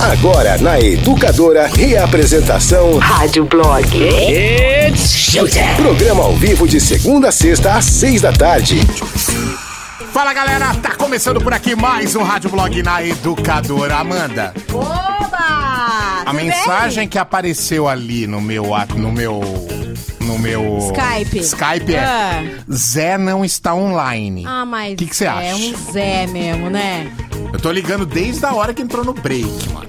[0.00, 3.86] Agora na Educadora, reapresentação Rádio Blog.
[3.96, 5.74] It's showtime.
[5.76, 8.80] Programa ao vivo de segunda a sexta às seis da tarde.
[10.12, 13.96] Fala galera, tá começando por aqui mais um Rádio Blog na Educadora.
[13.96, 16.22] Amanda, Oba!
[16.26, 19.40] a mensagem que apareceu ali no meu no meu
[20.34, 21.38] no meu Skype.
[21.40, 22.42] Skype é Ah.
[22.72, 24.44] Zé não está online.
[24.46, 25.54] Ah, mas Que que você é acha?
[25.56, 27.10] um Zé mesmo, né?
[27.52, 29.88] Eu tô ligando desde a hora que entrou no break, mano.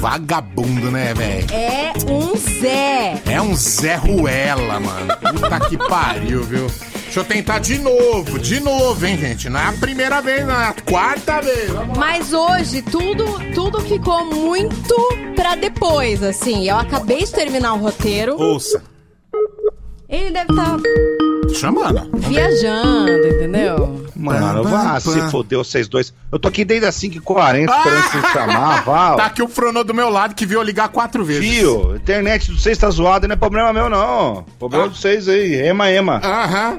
[0.00, 1.46] Vagabundo, né, velho?
[1.52, 3.20] É um Zé.
[3.26, 5.16] É um Zé Ruela, mano.
[5.32, 6.66] Puta que pariu, viu?
[7.04, 9.48] Deixa eu tentar de novo, de novo, hein, gente?
[9.48, 11.70] Não é a primeira vez, não é a quarta vez.
[11.96, 13.24] Mas hoje tudo,
[13.54, 14.94] tudo ficou muito
[15.34, 16.68] pra depois, assim.
[16.68, 18.36] Eu acabei de terminar o roteiro.
[18.38, 18.82] Ouça.
[20.08, 20.76] Ele deve estar
[21.54, 22.08] Chamando.
[22.14, 24.06] viajando, entendeu?
[24.14, 25.30] Mano, vá se pam.
[25.30, 26.12] fodeu vocês dois.
[26.32, 29.14] Eu tô aqui desde as 5h40 esperando vocês chamar, vá.
[29.16, 31.44] Tá aqui o Fronô do meu lado que viu eu ligar quatro vezes.
[31.44, 34.44] Fio, a internet de vocês tá zoada, não é problema meu, não.
[34.58, 34.88] Problema Ah.
[34.88, 35.54] de vocês aí.
[35.54, 36.20] Ema, ema.
[36.24, 36.78] Aham.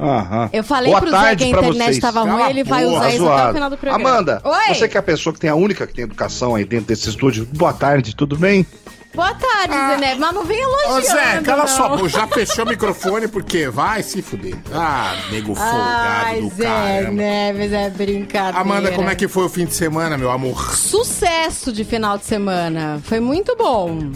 [0.00, 0.48] Aham.
[0.52, 1.98] Eu falei Boa pro Zé que tarde a internet vocês.
[1.98, 4.08] tava Cala ruim, ele vai porra, usar Tá isso até o final do programa.
[4.10, 4.74] Amanda, Oi!
[4.74, 7.08] você que é a pessoa que tem a única que tem educação aí dentro desse
[7.08, 7.48] estúdio.
[7.52, 8.64] Boa tarde, tudo bem?
[9.14, 11.68] Boa tarde, Zé Neves, mas não vem elogiando, Ô Zé, cala não.
[11.68, 12.08] sua boca.
[12.08, 14.54] Já fechou o microfone porque vai se fuder.
[14.72, 17.10] Ah, nego folgado Ai, do Zé caramba.
[17.12, 18.58] Neves, é brincadeira.
[18.60, 20.76] Amanda, como é que foi o fim de semana, meu amor?
[20.76, 23.00] Sucesso de final de semana.
[23.02, 24.12] Foi muito bom.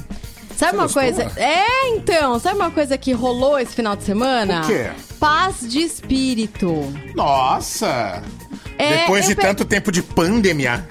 [0.56, 1.02] Sabe uma gostou?
[1.02, 1.32] coisa?
[1.36, 4.60] É, então, sabe uma coisa que rolou esse final de semana?
[4.62, 4.90] O quê?
[5.18, 6.92] Paz de espírito.
[7.16, 8.22] Nossa!
[8.78, 10.86] É, Depois de pe- tanto tempo de pandemia.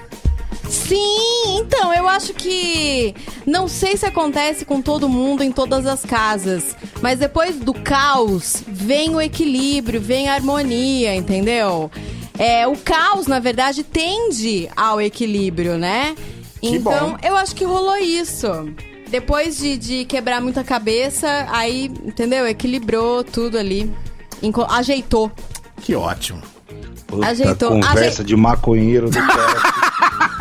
[0.72, 3.14] Sim, então, eu acho que.
[3.46, 8.64] Não sei se acontece com todo mundo em todas as casas, mas depois do caos
[8.68, 11.92] vem o equilíbrio, vem a harmonia, entendeu?
[12.40, 16.16] É, o caos, na verdade, tende ao equilíbrio, né?
[16.62, 17.18] Que então, bom.
[17.22, 18.48] eu acho que rolou isso.
[19.10, 22.48] Depois de, de quebrar muita cabeça, aí, entendeu?
[22.48, 23.92] Equilibrou tudo ali.
[24.42, 25.30] Enco- ajeitou.
[25.82, 26.42] Que ótimo.
[27.08, 27.72] Puta Ajeitou.
[27.72, 30.41] conversa Ajei- de maconheiro do cara.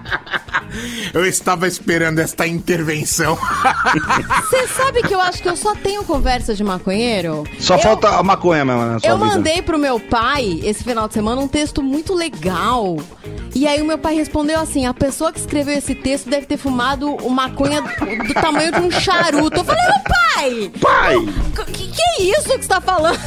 [1.13, 3.37] Eu estava esperando esta intervenção.
[4.49, 7.43] Você sabe que eu acho que eu só tenho conversa de maconheiro?
[7.59, 9.29] Só Eu- falta a maconha mesmo sua Eu vida.
[9.29, 12.97] mandei pro meu pai esse final de semana um texto muito legal.
[13.53, 16.57] E aí o meu pai respondeu assim: a pessoa que escreveu esse texto deve ter
[16.57, 19.59] fumado uma maconha do, do tamanho de um charuto.
[19.59, 20.71] Eu falei, ô pai!
[20.79, 21.15] Pai!
[21.73, 23.19] Que, que é isso que você tá falando?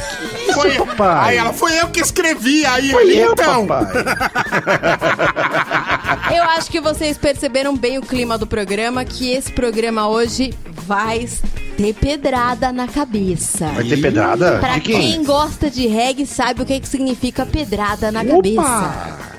[0.53, 1.29] Foi, papai.
[1.29, 2.65] Aí ela, foi eu que escrevi.
[2.65, 3.67] Aí Foi eu, então.
[3.67, 3.93] papai.
[6.35, 11.27] Eu acho que vocês perceberam bem o clima do programa, que esse programa hoje vai
[11.75, 13.67] ter pedrada na cabeça.
[13.67, 14.57] Vai ter pedrada?
[14.59, 15.11] Pra quem?
[15.11, 15.23] quem?
[15.25, 19.34] gosta de reggae sabe o que, que significa pedrada na cabeça.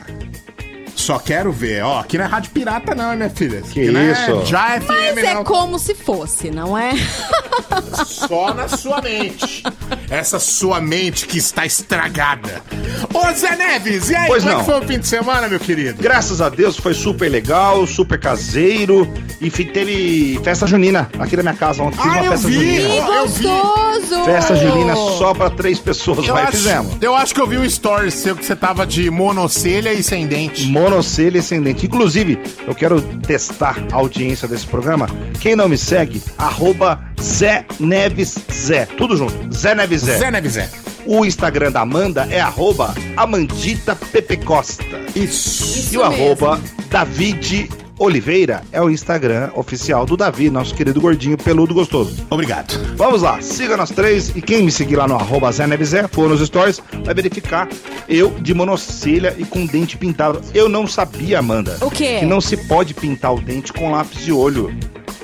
[0.96, 1.84] Só quero ver.
[1.84, 3.60] Ó, aqui não é rádio pirata, não, minha filha.
[3.60, 4.46] Que Aqui não é isso?
[4.46, 5.44] Já FM, Mas é não.
[5.44, 6.92] como se fosse, não é?
[8.06, 9.62] Só na sua mente.
[10.10, 12.62] Essa sua mente que está estragada.
[13.12, 14.64] Ô, Zé Neves, e aí, Pois como é não.
[14.64, 16.02] que foi o fim de semana, meu querido?
[16.02, 19.06] Graças a Deus foi super legal, super caseiro.
[19.40, 21.96] E fi- teve festa junina aqui na minha casa ontem.
[22.00, 22.54] Fiz Ah, uma eu festa vi!
[22.54, 22.88] junina.
[23.06, 23.42] Que Eu vi.
[23.44, 24.24] gostoso!
[24.24, 26.96] Festa junina só pra três pessoas, Eu vai, acho, fizemos.
[27.00, 30.26] eu acho que eu vi um story seu que você tava de monocelha e sem
[30.26, 30.66] dente.
[30.90, 31.86] Monocelha ascendente.
[31.86, 35.08] Inclusive, eu quero testar a audiência desse programa.
[35.40, 38.86] Quem não me segue, arroba Zé Neves Zé.
[38.86, 39.52] Tudo junto.
[39.52, 40.18] Zé Neves Zé.
[40.18, 40.70] Zé Neves Zé.
[41.04, 44.84] O Instagram da Amanda é arroba Amandita Pepe Costa.
[45.14, 45.78] Isso.
[45.78, 46.24] Isso e o mesmo.
[46.24, 46.60] arroba
[46.90, 52.26] David Oliveira é o Instagram oficial do Davi, nosso querido gordinho peludo gostoso.
[52.28, 52.78] Obrigado.
[52.94, 56.06] Vamos lá, siga nós três e quem me seguir lá no arroba Zé Neves Zé,
[56.06, 57.66] for nos stories, vai verificar
[58.06, 60.42] eu de monocelha e com dente pintado.
[60.52, 61.78] Eu não sabia, Amanda.
[61.80, 62.18] O quê?
[62.20, 64.70] Que não se pode pintar o dente com lápis de olho.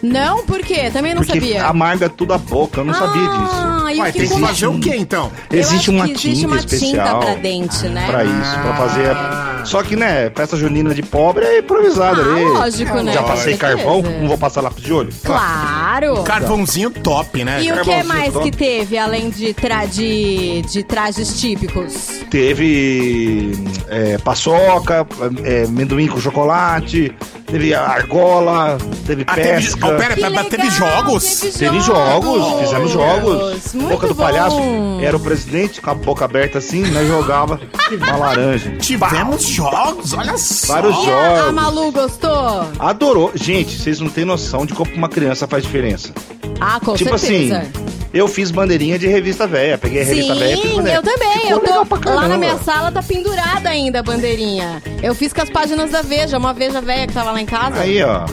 [0.03, 0.91] Não, por quê?
[0.93, 1.65] Também não porque sabia.
[1.67, 3.53] amarga tudo a boca, eu não sabia disso.
[3.55, 5.31] Ah, e o Ué, que tem que fazer o quê, então?
[5.51, 8.07] Existe uma que tinta existe uma especial tinta pra dente, né?
[8.07, 9.11] pra isso, pra fazer.
[9.11, 9.63] Ah.
[9.65, 12.45] Só que, né, festa junina de pobre é improvisada Ah, ali.
[12.45, 13.13] lógico, né?
[13.13, 15.13] Já passei carvão, não vou passar lápis de olho.
[15.23, 16.23] Claro!
[16.25, 17.63] Carvãozinho top, né?
[17.63, 18.51] E o que mais top.
[18.51, 22.23] que teve, além de, tra de, de trajes típicos?
[22.29, 23.53] Teve
[23.89, 25.07] é, paçoca,
[25.45, 27.15] é, amendoim com chocolate,
[27.53, 29.87] teve argola, teve Ah, teve, pesca.
[29.87, 31.41] oh, pera, pera, teve legal, jogos?
[31.41, 33.75] teve Teve jogos, fizemos jogos.
[33.75, 34.23] Muito Boca do bom.
[34.25, 34.57] palhaço
[35.03, 37.61] era o presidente com a boca aberta assim, nós jogava
[37.97, 38.77] uma laranja.
[38.79, 40.73] Tivemos jogos, olha só.
[40.75, 41.55] Vários E a, a jogos.
[41.55, 42.67] Malu gostou?
[42.79, 43.31] Adorou.
[43.35, 46.13] Gente, vocês não têm noção de como uma criança faz diferença.
[46.61, 47.59] Ah, com tipo certeza.
[47.59, 47.73] assim,
[48.15, 49.77] Eu fiz bandeirinha de revista velha.
[49.79, 50.97] Peguei a revista velha e fiz Sim, bandeirinha.
[50.97, 51.33] eu também.
[51.33, 54.83] Ficou Eu legal pra tô, lá na minha sala tá pendurada ainda a bandeirinha.
[55.03, 57.81] Eu fiz com as páginas da Veja, uma Veja velha que tava lá em casa.
[57.81, 58.25] Aí, ó.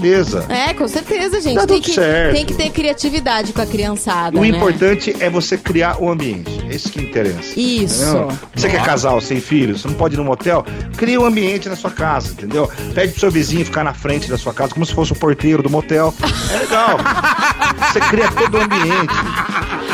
[0.00, 0.46] Beleza.
[0.48, 1.56] É, com certeza, gente.
[1.56, 2.34] Tá tem, que, certo.
[2.34, 4.38] tem que ter criatividade com a criançada.
[4.38, 4.48] O né?
[4.48, 6.64] importante é você criar o ambiente.
[6.68, 7.58] É isso que interessa.
[7.58, 8.04] Isso.
[8.04, 8.38] Entendeu?
[8.54, 9.82] Você quer casal sem filhos?
[9.82, 10.64] Você não pode ir no motel?
[10.96, 12.70] Cria um ambiente na sua casa, entendeu?
[12.94, 15.62] Pede pro seu vizinho ficar na frente da sua casa, como se fosse o porteiro
[15.62, 16.14] do motel.
[16.52, 16.98] É legal.
[17.92, 19.14] você cria todo o ambiente.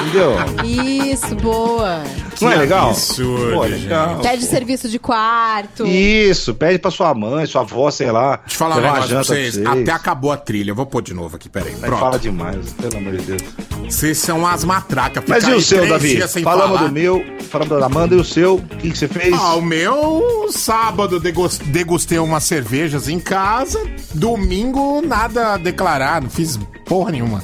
[0.00, 0.36] Entendeu?
[0.64, 2.02] Isso, boa.
[2.44, 2.90] Não é legal?
[2.90, 4.16] absurdo, Pô, é legal.
[4.20, 5.86] Pede serviço de quarto.
[5.86, 8.36] Isso, pede pra sua mãe, sua avó, sei lá.
[8.36, 9.66] Deixa eu falar um uma negócio pra janta vocês.
[9.66, 10.70] Até acabou a trilha.
[10.70, 11.72] Eu vou pôr de novo aqui, peraí.
[11.80, 12.18] Mas fala Pronto.
[12.22, 13.42] demais, pelo amor de Deus.
[13.88, 15.22] Vocês são as matracas.
[15.26, 16.26] Mas e o seu, Davi?
[16.28, 16.88] sem Falamos falar.
[16.88, 18.56] do meu, falamos da Amanda e o seu.
[18.56, 19.32] O que, que você fez?
[19.34, 23.80] Ah, o meu, sábado degustei umas cervejas em casa.
[24.14, 26.20] Domingo, nada a declarar.
[26.20, 27.42] Não fiz porra nenhuma.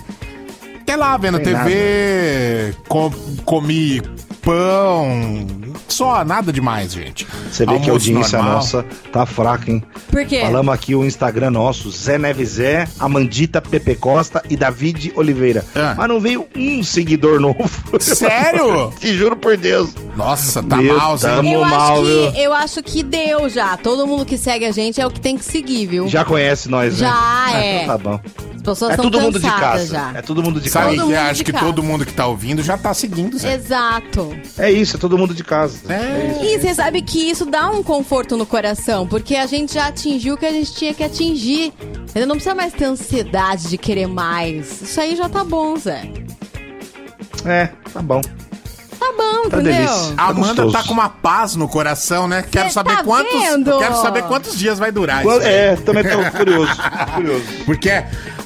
[0.81, 3.11] Até lá, vendo Tem TV, com-
[3.45, 4.03] comi
[4.43, 5.72] pão.
[5.93, 7.27] Só, nada demais, gente.
[7.51, 8.55] Você vê que a Almoço audiência normal.
[8.57, 9.83] nossa tá fraca, hein?
[10.11, 10.41] Por quê?
[10.41, 15.65] Falamos aqui o Instagram nosso, Zé Nevezé, Amandita Pepe Costa e David Oliveira.
[15.75, 15.95] Ah.
[15.97, 17.59] Mas não veio um seguidor novo.
[18.01, 18.93] Sério?
[18.99, 19.91] Te juro por Deus.
[20.17, 21.41] Nossa, tá Meu mal, Zé.
[21.41, 21.53] Deus.
[21.53, 22.33] Eu mal, acho, viu?
[22.33, 23.77] que, eu acho que deu já.
[23.77, 26.09] Todo mundo que segue a gente é o que tem que seguir, viu?
[26.09, 27.01] Já conhece nós, né?
[27.09, 27.83] Já, Ah, é.
[27.85, 28.21] então tá bom.
[28.57, 29.87] As pessoas É estão todo mundo de casa.
[29.87, 30.13] já.
[30.15, 31.03] É todo mundo de Sabe Todo casa.
[31.09, 31.65] que mundo acho de que casa.
[31.67, 33.55] todo mundo que tá ouvindo já tá seguindo, Zé.
[33.55, 34.37] Exato.
[34.57, 35.79] É isso, é todo mundo de casa.
[35.89, 36.45] É.
[36.45, 40.35] E você sabe que isso dá um conforto no coração, porque a gente já atingiu
[40.35, 41.73] o que a gente tinha que atingir.
[42.15, 44.81] Ele não precisa mais ter ansiedade de querer mais.
[44.83, 46.03] Isso aí já tá bom, Zé.
[47.45, 48.21] É, tá bom.
[48.21, 49.73] Tá bom, Tá entendeu?
[49.75, 50.15] delícia.
[50.17, 50.73] A Amanda gostoso.
[50.73, 52.45] tá com uma paz no coração, né?
[52.49, 53.33] Quero saber tá quantos.
[53.33, 53.77] vendo?
[53.79, 55.47] Quero saber quantos dias vai durar Qual- isso.
[55.49, 56.71] É, também tô curioso.
[57.15, 57.45] curioso.
[57.67, 57.91] Porque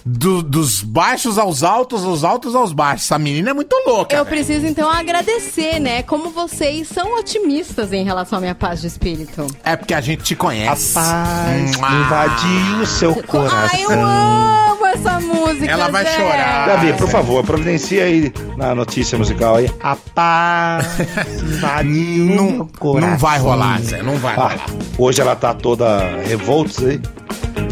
[0.08, 3.06] do- dos baixos aos altos, dos altos aos baixos.
[3.06, 4.14] Essa menina é muito louca.
[4.14, 4.36] Eu velho.
[4.36, 6.02] preciso então agradecer, né?
[6.04, 9.46] Como vocês são otimistas em relação à minha paz de espírito.
[9.64, 10.94] É porque a gente te A conhece.
[10.94, 11.90] paz Mua.
[11.90, 13.68] invadiu o seu coração.
[13.72, 15.70] Ai, eu amo essa música.
[15.72, 16.16] Ela vai Zé.
[16.16, 16.66] chorar.
[16.68, 19.68] Davi, por favor, providencia aí na notícia musical aí.
[19.82, 20.86] A paz
[21.42, 23.10] invadiu Não, meu coração.
[23.10, 24.02] não vai rolar, Zé.
[24.02, 24.66] Não vai Ah, rolar.
[24.98, 27.00] hoje ela tá toda revoltos aí.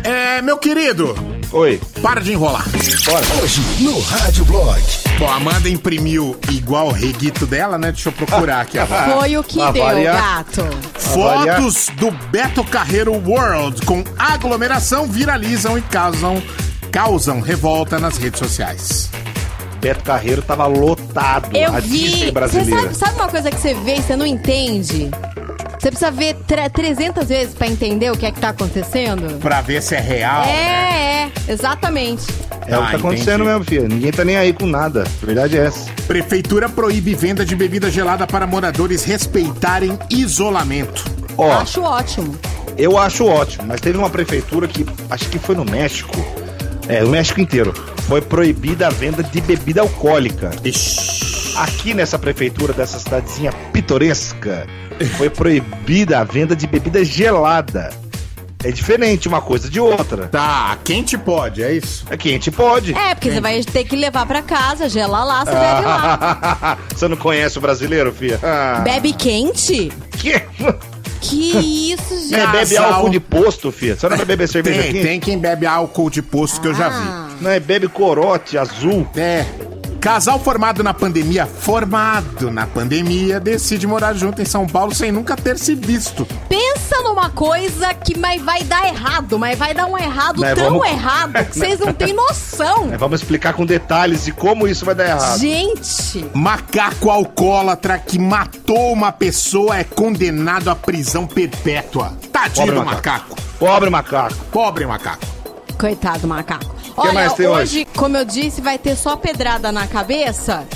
[0.02, 1.14] É, meu querido,
[1.54, 2.64] Oi, para de enrolar.
[3.04, 3.24] bora.
[3.40, 4.82] Hoje no Rádio Blog.
[5.20, 7.92] Bom, a Amanda imprimiu igual o reguito dela, né?
[7.92, 9.14] Deixa eu procurar aqui agora.
[9.14, 10.62] Foi o que deu, gato.
[10.94, 16.42] Fotos do Beto Carreiro World com aglomeração viralizam e causam,
[16.90, 19.08] causam revolta nas redes sociais.
[19.84, 21.54] Beto Carreiro tava lotado.
[21.54, 21.88] Eu a vi.
[22.08, 22.80] Disney Você brasileira.
[22.84, 25.10] sabe, sabe uma coisa que você vê e você não entende?
[25.78, 29.38] Você precisa ver tre- 300 vezes pra entender o que é que tá acontecendo?
[29.40, 30.42] Pra ver se é real.
[30.44, 32.24] É, é, exatamente.
[32.66, 33.50] É o que Ah, tá acontecendo entendi.
[33.50, 33.88] mesmo, filho.
[33.88, 35.04] Ninguém tá nem aí com nada.
[35.22, 35.90] Verdade é essa.
[36.06, 41.04] Prefeitura proíbe venda de bebida gelada para moradores respeitarem isolamento.
[41.36, 42.34] Ó, Acho ótimo.
[42.78, 46.16] eu acho ótimo, mas teve uma prefeitura que, acho que foi no México,
[46.88, 47.72] é, no México inteiro,
[48.08, 50.50] foi proibida a venda de bebida alcoólica.
[50.64, 51.56] Ixi.
[51.56, 54.66] Aqui nessa prefeitura dessa cidadezinha pitoresca,
[55.16, 57.90] foi proibida a venda de bebida gelada.
[58.64, 60.26] É diferente uma coisa de outra.
[60.28, 62.06] Tá, quente pode, é isso?
[62.10, 62.94] Aqui a gente pode.
[62.94, 66.78] É, porque você vai ter que levar pra casa, gelar lá, você bebe lá.
[66.94, 68.38] Você não conhece o brasileiro, filha?
[68.42, 69.92] Ah, Bebe quente?
[70.16, 70.42] que?
[71.30, 72.46] Que isso, gente.
[72.52, 73.96] Bebe álcool de posto, filha?
[73.96, 75.02] Você não vai beber cerveja Tem, aqui?
[75.02, 76.96] tem quem bebe álcool de posto que eu já vi.
[77.08, 77.28] Ah.
[77.40, 79.06] Não é bebe corote azul.
[79.16, 79.44] É.
[80.04, 85.34] Casal formado na pandemia, formado na pandemia, decide morar junto em São Paulo sem nunca
[85.34, 86.26] ter se visto.
[86.46, 90.72] Pensa numa coisa que mas vai dar errado, mas vai dar um errado Mas tão
[90.78, 92.90] vamos- errado que vocês não têm noção.
[92.98, 95.38] Vamos explicar com detalhes de como isso vai dar errado.
[95.40, 102.12] Gente, Macaco alcoólatra que matou uma pessoa é condenado à prisão perpétua.
[102.30, 103.30] Tadinho Pobre do macaco.
[103.30, 103.58] macaco.
[103.58, 104.34] Pobre macaco.
[104.52, 105.26] Pobre macaco.
[105.78, 106.74] coitado do macaco.
[106.96, 110.66] Olha, tem hoje, como eu disse, vai ter só pedrada na cabeça.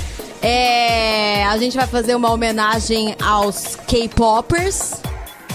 [0.42, 4.94] É, a gente vai fazer uma homenagem aos K-popers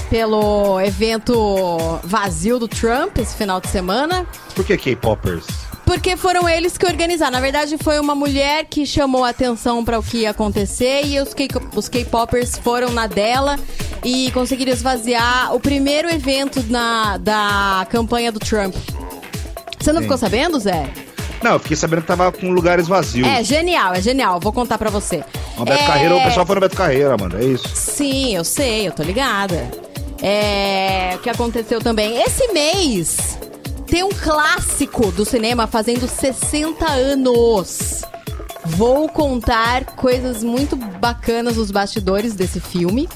[0.10, 4.27] pelo evento vazio do Trump esse final de semana.
[4.53, 5.46] Por que K-popers?
[5.86, 7.32] Porque foram eles que organizaram.
[7.32, 11.20] Na verdade, foi uma mulher que chamou a atenção para o que ia acontecer e
[11.20, 13.58] os K- os K-popers foram na dela
[14.03, 18.75] e conseguiram esvaziar o primeiro evento na, da campanha do Trump.
[19.84, 20.90] Você não ficou sabendo, Zé?
[21.44, 23.28] Não, eu fiquei sabendo que tava com lugares vazios.
[23.28, 24.40] É genial, é genial.
[24.40, 25.25] Vou contar pra você.
[25.58, 27.38] O Beto É, Carreira, o pessoal foi no Beto Carreira, mano.
[27.38, 27.68] É isso.
[27.75, 29.70] Sim, eu sei, eu tô ligada.
[30.22, 32.16] É, o que aconteceu também?
[32.22, 33.38] Esse mês
[33.86, 38.04] tem um clássico do cinema fazendo 60 anos.
[38.63, 43.10] Vou contar coisas muito bacanas nos bastidores desse filme.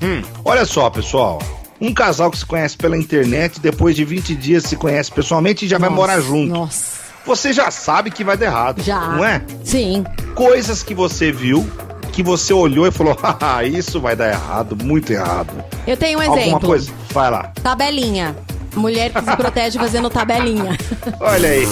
[0.46, 1.42] Olha só, pessoal.
[1.80, 5.68] Um casal que se conhece pela internet, depois de 20 dias se conhece pessoalmente e
[5.68, 6.52] já vai Nossa, morar junto.
[6.52, 7.02] Nossa.
[7.26, 8.82] Você já sabe que vai dar errado.
[8.84, 9.00] Já.
[9.10, 9.42] Não é?
[9.64, 10.04] Sim.
[10.36, 11.68] Coisas que você viu,
[12.12, 15.64] que você olhou e falou, haha, isso vai dar errado, muito errado.
[15.88, 16.68] Eu tenho um Alguma exemplo.
[16.68, 16.92] coisa?
[17.12, 17.52] Vai lá.
[17.64, 18.36] Tabelinha.
[18.76, 20.78] Mulher que se protege fazendo tabelinha.
[21.20, 21.68] Olha aí.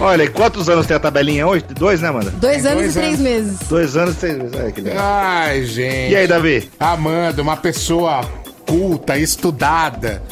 [0.00, 1.64] Olha aí, quantos anos tem a tabelinha hoje?
[1.70, 2.30] Dois, né, Amanda?
[2.32, 3.20] Dois anos dois e três anos.
[3.20, 3.58] meses.
[3.68, 4.54] Dois anos e três meses.
[4.54, 5.04] Olha que legal.
[5.06, 6.12] Ai, gente.
[6.12, 6.70] E aí, Davi?
[6.78, 8.20] Amanda, uma pessoa
[8.66, 10.22] culta, estudada,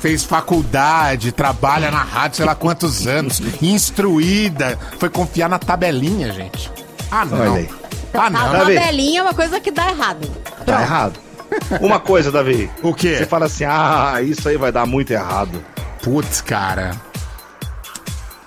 [0.00, 6.70] fez faculdade, trabalha na rádio, sei lá quantos anos, instruída, foi confiar na tabelinha, gente.
[7.10, 7.38] Ah, não.
[7.38, 7.68] Olha aí.
[8.14, 8.52] Ah, A não.
[8.52, 8.74] Davi.
[8.74, 10.28] tabelinha é uma coisa que dá errado.
[10.28, 10.80] Tá Pronto.
[10.80, 11.20] errado.
[11.80, 12.70] Uma coisa, Davi.
[12.82, 13.16] O quê?
[13.18, 15.62] Você fala assim, ah, isso aí vai dar muito errado.
[16.02, 16.92] Putz, cara.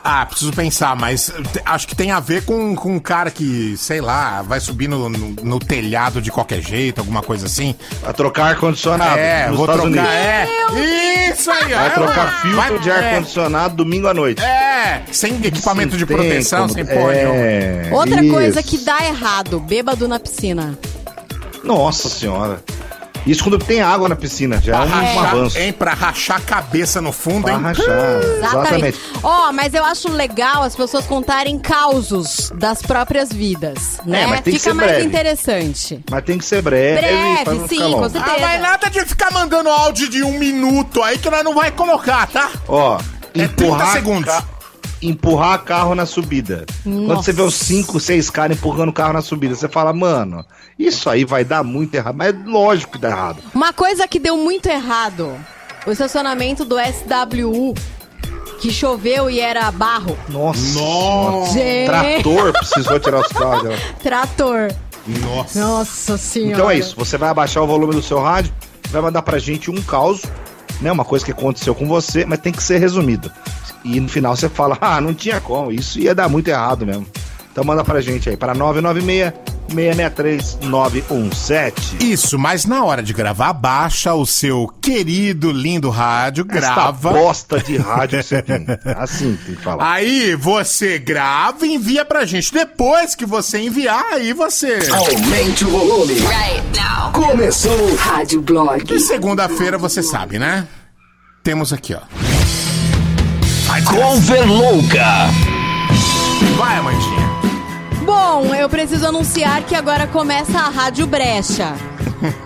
[0.08, 1.32] Ah, preciso pensar, mas
[1.66, 5.10] acho que tem a ver com, com um cara que, sei lá, vai subir no,
[5.10, 7.74] no, no telhado de qualquer jeito, alguma coisa assim.
[8.04, 10.08] Vai trocar ar-condicionado é, nos vou Estados trocar.
[10.08, 10.80] Unidos.
[10.80, 11.32] É.
[11.32, 11.78] Isso aí, ó.
[11.80, 12.94] Vai trocar filtro Vai- de é.
[12.94, 14.44] ar-condicionado domingo à noite.
[14.44, 18.32] É, sem equipamento de Sim, proteção, como- sem porra é, Outra isso.
[18.32, 20.78] coisa que dá errado, bêbado na piscina.
[21.64, 22.64] Nossa senhora.
[23.26, 25.58] Isso quando tem água na piscina, já é Pra um, um rachar, avanço.
[25.58, 25.74] hein?
[25.74, 27.60] Pra rachar a cabeça no fundo, Pra hein?
[27.62, 28.38] rachar, Exatamente.
[28.38, 29.00] exatamente.
[29.24, 34.22] Ó, mas eu acho legal as pessoas contarem causos das próprias vidas, né?
[34.24, 35.06] É, mas tem que Fica ser mais breve.
[35.08, 36.00] interessante.
[36.10, 37.00] Mas tem que ser breve.
[37.00, 38.36] pra Breve, não sim, com certeza.
[38.36, 41.72] Ah, mas nada de ficar mandando áudio de um minuto aí que nós não vai
[41.72, 42.50] colocar, tá?
[42.68, 43.00] Ó,
[43.34, 44.26] É 30 segundos.
[44.34, 44.44] ca-
[45.02, 46.66] Empurrar carro na subida.
[46.84, 47.24] Quando Nossa.
[47.24, 50.46] você vê os 5, 6 caras empurrando o carro na subida, você fala, mano,
[50.80, 52.16] isso aí vai dar muito errado.
[52.16, 53.38] Mas é lógico que dá errado.
[53.54, 55.36] Uma coisa que deu muito errado:
[55.86, 57.76] o estacionamento do SWU,
[58.60, 60.18] que choveu e era barro.
[60.30, 60.80] Nossa.
[60.80, 61.60] Nossa.
[61.86, 64.74] Trator precisou tirar os carros trator.
[65.08, 65.60] Nossa.
[65.60, 66.54] Nossa senhora.
[66.54, 68.52] Então é isso, você vai abaixar o volume do seu rádio,
[68.90, 70.24] vai mandar pra gente um caos,
[70.82, 70.92] né?
[70.92, 73.32] Uma coisa que aconteceu com você, mas tem que ser resumido.
[73.86, 77.06] E no final você fala, ah, não tinha como, isso ia dar muito errado mesmo.
[77.52, 79.32] Então manda pra gente aí, para 996
[79.70, 81.98] 663 917.
[82.02, 87.12] Isso, mas na hora de gravar, baixa o seu querido, lindo rádio, Esta grava.
[87.14, 88.66] bosta de rádio que você tem.
[88.98, 89.94] Assim tem que falar.
[89.94, 92.52] Aí você grava e envia pra gente.
[92.52, 94.80] Depois que você enviar, aí você.
[94.92, 96.14] Aumente o volume.
[96.14, 97.12] Right now.
[97.14, 97.96] Começou.
[97.96, 98.84] Rádio Blog.
[98.94, 100.68] E segunda-feira você sabe, né?
[101.44, 102.02] Temos aqui, ó.
[103.68, 105.06] Vai, Cover louca.
[106.58, 107.26] vai Amandinha.
[108.06, 111.74] Bom, eu preciso anunciar que agora começa a Rádio Brecha.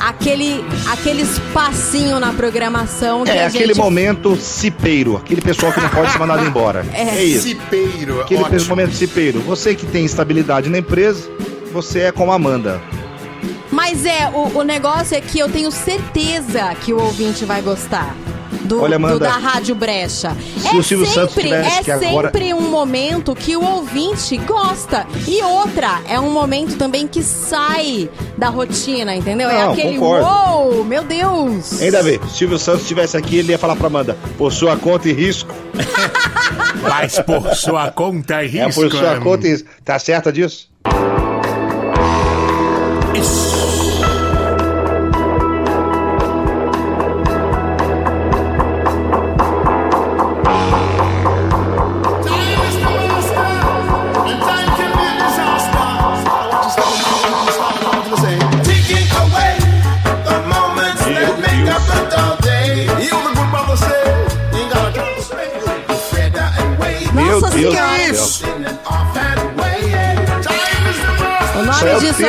[0.00, 3.78] Aquele, aquele espacinho na programação que É a aquele gente...
[3.78, 6.84] momento cipeiro, aquele pessoal que não pode ser mandado embora.
[6.92, 7.46] É, isso.
[7.46, 8.66] Cipeiro, Aquele ótimo.
[8.70, 9.40] momento cipeiro.
[9.42, 11.30] Você que tem estabilidade na empresa,
[11.72, 12.82] você é como a Amanda.
[13.70, 18.12] Mas é, o, o negócio é que eu tenho certeza que o ouvinte vai gostar.
[18.64, 20.36] Do, Olha, do- Amanda, da Rádio Brecha.
[20.58, 24.36] se é o Silvio Santos sempre, é que agora- sempre um momento que o ouvinte
[24.38, 25.06] gosta.
[25.26, 29.48] E outra, é um momento também que sai da rotina, entendeu?
[29.50, 30.26] é Não, aquele concordo.
[30.26, 31.80] uou, meu Deus!
[31.80, 34.76] Ainda bem, se o Silvio Santos estivesse aqui, ele ia falar pra Amanda, por sua
[34.76, 35.52] conta e risco.
[36.82, 38.80] Mas por sua conta e É risco.
[38.82, 39.68] por sua conta e risco.
[39.84, 40.68] Tá certa disso?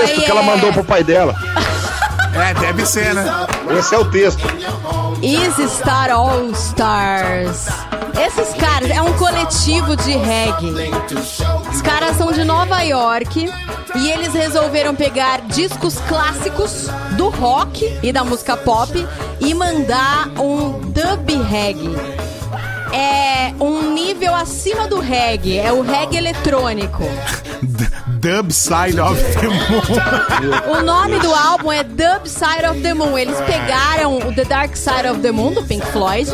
[0.07, 1.36] Texto que ela é mandou pro pai dela.
[2.36, 3.24] É, deve ser, né?
[3.77, 4.41] Esse é o texto.
[5.22, 7.67] Easy Star All Stars.
[8.19, 10.91] Esses caras é um coletivo de reggae.
[11.72, 13.51] Os caras são de Nova York
[13.95, 19.07] e eles resolveram pegar discos clássicos do rock e da música pop
[19.39, 21.95] e mandar um dub reggae.
[22.91, 27.03] É um nível acima do reggae, é o reggae eletrônico.
[28.23, 30.79] Dub Side of the Moon.
[30.79, 33.17] O nome do álbum é Dub Side of the Moon.
[33.17, 36.29] Eles pegaram o The Dark Side of the Moon do Pink Floyd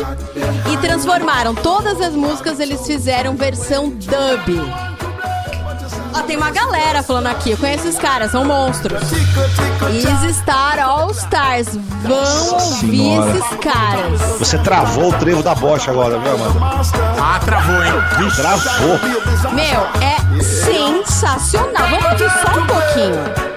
[0.72, 4.89] e transformaram todas as músicas, eles fizeram versão dub.
[6.14, 9.00] Ó, tem uma galera falando aqui, eu conheço esses caras, são monstros.
[9.92, 11.68] Easy Star All Stars,
[12.02, 13.30] vão ouvir Senhora.
[13.30, 14.20] esses caras.
[14.38, 16.60] Você travou o trevo da bocha agora, viu, Amanda?
[17.20, 17.92] Ah, travou, hein?
[18.18, 18.40] Vixe.
[18.40, 18.98] Travou.
[19.52, 21.88] Meu, é sensacional.
[21.90, 23.50] Vamos ouvir só um pouquinho.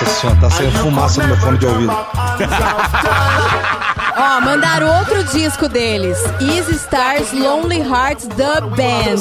[0.00, 1.92] Nossa senhora, tá saindo fumaça no meu fone de ouvido.
[4.16, 6.18] Ó, mandaram outro disco deles.
[6.40, 9.20] Easy Stars Lonely Hearts Dub Band.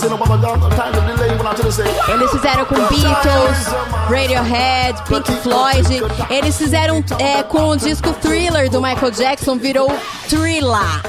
[2.14, 3.68] Eles fizeram com Beatles,
[4.10, 6.02] Radiohead, Pink Floyd.
[6.30, 9.94] Eles fizeram é, com o disco Thriller do Michael Jackson, virou
[10.30, 11.02] Thriller.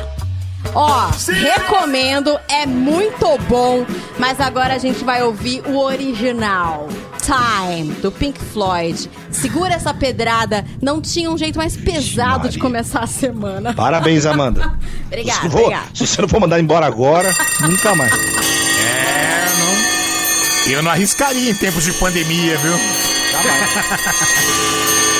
[0.75, 3.87] Ó, recomendo, é muito bom,
[4.19, 6.89] mas agora a gente vai ouvir o original.
[7.21, 9.11] Time, do Pink Floyd.
[9.31, 13.75] Segura essa pedrada, não tinha um jeito mais pesado de começar a semana.
[13.75, 14.73] Parabéns, Amanda.
[15.07, 15.87] Obrigada, se, não for- obrigada.
[15.95, 18.13] se você não for mandar embora agora, nunca mais.
[18.13, 20.73] É, não.
[20.73, 22.75] Eu não arriscaria em tempos de pandemia, viu?
[22.75, 24.01] across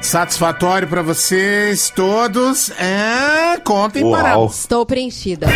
[0.00, 2.70] Satisfatório pra vocês todos.
[2.78, 4.12] É, contem Uau.
[4.12, 4.44] para.
[4.44, 5.48] Estou preenchida.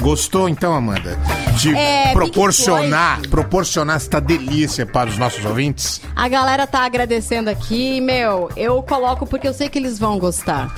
[0.00, 1.16] Gostou então, Amanda?
[1.56, 6.00] De É, proporcionar, proporcionar esta delícia para os nossos ouvintes?
[6.16, 8.00] A galera tá agradecendo aqui.
[8.00, 10.74] Meu, eu coloco porque eu sei que eles vão gostar.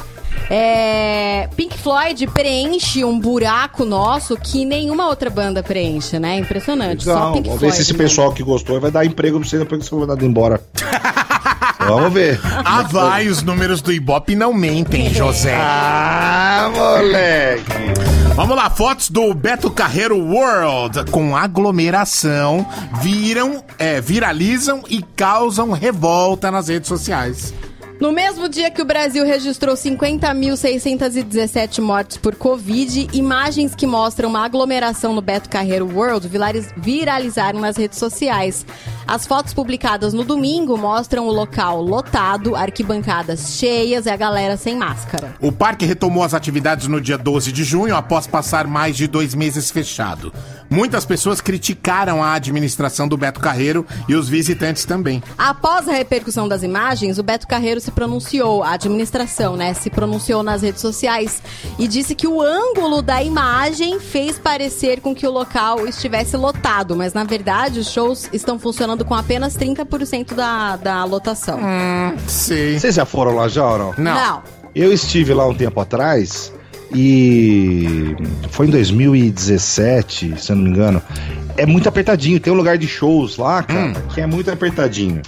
[0.50, 6.38] É, Pink Floyd preenche um buraco nosso que nenhuma outra banda preenche, né?
[6.38, 7.05] Impressionante.
[7.05, 7.33] Só.
[7.33, 7.61] Pink Vamos Floyd.
[7.61, 7.98] ver se esse né?
[7.98, 10.61] pessoal que gostou vai dar emprego pra você depois que você for mandado embora.
[11.87, 12.40] Vamos ver.
[12.64, 15.59] Ah, vai, os números do Ibope não mentem, José.
[16.64, 17.64] Ah, moleque.
[18.37, 22.64] Vamos lá, fotos do Beto Carreiro World com aglomeração
[23.00, 27.52] viram, é, viralizam e causam revolta nas redes sociais.
[28.03, 34.45] No mesmo dia que o Brasil registrou 50.617 mortes por Covid, imagens que mostram uma
[34.45, 38.67] aglomeração no Beto Carreiro World viraliz- viralizaram nas redes sociais.
[39.07, 44.75] As fotos publicadas no domingo mostram o local lotado, arquibancadas cheias e a galera sem
[44.75, 45.37] máscara.
[45.41, 49.33] O parque retomou as atividades no dia 12 de junho, após passar mais de dois
[49.33, 50.33] meses fechado.
[50.69, 55.23] Muitas pessoas criticaram a administração do Beto Carreiro e os visitantes também.
[55.38, 60.42] Após a repercussão das imagens, o Beto Carreiro se pronunciou, a administração, né, se pronunciou
[60.42, 61.42] nas redes sociais
[61.78, 66.96] e disse que o ângulo da imagem fez parecer com que o local estivesse lotado,
[66.96, 71.61] mas na verdade os shows estão funcionando com apenas 30% da, da lotação.
[72.26, 72.78] Sei.
[72.78, 73.94] Vocês já foram lá já ou não?
[73.98, 74.42] Não.
[74.74, 76.52] Eu estive lá um tempo atrás
[76.94, 78.16] e
[78.50, 81.02] foi em 2017, se eu não me engano.
[81.57, 82.40] É muito apertadinho.
[82.40, 85.20] Tem um lugar de shows lá, cara, que é muito apertadinho.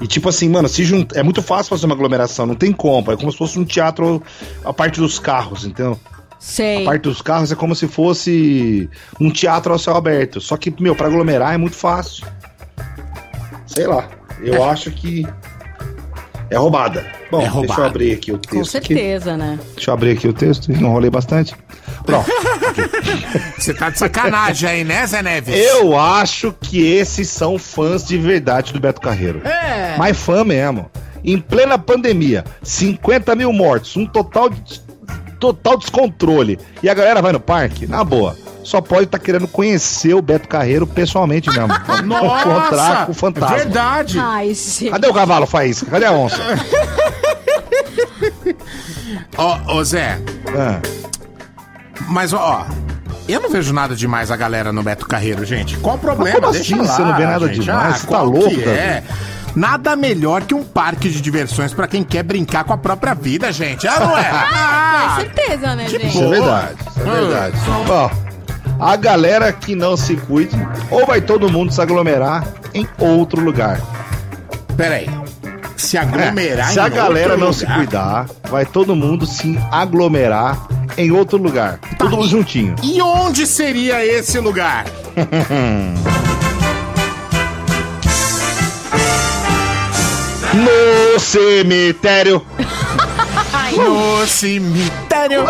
[0.00, 0.82] E tipo assim, mano, se
[1.14, 3.10] é muito fácil fazer uma aglomeração, não tem como.
[3.12, 4.22] É como se fosse um teatro
[4.64, 5.98] a parte dos carros, entendeu?
[6.38, 6.82] Sei.
[6.82, 8.88] A parte dos carros é como se fosse
[9.20, 10.40] um teatro ao céu aberto.
[10.40, 12.26] Só que, meu, pra aglomerar é muito fácil.
[13.66, 14.08] Sei lá.
[14.40, 15.26] Eu acho que
[16.50, 17.04] é roubada.
[17.30, 17.80] Bom, É deixa roubada.
[17.82, 18.76] eu abrir aqui o Com texto.
[18.76, 18.86] aqui.
[18.94, 19.58] certeza, né?
[19.74, 21.54] Deixa eu abrir aqui o texto, enrolei bastante.
[22.08, 22.30] Pronto.
[23.58, 25.54] Você tá de sacanagem aí, né, Zé Neves?
[25.54, 29.46] Eu acho que esses são fãs de verdade do Beto Carreiro.
[29.46, 29.94] É.
[29.98, 30.90] Mas fã mesmo.
[31.22, 34.80] Em plena pandemia, 50 mil mortos, um total de,
[35.38, 36.58] total descontrole.
[36.82, 37.86] E a galera vai no parque?
[37.86, 38.34] Na boa.
[38.64, 41.68] Só pode estar querendo conhecer o Beto Carreiro pessoalmente mesmo.
[42.04, 43.56] Encontrar com o fantasma.
[43.56, 44.18] verdade.
[44.18, 44.90] Ai, gente.
[44.90, 45.90] Cadê o cavalo, Faísca?
[45.90, 46.36] Cadê a onça?
[49.36, 50.18] Ó, ô Zé,
[50.56, 50.80] Ah,
[52.08, 52.66] mas ó,
[53.28, 55.76] eu não vejo nada demais a galera no Beto Carreiro, gente.
[55.78, 56.40] Qual o problema?
[56.40, 57.60] como Deixa assim lá, você não vê nada gente.
[57.60, 57.86] demais?
[57.86, 59.02] Ah, Você tá qual louco, é?
[59.56, 63.50] Nada melhor que um parque de diversões pra quem quer brincar com a própria vida,
[63.50, 63.88] gente.
[63.88, 64.22] Ah, não é?
[64.30, 66.06] Com Ah, certeza, né, gente?
[66.06, 66.74] isso é verdade.
[66.90, 67.14] Isso é Ah.
[67.14, 67.56] verdade.
[67.88, 68.10] Ó,
[68.80, 70.56] a galera que não se cuide,
[70.90, 73.80] ou vai todo mundo se aglomerar em outro lugar.
[74.76, 75.08] Peraí.
[75.76, 80.56] Se aglomerar É, se em a galera não se cuidar, vai todo mundo se aglomerar
[80.98, 81.78] em outro lugar.
[81.96, 82.74] Tudo juntinho.
[82.82, 84.84] E onde seria esse lugar?
[90.54, 92.44] No cemitério.
[93.76, 95.44] No cemitério.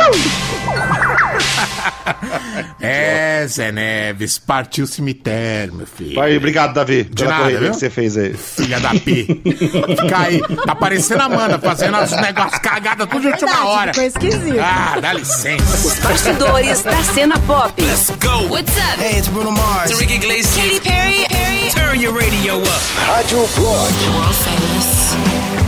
[2.81, 6.14] é, Zé Neves, partiu o cemitério, meu filho.
[6.14, 7.71] Vai, obrigado, Davi, pela nada, viu?
[7.71, 8.35] que você fez aí.
[8.35, 9.25] Filha da P.
[9.25, 10.40] Fica aí.
[10.66, 13.92] Tá parecendo a Amanda, fazendo os negócios cagadas tudo de última hora.
[13.92, 14.61] Ficou esquisito.
[14.61, 16.03] Ah, dá licença.
[16.03, 17.81] Bastidores da cena pop.
[17.83, 18.49] Let's go.
[18.49, 19.01] What's up?
[19.01, 19.90] Hey, it's Bruno Mars.
[19.90, 20.55] Enrique Iglesias.
[20.55, 21.71] Katy Perry, Perry.
[21.71, 22.83] Turn your radio up.
[23.07, 23.92] Rádio Blog.
[24.14, 25.68] World famous.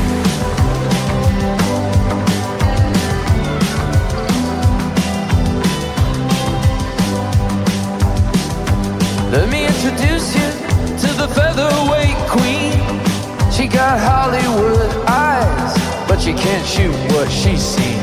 [13.90, 15.74] Got Hollywood eyes,
[16.07, 17.98] but she can't shoot what she's seen.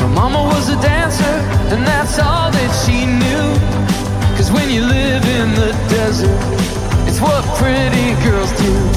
[0.00, 1.36] Her mama was a dancer,
[1.72, 4.36] and that's all that she knew.
[4.36, 6.40] Cause when you live in the desert,
[7.06, 8.93] it's what pretty girls do.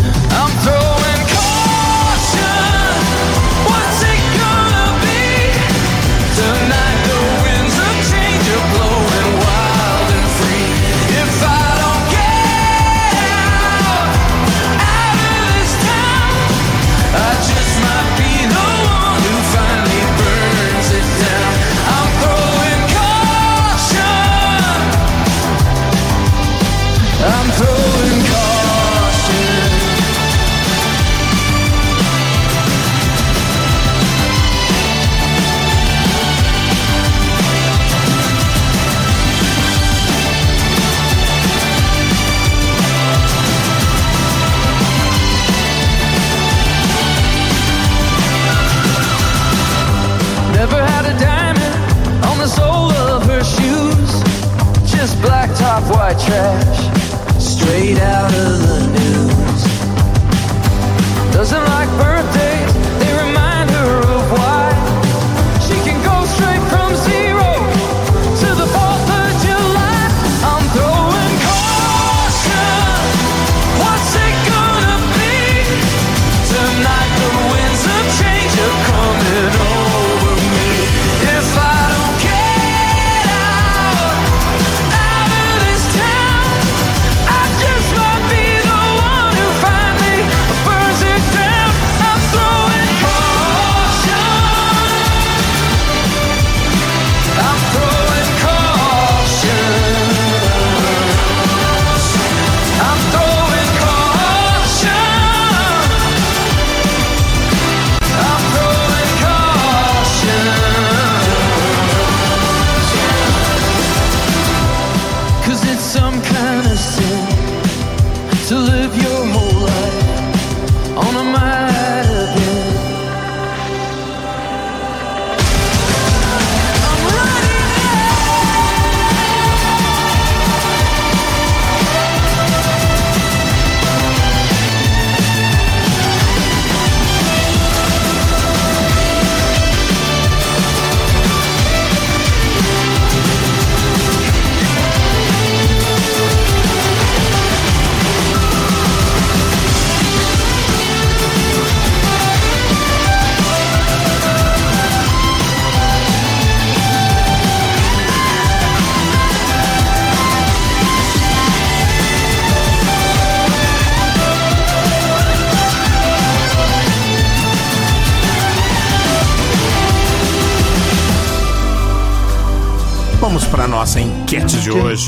[56.13, 58.66] Trash, straight out of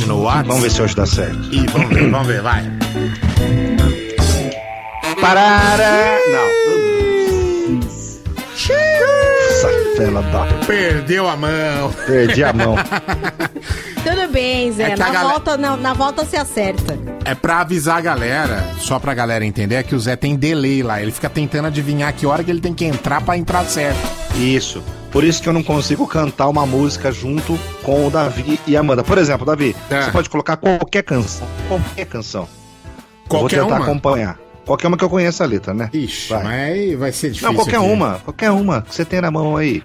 [0.10, 0.48] no WhatsApp.
[0.48, 1.40] Vamos ver se hoje dá certo.
[1.52, 2.64] Ih, vamos ver, vamos ver, vai.
[5.22, 6.18] Parara!
[6.32, 6.50] Não.
[9.50, 10.46] Essa fela da.
[10.66, 11.94] Perdeu a mão.
[12.06, 12.76] Perdi a mão.
[14.04, 14.92] Tudo bem, Zé.
[14.92, 16.98] É na, galera- volta, na, na volta se acerta.
[17.26, 20.82] É pra avisar a galera, só pra galera entender, é que o Zé tem delay
[20.82, 21.02] lá.
[21.02, 24.00] Ele fica tentando adivinhar que hora que ele tem que entrar pra entrar certo.
[24.36, 24.82] Isso.
[25.12, 28.80] Por isso que eu não consigo cantar uma música junto com o Davi e a
[28.82, 29.04] Amanda.
[29.04, 30.04] Por exemplo, Davi, É.
[30.04, 31.48] você pode colocar qualquer canção.
[31.68, 32.48] Qualquer canção.
[33.28, 33.86] Qualquer eu vou tentar uma.
[33.92, 34.40] acompanhar.
[34.66, 35.90] Qualquer uma que eu conheça a letra, né?
[35.92, 36.44] Ixi, Vai.
[36.44, 37.48] mas vai ser difícil.
[37.48, 37.86] Não, qualquer aqui.
[37.86, 38.20] uma.
[38.24, 39.82] Qualquer uma que você tem na mão aí.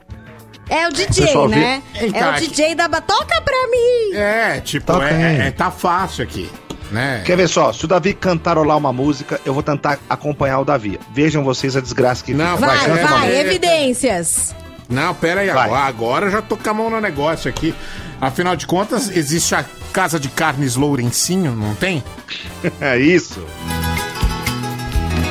[0.68, 1.82] É o DJ, Pessoal, né?
[1.94, 2.88] Eita, é o DJ da...
[2.88, 4.14] ba- Toca pra mim!
[4.16, 6.50] É, tipo, Toca é, é- tá fácil aqui,
[6.90, 7.22] né?
[7.24, 7.70] Quer ver só?
[7.72, 10.98] Se o Davi cantarolar uma música, eu vou tentar acompanhar o Davi.
[11.14, 12.66] Vejam vocês a desgraça que Não, fica.
[12.66, 13.32] Vai, vai, música.
[13.32, 14.54] evidências.
[14.88, 15.64] Não, pera aí, Vai.
[15.66, 17.74] agora, agora eu já tô com a mão no negócio aqui.
[18.20, 22.02] Afinal de contas, existe a Casa de Carnes Lourencinho, não tem?
[22.80, 23.44] É isso.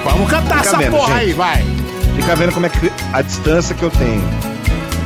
[0.03, 1.19] Vamos cantar Fica essa vendo, porra gente.
[1.19, 1.65] aí, vai.
[2.15, 4.21] Fica vendo como é que a distância que eu tenho.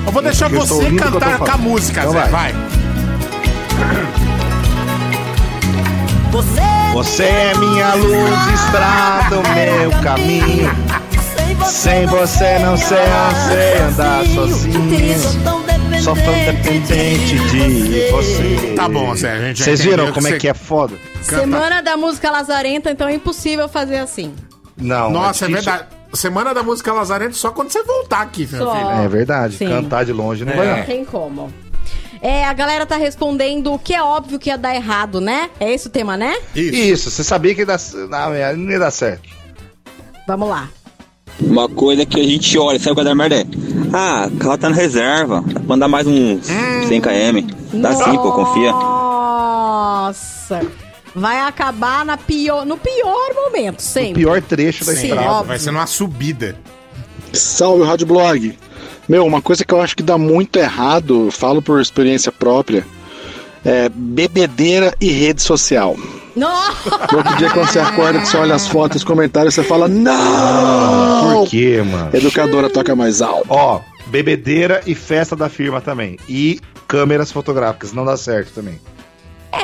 [0.06, 2.54] Eu vou deixar Eu você cantar com a música, Então Zé, vai.
[2.54, 2.56] vai.
[6.94, 10.72] Você é minha luz, estrada, o meu caminho.
[11.66, 15.20] Sem você não sei onde andar sozinho.
[16.02, 18.74] Só tão dependente de você.
[18.76, 20.96] Tá bom, Zé, a gente já Vocês entendeu viram como é que é foda?
[21.28, 21.42] Canta.
[21.42, 24.34] Semana da música lazarenta, então é impossível fazer assim.
[24.78, 25.10] Não.
[25.10, 25.72] Nossa, é, difícil.
[25.72, 25.98] verdade.
[26.14, 28.74] Semana da Música Lazarento só quando você voltar aqui, meu Só.
[28.74, 28.90] filho.
[29.04, 29.58] É verdade.
[29.58, 29.68] Sim.
[29.68, 30.56] Cantar de longe não É.
[30.56, 30.86] vai Não não.
[30.86, 31.54] tem como.
[32.22, 35.50] É, a galera tá respondendo o que é óbvio que ia dar errado, né?
[35.60, 36.38] É esse o tema, né?
[36.56, 36.76] Isso.
[36.76, 37.78] Isso, você sabia que ia dar,
[38.10, 39.28] não, não ia dar certo.
[40.26, 40.70] Vamos lá.
[41.40, 43.36] Uma coisa que a gente olha, sabe qual é a merda?
[43.38, 43.46] é?
[43.94, 45.44] Ah, o carro tá na reserva.
[45.46, 46.46] Dá pra andar mais uns
[46.88, 47.48] 100 km.
[47.74, 48.72] Dá sim, pô, confia.
[48.72, 50.62] Nossa.
[51.16, 54.14] Vai acabar na pior, no pior momento, O sempre.
[54.22, 55.30] pior trecho da Sim, estrada.
[55.32, 55.48] óbvio.
[55.48, 56.56] Vai ser numa subida.
[57.34, 58.58] Salve, Rádio Blog.
[59.10, 62.86] Meu, uma coisa que eu acho que dá muito errado, falo por experiência própria,
[63.66, 65.96] é bebedeira e rede social.
[66.38, 66.90] Nossa.
[67.12, 69.88] No outro dia, quando você acorda, que você olha as fotos, os comentários, você fala,
[69.88, 71.42] não!
[71.42, 72.10] Por quê, mano?
[72.14, 73.48] Educadora toca mais alto.
[73.50, 76.18] Ó, bebedeira e festa da firma também.
[76.30, 78.80] E câmeras fotográficas, não dá certo também.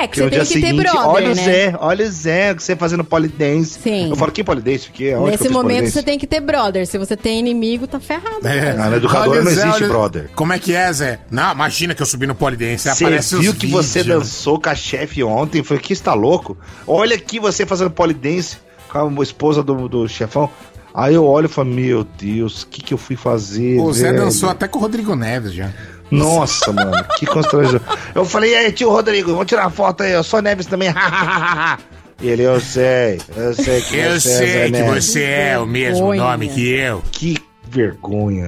[0.02, 1.44] É, que você tem dia que ter seguinte, brother, olha o né?
[1.44, 3.80] Zé, olha o Zé, você fazendo polidense.
[3.82, 4.10] Sim.
[4.10, 4.90] Eu falo, que polidense?
[4.92, 5.18] Que é?
[5.18, 5.92] Onde que Nesse fiz momento polidense?
[5.94, 6.88] você tem que ter brother.
[6.88, 8.46] Se você tem inimigo, tá ferrado.
[8.48, 8.74] É.
[8.74, 10.30] Na Olha o não Zé, existe olha- brother.
[10.36, 11.20] Como é que é, Zé?
[11.30, 12.90] Não, imagina que eu subi no Polidense.
[12.90, 14.20] Você Aparece viu os que você vídeos.
[14.24, 15.64] dançou com a chefe ontem?
[15.64, 16.58] Foi que está louco?
[16.88, 18.58] Olha aqui você fazendo polidense
[18.90, 20.50] com a esposa do, do chefão.
[20.96, 23.80] Aí eu olho e falo, meu Deus, o que, que eu fui fazer?
[23.80, 24.26] O Zé velho?
[24.26, 25.72] dançou até com o Rodrigo Neves já.
[26.18, 27.82] Nossa, mano, que constrangedor.
[28.14, 30.90] Eu falei, e aí, tio Rodrigo, vamos tirar foto aí, eu sou Neves também.
[32.22, 35.06] e ele, eu sei, eu sei que Eu você é sei Zé que Neves.
[35.06, 36.24] você é o mesmo Vergonha.
[36.24, 37.02] nome que eu.
[37.12, 37.38] Que
[37.70, 38.48] vergonha.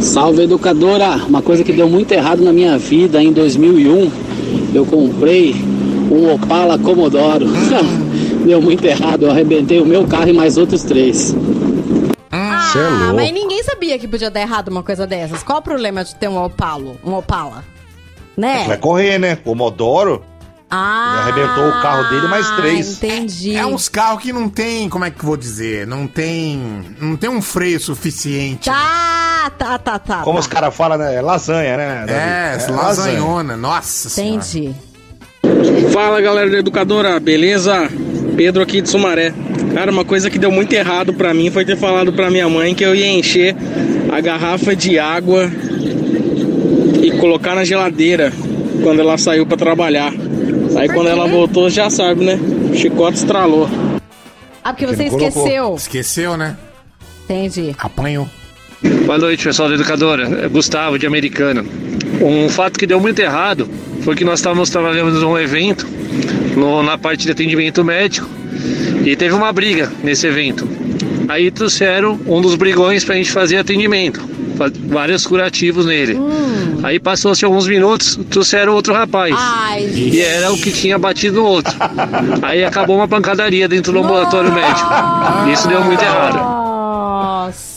[0.00, 1.16] Salve educadora!
[1.28, 4.10] Uma coisa que deu muito errado na minha vida em 2001,
[4.74, 5.54] eu comprei
[6.10, 7.46] um Opala Commodoro.
[8.46, 11.34] deu muito errado, eu arrebentei o meu carro e mais outros três.
[12.72, 13.14] Você é Ah, louco.
[13.16, 15.42] mas ninguém sabia que podia dar errado uma coisa dessas.
[15.42, 16.98] Qual o problema de ter um Opalo?
[17.04, 17.64] Um Opala?
[18.36, 18.64] Né?
[18.66, 19.36] Vai correr, né?
[19.36, 20.24] Comodoro.
[20.72, 22.92] Ah, Ele arrebentou o carro dele, mais três.
[23.02, 23.56] Entendi.
[23.56, 25.84] É uns carros que não tem, como é que eu vou dizer?
[25.84, 26.84] Não tem.
[27.00, 28.70] Não tem um freio suficiente.
[28.70, 30.18] Tá, tá, tá, tá.
[30.22, 30.40] Como tá.
[30.40, 31.16] os caras falam, né?
[31.16, 32.04] É lasanha, né?
[32.06, 32.72] É, Davi?
[32.72, 33.56] lasanhona.
[33.56, 34.36] Nossa senhora.
[34.36, 34.72] Entendi.
[35.92, 37.88] Fala galera da educadora, beleza?
[38.36, 39.32] Pedro aqui de Sumaré.
[39.74, 42.74] Cara, uma coisa que deu muito errado pra mim foi ter falado pra minha mãe
[42.74, 43.54] que eu ia encher
[44.10, 45.50] a garrafa de água
[47.02, 48.32] e colocar na geladeira
[48.82, 50.12] quando ela saiu pra trabalhar.
[50.76, 52.38] Aí quando ela voltou, já sabe, né?
[52.72, 53.68] O chicote estralou.
[54.62, 55.28] Ah, porque Que você colocou.
[55.28, 55.74] esqueceu.
[55.76, 56.56] Esqueceu, né?
[57.24, 57.74] Entendi.
[57.78, 58.28] Apanhou.
[59.06, 60.44] Boa noite, pessoal da Educadora.
[60.44, 61.64] É Gustavo, de Americana.
[62.20, 63.68] Um fato que deu muito errado
[64.02, 65.86] foi que nós estávamos trabalhando num evento
[66.56, 68.28] no- na parte de atendimento médico
[69.04, 70.68] e teve uma briga nesse evento.
[71.28, 74.20] Aí trouxeram um dos brigões para a gente fazer atendimento,
[74.86, 76.18] vários curativos nele.
[76.82, 79.34] Aí passou-se alguns minutos, trouxeram outro rapaz.
[79.38, 81.74] Ai, E era o que tinha batido no outro.
[82.42, 84.88] Aí acabou uma pancadaria dentro do ambulatório médico.
[85.52, 86.59] Isso deu muito errado.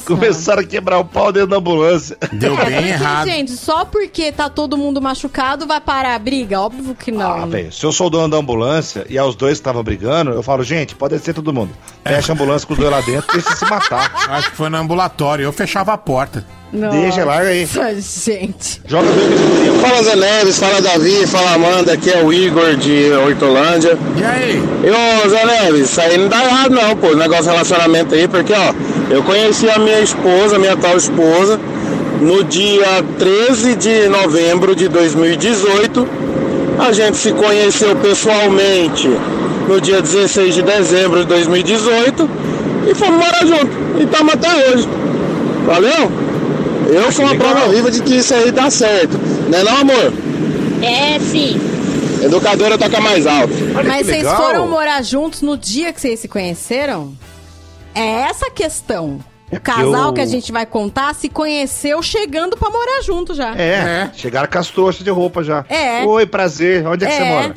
[0.05, 2.17] Começaram a quebrar o pau dentro da ambulância.
[2.31, 3.25] Deu É, bem errado.
[3.27, 6.59] gente, só porque tá todo mundo machucado vai parar a briga?
[6.59, 7.43] Óbvio que não.
[7.43, 10.31] Ah, velho, se eu sou o dono da ambulância e aos dois que estavam brigando,
[10.31, 11.71] eu falo, gente, pode descer todo mundo.
[12.05, 14.11] Fecha a ambulância com os dois lá dentro e deixa se matar.
[14.29, 15.43] Acho que foi no ambulatório.
[15.43, 16.45] Eu fechava a porta.
[16.73, 17.67] Nossa, Deixa, larga aí.
[17.67, 18.81] gente.
[18.87, 19.79] Joga minutinhos.
[19.81, 23.95] Fala Zé Neves, fala Davi, fala Amanda, aqui é o Igor de Hortolândia.
[24.17, 24.55] E aí?
[24.83, 24.89] E
[25.25, 28.27] ô Zé Neves, isso aí não dá errado não, pô, o negócio de relacionamento aí,
[28.27, 28.73] porque ó,
[29.09, 31.59] eu conheci a minha esposa, minha tal esposa,
[32.21, 36.07] no dia 13 de novembro de 2018.
[36.79, 39.07] A gente se conheceu pessoalmente
[39.67, 42.29] no dia 16 de dezembro de 2018
[42.89, 43.71] e fomos morar junto.
[43.99, 44.87] E estamos até hoje.
[45.65, 46.11] Valeu?
[46.91, 49.19] Eu sou uma prova viva de que isso aí dá certo.
[49.49, 50.13] Não é não, amor?
[50.81, 51.59] É sim.
[52.21, 53.53] Educadora toca mais alto.
[53.85, 57.13] Mas vocês foram morar juntos no dia que vocês se conheceram?
[57.95, 59.19] É essa a questão.
[59.51, 63.55] O casal eu- que a gente vai contar se conheceu chegando pra morar junto já.
[63.55, 65.63] É, chegaram com as trouxas de roupa já.
[65.69, 66.03] É.
[66.03, 66.87] Oi, prazer.
[66.87, 67.17] Onde é que É.
[67.17, 67.55] você mora?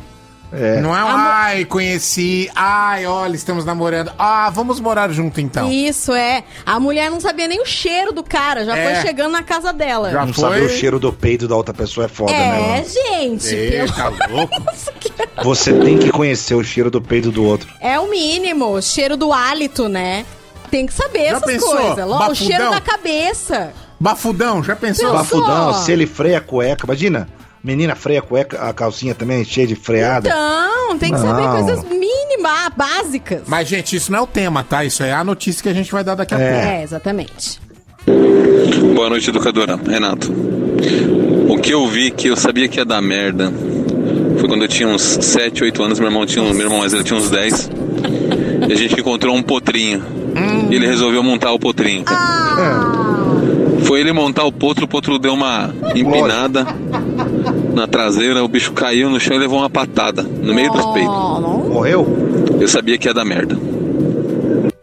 [0.52, 0.80] É.
[0.80, 2.48] Não é um, ai, conheci.
[2.54, 4.12] Ai, olha, estamos namorando.
[4.18, 5.70] Ah, vamos morar junto então.
[5.70, 6.44] Isso é.
[6.64, 8.94] A mulher não sabia nem o cheiro do cara, já É.
[8.94, 10.10] foi chegando na casa dela.
[10.10, 10.42] Já Não foi.
[10.44, 12.80] saber o cheiro do peito da outra pessoa é foda, né?
[12.80, 13.92] é, gente.
[13.94, 14.54] Tá louco?
[15.42, 17.68] Você tem que conhecer o cheiro do peito do outro.
[17.80, 18.66] É o mínimo.
[18.76, 20.24] O cheiro do hálito, né?
[20.70, 21.76] Tem que saber Já essas pensou?
[21.76, 22.06] coisas.
[22.06, 22.34] Lo- O Bafudão?
[22.34, 23.72] cheiro da cabeça.
[23.98, 25.10] Bafudão, já pensou?
[25.10, 25.40] Pensou?
[25.42, 27.28] Bafudão, se ele freia a cueca, imagina.
[27.66, 30.28] Menina freia a cueca, a calcinha também cheia de freada.
[30.28, 31.64] Então, tem que saber Não.
[31.64, 33.42] coisas mínimas, básicas.
[33.44, 34.84] Mas, gente, isso não é o tema, tá?
[34.84, 36.52] Isso é a notícia que a gente vai dar daqui a pouco.
[36.52, 37.60] É, exatamente.
[38.94, 39.76] Boa noite, educadora.
[39.84, 40.32] Renato.
[41.48, 43.52] O que eu vi que eu sabia que ia dar merda
[44.38, 46.92] foi quando eu tinha uns 7, 8 anos, meu irmão tinha um, meu irmão mais
[46.92, 47.70] velho tinha uns 10.
[48.68, 50.04] E a gente encontrou um potrinho.
[50.70, 52.04] E ele resolveu montar o potrinho.
[53.82, 56.64] Foi ele montar o potro, o potro deu uma empinada
[57.76, 61.14] na traseira, o bicho caiu no chão e levou uma patada no meio dos peitos.
[61.68, 62.06] Morreu?
[62.60, 63.56] Eu sabia que ia dar merda.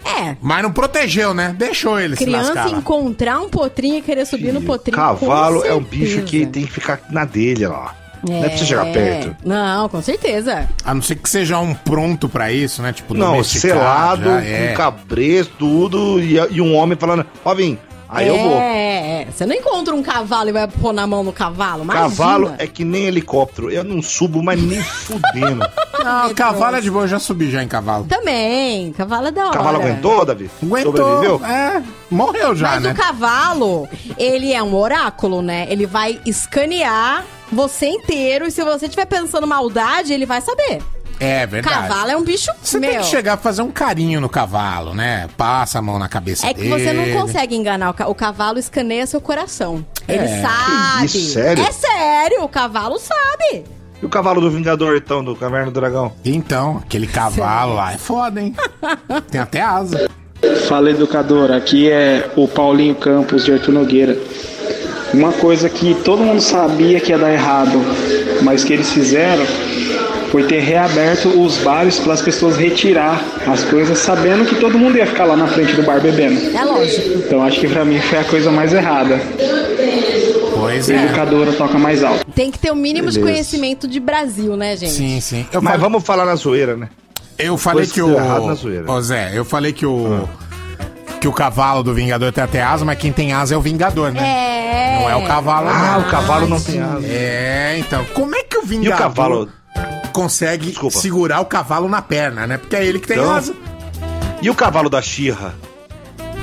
[0.06, 0.36] É.
[0.42, 1.56] Mas não protegeu, né?
[1.58, 2.78] Deixou ele se Criança lascar lá.
[2.78, 4.96] encontrar um potrinho e querer subir no potrinho.
[4.96, 6.28] Cavalo com é um bicho certeza.
[6.28, 7.96] que tem que ficar na dele lá.
[8.28, 9.36] Não é pra você chegar perto.
[9.44, 10.70] Não, com certeza.
[10.86, 12.94] A não ser que seja um pronto pra isso, né?
[12.94, 14.68] Tipo, Não, domesticado, selado, já é.
[14.70, 17.78] com cabresto, tudo, e, e um homem falando, ó, vem,
[18.14, 18.58] aí é, eu vou.
[18.60, 22.10] é, você não encontra um cavalo e vai pôr na mão no cavalo, imagina.
[22.10, 23.72] Cavalo é que nem helicóptero.
[23.72, 25.66] Eu não subo, mas nem fudendo.
[26.04, 28.04] Não, cavalo é de boa, eu já subi já em cavalo.
[28.04, 29.58] Também, cavalo é da hora.
[29.58, 30.50] Cavalo aguentou, Davi?
[30.62, 31.42] Aguentou, Sobreviveu?
[31.46, 32.92] é, morreu já, Mas né?
[32.92, 33.88] o cavalo,
[34.18, 35.66] ele é um oráculo, né?
[35.70, 40.82] Ele vai escanear você inteiro e se você estiver pensando maldade, ele vai saber.
[41.26, 41.88] É verdade.
[41.88, 42.90] Cavalo é um bicho, Você meu.
[42.90, 45.28] tem que chegar a fazer um carinho no cavalo, né?
[45.38, 46.70] Passa a mão na cabeça É que dele.
[46.84, 49.86] você não consegue enganar o, ca- o cavalo, escaneia seu coração.
[50.08, 50.42] Ele É.
[50.42, 51.08] sabe.
[51.08, 51.64] Que isso, sério?
[51.64, 53.64] É sério, o cavalo sabe.
[54.02, 56.12] E o cavalo do Vingador, então, do Caverna do Dragão?
[56.26, 58.54] Então, aquele cavalo lá é foda, hein?
[59.32, 60.10] Tem até asa.
[60.68, 64.18] Fala educadora, aqui é o Paulinho Campos de Arthur Nogueira.
[65.14, 67.80] Uma coisa que todo mundo sabia que ia dar errado,
[68.42, 69.46] mas que eles fizeram
[70.34, 74.98] foi ter reaberto os bares para as pessoas retirar as coisas, sabendo que todo mundo
[74.98, 76.58] ia ficar lá na frente do bar bebendo.
[76.58, 77.20] É lógico.
[77.20, 79.20] Então acho que pra mim foi a coisa mais errada.
[80.56, 81.06] Pois A é.
[81.06, 82.26] educadora toca mais alto.
[82.34, 83.32] Tem que ter o mínimo de Beleza.
[83.34, 84.94] conhecimento de Brasil, né, gente?
[84.94, 85.46] Sim, sim.
[85.52, 86.90] Eu Mas vamos falar na zoeira, né?
[87.38, 88.08] eu falei Coisa que que o.
[88.08, 88.92] deu errado na zoeira.
[88.92, 90.28] Ô Zé, eu falei que o.
[91.22, 94.12] Que o cavalo do Vingador tem até asa, mas quem tem asa é o Vingador,
[94.12, 94.22] né?
[94.22, 95.00] É.
[95.00, 96.08] Não é o cavalo, Ah, não.
[96.08, 97.06] o cavalo não tem asa.
[97.06, 98.04] É, então.
[98.14, 99.50] Como é que o E Vingador o cavalo?
[100.14, 100.98] Consegue Desculpa.
[101.00, 102.58] segurar o cavalo na perna, né?
[102.58, 103.54] Porque é ele que tem Então, asa.
[104.42, 105.54] E o cavalo da Xirra?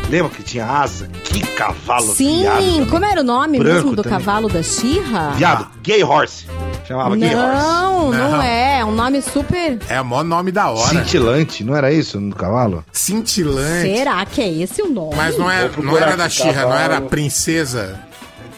[0.08, 1.08] Lembra que tinha asa?
[1.22, 2.90] Que cavalo Sim, viado.
[2.90, 4.18] como era o nome Branco mesmo do também.
[4.18, 5.30] cavalo da Xirra?
[5.36, 6.46] Viado, gay horse.
[6.88, 7.56] Chamava gay horse.
[7.62, 8.42] Não, não, Não.
[8.42, 8.80] é.
[8.80, 9.78] É um nome super.
[9.88, 10.88] É o maior nome da hora.
[10.88, 12.82] Cintilante, não era isso no cavalo?
[12.90, 13.94] Cintilante.
[13.94, 15.14] Será que é esse o nome?
[15.14, 18.00] Mas não, é, não era da Xirra, não era princesa.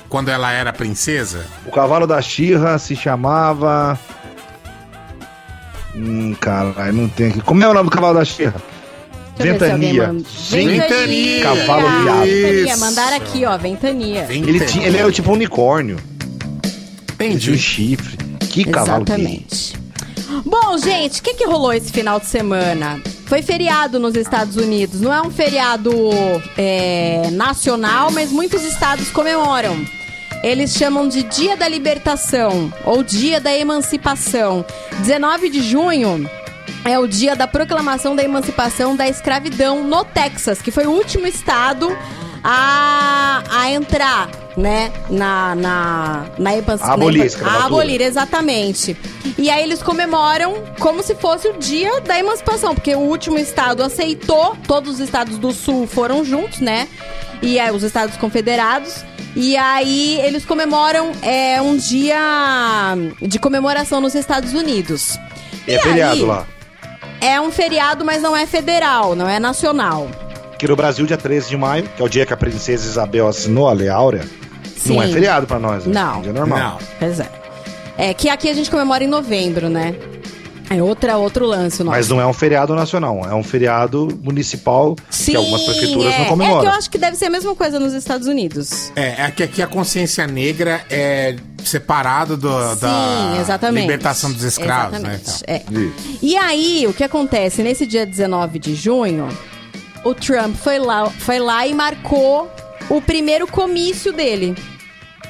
[0.09, 1.45] Quando ela era princesa?
[1.67, 3.99] O cavalo da Xirra se chamava.
[5.95, 7.41] Hum, caralho, não tem aqui.
[7.43, 8.55] Como é o nome do cavalo da Xirra?
[9.37, 10.09] Ventania.
[10.09, 11.43] manda- Gente, Ventania.
[11.43, 12.25] Cavalo viado.
[12.27, 14.27] Ventania, mandaram aqui, ó, Ventania.
[14.31, 15.97] Ele, tinha, ele era tipo um unicórnio.
[17.19, 18.17] Ele tinha um chifre.
[18.51, 19.15] Que cavalo gay.
[19.17, 19.83] Exatamente.
[20.45, 23.01] Bom, gente, o que, que rolou esse final de semana?
[23.27, 25.01] Foi feriado nos Estados Unidos.
[25.01, 25.91] Não é um feriado
[26.57, 29.77] é, nacional, mas muitos estados comemoram.
[30.43, 34.65] Eles chamam de Dia da Libertação ou Dia da Emancipação.
[34.99, 36.29] 19 de junho
[36.85, 41.27] é o dia da proclamação da emancipação da escravidão no Texas, que foi o último
[41.27, 41.97] estado
[42.43, 46.91] a, a entrar, né, na, na, na emancipação.
[46.91, 48.97] A abolir a abolir, exatamente.
[49.39, 53.83] E aí eles comemoram como se fosse o dia da emancipação, porque o último estado
[53.83, 56.89] aceitou, todos os estados do sul foram juntos, né?
[57.41, 59.05] E aí os estados confederados.
[59.35, 65.19] E aí eles comemoram é, um dia de comemoração nos Estados Unidos.
[65.67, 66.47] É E feriado aí, lá.
[67.21, 70.09] É um feriado, mas não é federal, não é nacional.
[70.59, 73.27] Que no Brasil, dia 13 de maio, que é o dia que a princesa Isabel
[73.27, 74.25] assinou a Lei Áurea,
[74.77, 74.95] Sim.
[74.97, 75.87] não é feriado pra nós.
[75.87, 75.93] né?
[75.95, 76.19] Não.
[76.19, 76.59] É dia normal.
[76.59, 76.79] Não.
[76.99, 77.29] Pois é.
[77.97, 79.95] É que aqui a gente comemora em novembro, né?
[80.77, 81.97] É outra, outro lance nosso.
[81.97, 86.21] Mas não é um feriado nacional, é um feriado municipal que algumas prefeituras é, não
[86.21, 86.65] É que comemoram.
[86.65, 88.91] eu acho que deve ser a mesma coisa nos Estados Unidos.
[88.97, 92.89] É, é que aqui a consciência negra é separado do, da
[93.35, 93.83] Sim, exatamente.
[93.83, 95.35] libertação dos escravos, Exatamente, né?
[95.47, 95.63] é.
[96.21, 97.63] E aí, o que acontece?
[97.63, 99.29] Nesse dia 19 de junho,
[100.05, 102.51] o Trump foi lá, foi lá e marcou
[102.91, 104.55] o primeiro comício dele.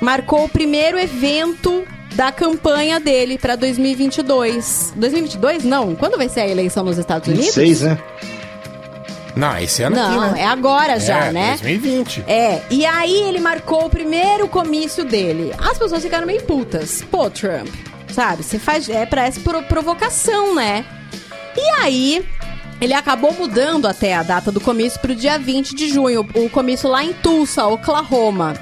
[0.00, 1.84] Marcou o primeiro evento
[2.14, 4.92] da campanha dele pra 2022.
[4.96, 5.64] 2022?
[5.64, 5.94] Não.
[5.94, 7.46] Quando vai ser a eleição nos Estados Unidos?
[7.54, 7.98] 26, né?
[9.34, 10.40] Não, esse ano Não, aqui, né?
[10.42, 11.48] é agora já, É, né?
[11.52, 12.22] 2020.
[12.26, 15.52] É, e aí ele marcou o primeiro comício dele.
[15.58, 17.02] As pessoas ficaram meio putas.
[17.10, 17.68] Pô, Trump,
[18.12, 18.42] sabe?
[18.42, 18.90] Você faz.
[18.90, 20.84] É, parece pro- provocação, né?
[21.56, 22.24] E aí.
[22.80, 26.90] Ele acabou mudando até a data do comício pro dia 20 de junho, o comício
[26.90, 28.54] lá em Tulsa, Oklahoma.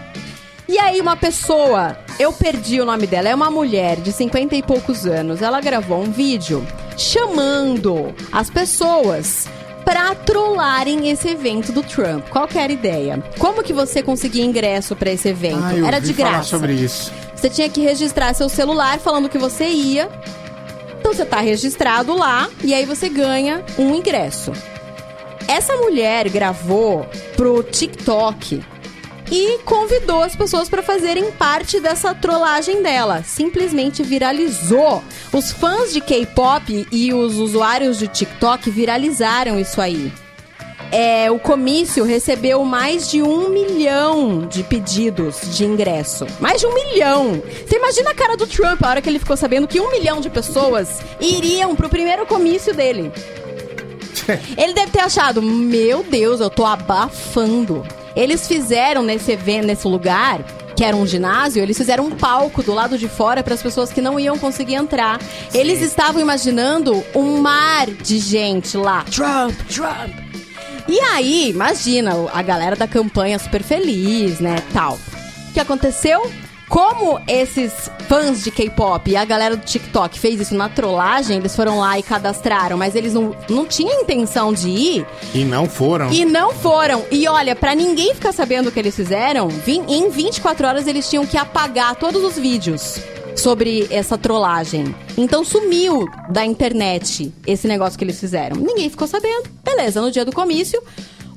[0.70, 4.62] E aí uma pessoa, eu perdi o nome dela, é uma mulher de 50 e
[4.62, 5.42] poucos anos.
[5.42, 6.64] Ela gravou um vídeo
[6.96, 9.48] chamando as pessoas
[9.84, 12.28] pra trollarem esse evento do Trump.
[12.28, 13.20] Qual que era a ideia?
[13.36, 15.60] Como que você conseguia ingresso pra esse evento?
[15.60, 16.50] Ah, eu era de falar graça.
[16.50, 17.12] sobre isso.
[17.34, 20.08] Você tinha que registrar seu celular falando que você ia.
[21.00, 24.52] Então você tá registrado lá e aí você ganha um ingresso.
[25.48, 28.62] Essa mulher gravou pro TikTok
[29.30, 33.22] e convidou as pessoas para fazerem parte dessa trollagem dela.
[33.22, 35.02] Simplesmente viralizou.
[35.32, 40.12] Os fãs de K-pop e os usuários de TikTok viralizaram isso aí.
[40.92, 46.26] É, o comício recebeu mais de um milhão de pedidos de ingresso.
[46.40, 47.40] Mais de um milhão!
[47.64, 50.20] Você imagina a cara do Trump a hora que ele ficou sabendo que um milhão
[50.20, 53.12] de pessoas iriam pro primeiro comício dele.
[54.56, 57.84] Ele deve ter achado, meu Deus, eu tô abafando.
[58.14, 60.42] Eles fizeram nesse evento, nesse lugar,
[60.76, 63.92] que era um ginásio, eles fizeram um palco do lado de fora para as pessoas
[63.92, 65.20] que não iam conseguir entrar.
[65.52, 69.04] Eles estavam imaginando um mar de gente lá.
[69.04, 70.10] Trump, Trump.
[70.88, 74.98] E aí, imagina, a galera da campanha super feliz, né, tal.
[75.48, 76.30] O que aconteceu?
[76.70, 81.54] Como esses fãs de K-pop e a galera do TikTok fez isso na trollagem, eles
[81.56, 86.12] foram lá e cadastraram, mas eles não, não tinham intenção de ir E não foram.
[86.12, 87.04] e não foram.
[87.10, 91.26] E olha, pra ninguém ficar sabendo o que eles fizeram, em 24 horas eles tinham
[91.26, 93.00] que apagar todos os vídeos
[93.34, 94.94] sobre essa trollagem.
[95.18, 98.56] Então sumiu da internet esse negócio que eles fizeram.
[98.56, 99.50] Ninguém ficou sabendo.
[99.64, 100.80] Beleza, no dia do comício,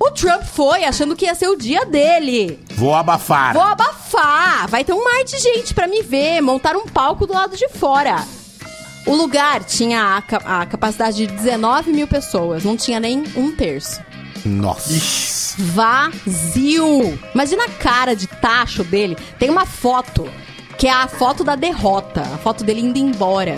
[0.05, 2.59] O Trump foi achando que ia ser o dia dele.
[2.75, 3.53] Vou abafar.
[3.53, 4.67] Vou abafar.
[4.67, 6.41] Vai ter um mar de gente pra me ver.
[6.41, 8.17] Montar um palco do lado de fora.
[9.07, 12.63] O lugar tinha a, ca- a capacidade de 19 mil pessoas.
[12.65, 14.01] Não tinha nem um terço.
[14.45, 15.55] Nossa.
[15.57, 17.17] Vazio.
[17.33, 19.17] Imagina a cara de tacho dele.
[19.39, 20.29] Tem uma foto,
[20.77, 22.21] que é a foto da derrota.
[22.21, 23.55] A foto dele indo embora.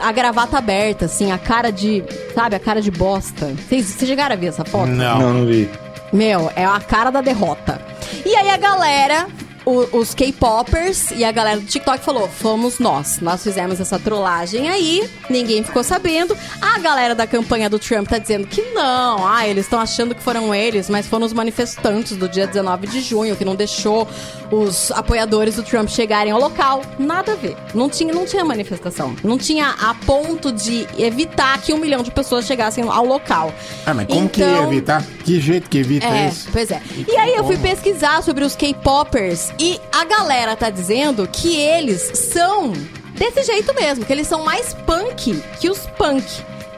[0.00, 2.02] A gravata aberta, assim, a cara de.
[2.34, 3.54] Sabe, a cara de bosta.
[3.68, 4.86] Vocês vocês chegaram a ver essa foto?
[4.88, 5.68] Não, não vi.
[6.12, 7.80] Meu, é a cara da derrota.
[8.24, 9.26] E aí a galera,
[9.66, 13.18] o- os K-popers e a galera do TikTok falou: fomos nós.
[13.20, 16.36] Nós fizemos essa trollagem aí, ninguém ficou sabendo.
[16.60, 19.26] A galera da campanha do Trump tá dizendo que não.
[19.26, 23.00] Ah, eles estão achando que foram eles, mas foram os manifestantes do dia 19 de
[23.00, 24.06] junho que não deixou
[24.50, 26.82] os apoiadores do Trump chegarem ao local.
[26.98, 27.56] Nada a ver.
[27.74, 29.14] Não tinha, não tinha manifestação.
[29.24, 33.52] Não tinha a ponto de evitar que um milhão de pessoas chegassem ao local.
[33.86, 35.04] Ah, mas como que Então- evita?
[35.24, 36.48] Que jeito que evita É, isso?
[36.52, 36.80] pois é.
[37.08, 42.00] E aí eu fui pesquisar sobre os K-popers e a galera tá dizendo que eles
[42.14, 42.72] são
[43.16, 46.24] desse jeito mesmo, que eles são mais punk que os punk.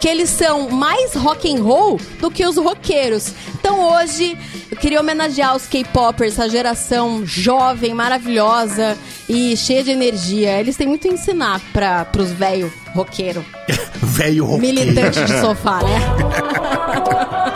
[0.06, 3.32] Que eles são mais rock and roll do que os roqueiros.
[3.58, 4.38] Então hoje
[4.70, 8.96] eu queria homenagear os K-popers, essa geração jovem, maravilhosa
[9.28, 10.60] e cheia de energia.
[10.60, 13.44] Eles têm muito a ensinar para pros velho roqueiro,
[14.00, 14.76] Velho roqueiro.
[14.78, 15.98] militante de sofá, né?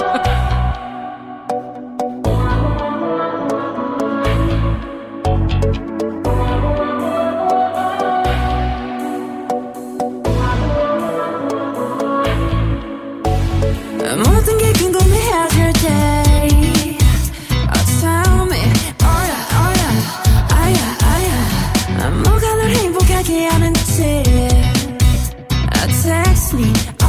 [26.42, 26.99] Oh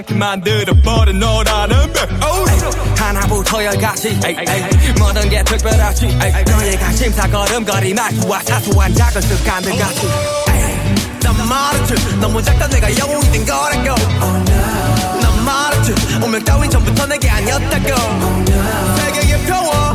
[0.00, 2.08] 않게 만들어버린 너라는 백
[2.98, 4.18] 하나부터 열까지.
[4.98, 6.06] 모든 게 특별하지.
[6.46, 10.06] 너의 관심사 걸음걸이 말투와 사소한 작은 습관들 같이
[10.48, 11.20] 에이.
[11.22, 11.94] 난 말했지.
[12.18, 12.66] 너무 작다.
[12.68, 13.94] 내가 영웅이 된 거라고.
[15.20, 15.94] 난 말했지.
[16.22, 17.86] 운명 따윈 전부터 내게 아니었다고.
[18.96, 19.94] 세계의 평화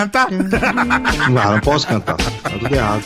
[0.00, 0.26] canta.
[1.28, 2.16] Não, não posso cantar.
[2.16, 3.04] Tá tudo errado.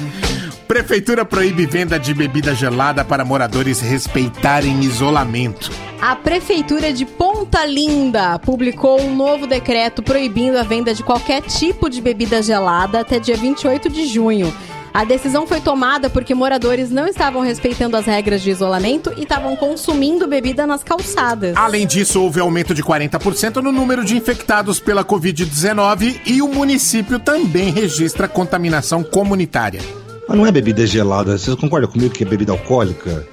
[0.69, 5.71] Prefeitura proíbe venda de bebida gelada para moradores respeitarem isolamento.
[6.01, 11.89] A Prefeitura de Ponta Linda publicou um novo decreto proibindo a venda de qualquer tipo
[11.89, 14.55] de bebida gelada até dia 28 de junho.
[14.95, 19.57] A decisão foi tomada porque moradores não estavam respeitando as regras de isolamento e estavam
[19.57, 21.57] consumindo bebida nas calçadas.
[21.57, 27.19] Além disso, houve aumento de 40% no número de infectados pela Covid-19 e o município
[27.19, 29.81] também registra contaminação comunitária.
[30.29, 31.37] Mas não é bebida gelada.
[31.37, 33.27] Vocês concordam comigo que é bebida alcoólica?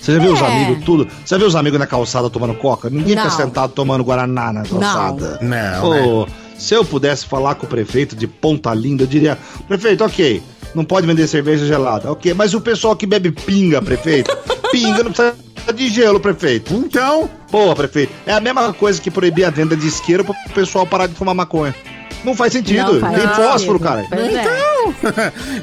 [0.00, 0.46] Você já viu os É.
[0.46, 1.04] amigos tudo?
[1.04, 2.88] Você já viu os amigos na calçada tomando coca?
[2.88, 3.24] Ninguém Não.
[3.24, 5.38] fica sentado tomando Guaraná na calçada.
[5.42, 6.26] Não, Ô,
[6.56, 9.36] Se eu pudesse falar com o prefeito de Ponta Linda, eu diria:
[9.66, 10.40] prefeito, ok,
[10.74, 12.10] não pode vender cerveja gelada.
[12.10, 14.36] Ok, mas o pessoal que bebe pinga, prefeito?
[14.70, 15.36] pinga não precisa
[15.74, 16.74] de gelo, prefeito.
[16.74, 17.30] Então?
[17.50, 18.12] Porra, prefeito.
[18.26, 21.34] É a mesma coisa que proibir a venda de isqueiro pro pessoal parar de fumar
[21.34, 21.74] maconha.
[22.24, 22.94] Não faz sentido.
[22.94, 23.46] Não faz Tem sentido.
[23.46, 24.06] fósforo, cara.
[24.10, 24.26] É.
[24.26, 24.94] Então,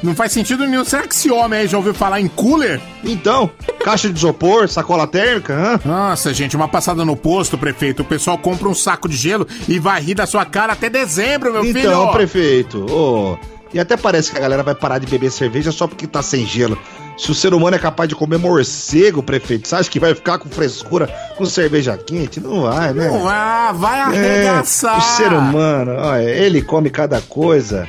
[0.02, 0.84] não faz sentido nenhum.
[0.84, 2.80] Será que esse homem aí já ouviu falar em cooler?
[3.04, 3.50] Então,
[3.84, 5.80] caixa de isopor, sacola térmica, hã?
[5.84, 8.02] Nossa, gente, uma passada no posto, prefeito.
[8.02, 11.52] O pessoal compra um saco de gelo e vai rir da sua cara até dezembro,
[11.52, 11.80] meu filho.
[11.80, 13.36] Então, prefeito, ô,
[13.72, 16.46] e até parece que a galera vai parar de beber cerveja só porque tá sem
[16.46, 16.78] gelo.
[17.18, 20.38] Se o ser humano é capaz de comer morcego, prefeito, você acha que vai ficar
[20.38, 21.06] com frescura
[21.36, 22.40] com cerveja quente?
[22.40, 23.08] Não vai, né?
[23.08, 24.98] Não vai, vai É, arregaçar.
[24.98, 27.86] o ser humano, olha, ele come cada coisa.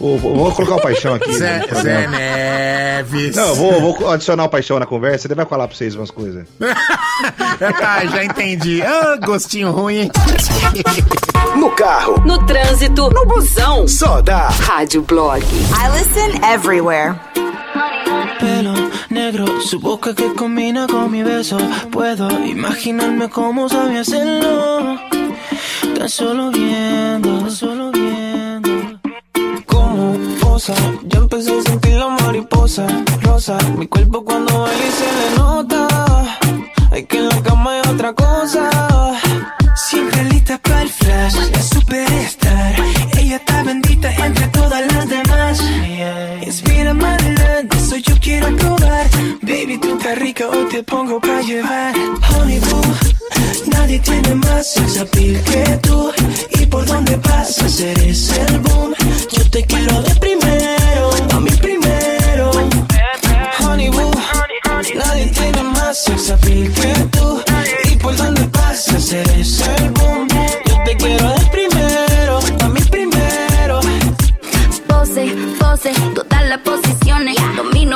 [0.00, 1.30] Vou, vou colocar o paixão aqui.
[1.34, 2.06] Zé, Zé.
[2.08, 3.36] Neves.
[3.36, 6.46] Não, vou, vou adicionar o paixão na conversa, ele vai falar pra vocês umas coisas.
[6.58, 8.80] tá, já entendi.
[8.82, 10.10] Ah, gostinho ruim, hein?
[11.56, 13.86] No carro, No trânsito, no busão.
[13.86, 14.48] só dá.
[14.48, 15.42] Rádio Blog.
[15.44, 17.14] I listen everywhere.
[18.40, 18.72] pelo
[19.10, 21.58] negro, su boca que combina con mi beso.
[21.90, 24.98] Puedo imaginarme cómo sabe hacerlo.
[25.98, 27.99] Tan solo viendo, tan solo viendo.
[30.00, 30.74] Como posa,
[31.04, 32.86] ya empecé a sentir la mariposa
[33.20, 33.58] rosa.
[33.76, 35.88] Mi cuerpo cuando baila y se le nota.
[36.90, 38.70] Hay que en la cama hay otra cosa.
[39.76, 42.74] Siempre lista para el flash, la superstar.
[43.18, 45.60] Ella está bendita entre todas las demás.
[46.46, 47.19] Inspira adelante,
[47.90, 49.06] soy yo quiero probar.
[49.42, 51.92] Baby, tú estás rica, hoy te pongo pa' llevar.
[52.28, 52.82] Honey boo,
[53.66, 56.12] nadie tiene más sex appeal que tú.
[56.60, 58.94] Y por donde pasas eres el boom.
[59.32, 62.50] Yo te quiero de primero, a mí primero.
[63.60, 64.12] Honey boo,
[64.94, 67.42] nadie tiene más sex appeal que tú.
[67.90, 70.28] Y por donde pasas eres el boom.
[70.68, 73.80] Yo te quiero de primero, a mí primero.
[74.86, 76.29] Pose, pose.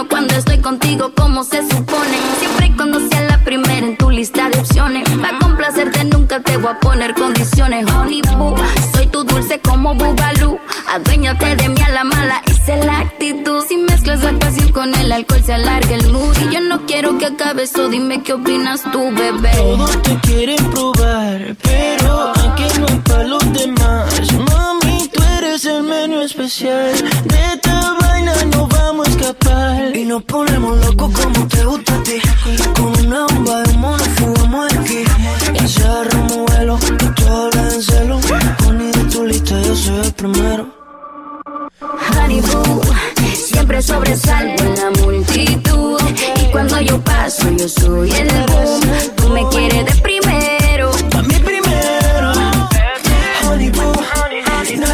[0.08, 2.16] Cuando estoy contigo como se supone.
[2.38, 5.08] Siempre y cuando sea la primera en tu lista de opciones.
[5.10, 7.90] Para complacerte nunca te voy a poner condiciones.
[7.92, 8.54] Honey boo,
[8.94, 10.58] soy tu dulce como Bubalú.
[10.92, 13.64] Aduéñate de mí a la mala, esa es la actitud.
[13.68, 16.36] Si mezclas la pasión con el alcohol se alarga el mood.
[16.42, 19.52] Y yo no quiero que acabe eso, dime qué opinas tú, bebé.
[19.56, 24.32] Todos te quieren probar, pero aquí no hay para los demás.
[24.50, 26.92] Mami, tú eres el menú especial.
[27.24, 29.96] De esta no vamos a escapar.
[29.96, 32.20] Y nos ponemos locos como te gusta a ti.
[32.76, 35.04] Con una bomba de humo nos fugamos de aquí.
[35.62, 38.20] Y cerramos vuelo, y tú hablas en celo.
[38.66, 40.66] Honey, de tu lista yo soy el primero.
[41.80, 42.80] Honey boo,
[43.34, 46.00] siempre sobresalgo en la multitud.
[46.42, 48.80] Y cuando yo paso, yo soy el boom.
[49.16, 50.53] Tú me quieres de primero.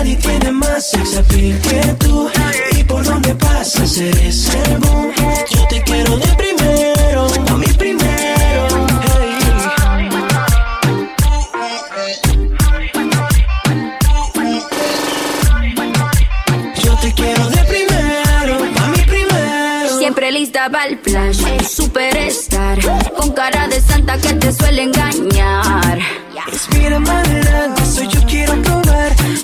[0.00, 2.30] Nadie tiene más sex appeal que tú.
[2.78, 5.12] Y por donde pasas eres el boom.
[5.50, 8.86] Yo te quiero de primero, a mí primero.
[16.82, 19.98] Yo te quiero de primero, a mí primero.
[19.98, 22.78] Siempre lista para el flash, superstar.
[23.18, 25.98] Con cara de santa que te suele engañar.
[26.46, 27.79] Respira más adelante,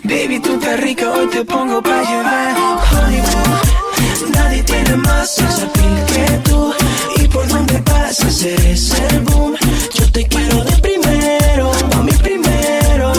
[0.05, 2.57] Baby, tú estás rica, hoy te pongo pa' llevar.
[2.93, 5.67] Honey boo, nadie tiene más sex
[6.07, 6.73] que tú.
[7.17, 9.57] Y por donde pasas eres el boom.
[9.95, 13.13] Yo te quiero de primero, a mí primero.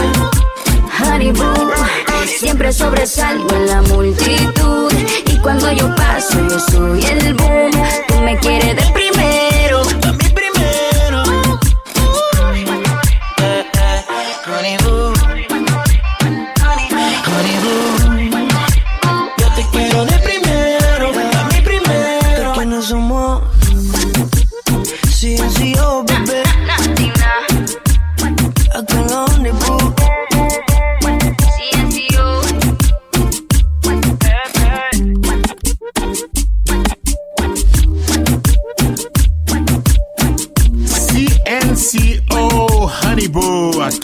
[0.99, 1.71] Honey boo,
[2.39, 4.91] siempre sobresalgo en la multitud.
[5.25, 7.71] Y cuando yo paso, yo soy el boom.
[8.07, 9.46] Tú me quieres de primero.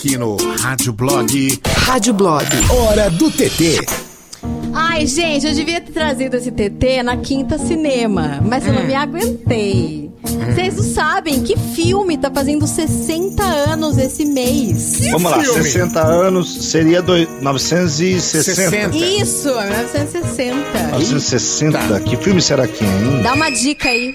[0.04, 1.60] Aqui no Rádio Blog.
[1.86, 2.46] Rádio Blog.
[2.70, 3.80] Hora do TT.
[4.74, 8.94] Ai, gente, eu devia ter trazido esse TT na quinta cinema, mas eu não me
[8.94, 10.12] aguentei.
[10.54, 15.00] Vocês não sabem que filme tá fazendo 60 anos esse mês.
[15.12, 18.98] Vamos lá, 60 anos seria doi- 960.
[18.98, 20.88] Isso, é 1960.
[20.92, 22.00] 960.
[22.02, 23.22] Que filme será que é, hein?
[23.24, 24.14] Dá uma dica aí.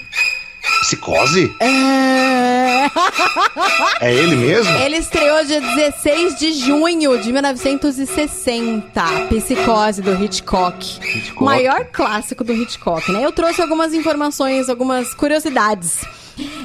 [0.81, 1.55] Psicose?
[1.61, 2.89] É...
[4.01, 4.73] É ele mesmo?
[4.77, 9.03] Ele estreou dia 16 de junho de 1960.
[9.29, 11.35] Psicose do Hitchcock.
[11.41, 13.25] Maior clássico do Hitchcock, né?
[13.25, 16.05] Eu trouxe algumas informações, algumas curiosidades.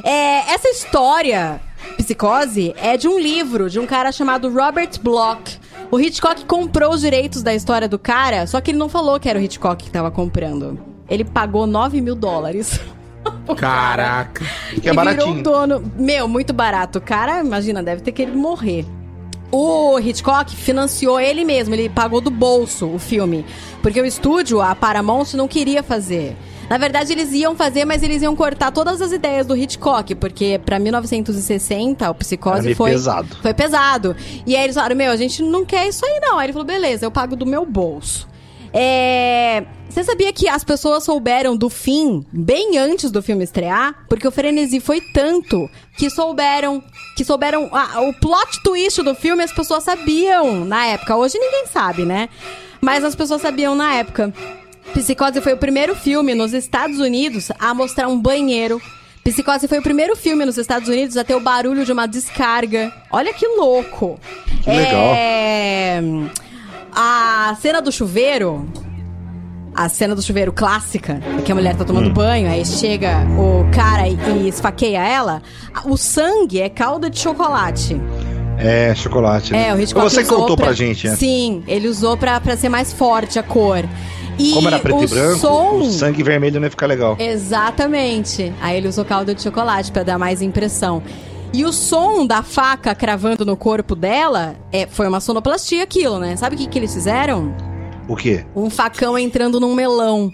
[0.03, 1.59] É, essa história,
[1.97, 5.59] Psicose, é de um livro de um cara chamado Robert Bloch.
[5.91, 9.27] O Hitchcock comprou os direitos da história do cara, só que ele não falou que
[9.27, 10.79] era o Hitchcock que tava comprando.
[11.09, 12.79] Ele pagou 9 mil dólares.
[13.57, 14.45] Caraca.
[14.81, 15.43] Que é baratinho.
[15.43, 15.83] Dono.
[15.97, 16.99] Meu, muito barato.
[16.99, 18.85] O cara, imagina, deve ter querido morrer.
[19.51, 23.45] O Hitchcock financiou ele mesmo, ele pagou do bolso o filme.
[23.83, 26.35] Porque o estúdio, a Paramount, não queria fazer.
[26.69, 30.59] Na verdade, eles iam fazer, mas eles iam cortar todas as ideias do Hitchcock, porque
[30.65, 33.37] pra 1960 o Psicose foi pesado.
[33.41, 34.15] foi pesado.
[34.45, 36.39] E aí eles falaram: "Meu, a gente não quer isso aí não".
[36.39, 38.27] Aí ele falou: "Beleza, eu pago do meu bolso".
[38.73, 39.65] É...
[39.93, 43.93] Você sabia que as pessoas souberam do fim bem antes do filme estrear?
[44.09, 46.83] Porque o frenesi foi tanto que souberam.
[47.15, 47.69] Que souberam.
[47.71, 51.15] ah, o plot twist do filme as pessoas sabiam na época.
[51.15, 52.27] Hoje ninguém sabe, né?
[52.81, 54.33] Mas as pessoas sabiam na época.
[54.95, 58.81] Psicose foi o primeiro filme nos Estados Unidos a mostrar um banheiro.
[59.23, 62.91] Psicose foi o primeiro filme nos Estados Unidos a ter o barulho de uma descarga.
[63.11, 64.19] Olha que louco.
[64.63, 65.13] Que legal.
[65.15, 66.01] É...
[66.91, 68.67] A cena do chuveiro.
[69.75, 72.13] A cena do chuveiro clássica, que a mulher tá tomando Hum.
[72.13, 75.41] banho, aí chega o cara e, esfaqueia ela.
[75.85, 77.99] O sangue é calda de chocolate.
[78.59, 79.51] É, chocolate.
[79.51, 79.69] né?
[79.69, 81.15] É, o Hitchcock Você contou pra, gente, né?
[81.15, 83.83] Sim, ele usou pra, pra ser mais forte a cor.
[84.37, 85.71] E Como era preto o e branco, som...
[85.79, 87.15] o sangue vermelho não ia ficar legal.
[87.19, 88.53] Exatamente.
[88.61, 91.01] Aí ele usou calda de chocolate pra dar mais impressão.
[91.51, 96.35] E o som da faca cravando no corpo dela é, foi uma sonoplastia aquilo, né?
[96.35, 97.53] Sabe o que, que eles fizeram?
[98.07, 98.45] O quê?
[98.55, 100.31] Um facão entrando num melão.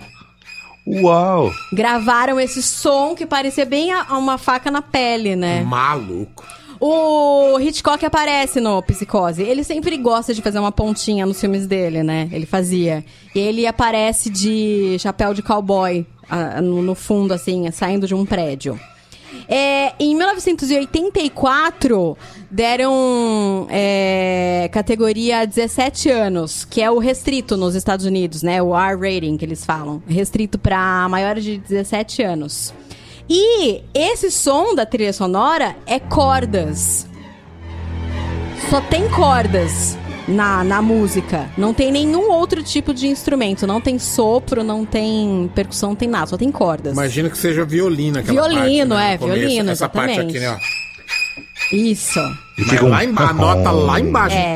[0.87, 1.51] Uau!
[1.71, 5.61] Gravaram esse som que parecia bem a- uma faca na pele, né?
[5.61, 6.43] Maluco.
[6.81, 9.43] O Hitchcock aparece no Psicose.
[9.43, 12.29] Ele sempre gosta de fazer uma pontinha nos filmes dele, né?
[12.31, 13.03] Ele fazia.
[13.35, 18.25] E ele aparece de chapéu de cowboy ah, no, no fundo, assim, saindo de um
[18.25, 18.79] prédio.
[19.47, 22.17] É, em 1984,
[22.49, 28.61] deram é, categoria 17 anos, que é o restrito nos Estados Unidos, né?
[28.61, 30.01] O R rating que eles falam.
[30.07, 32.73] Restrito para maiores de 17 anos.
[33.29, 37.07] E esse som da trilha sonora é cordas.
[38.69, 39.97] Só tem cordas
[40.29, 41.49] na, na música.
[41.57, 43.65] Não tem nenhum outro tipo de instrumento.
[43.65, 46.27] Não tem sopro, não tem percussão, não tem nada.
[46.27, 46.93] Só tem cordas.
[46.93, 50.37] Imagina que seja violino aquela Violino, parte, né, é, violino, Essa parte exatamente.
[50.37, 50.79] aqui, né, ó.
[51.71, 52.19] Isso.
[52.57, 54.35] Mas lá embaixo, a nota lá embaixo.
[54.35, 54.55] É.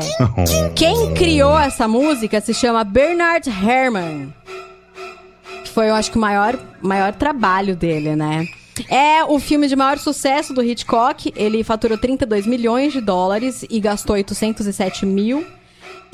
[0.74, 4.32] Quem criou essa música se chama Bernard Herrmann.
[5.64, 8.46] Que foi, eu acho que o maior, maior trabalho dele, né?
[8.88, 11.32] É o filme de maior sucesso do Hitchcock.
[11.36, 15.46] Ele faturou 32 milhões de dólares e gastou 807 mil.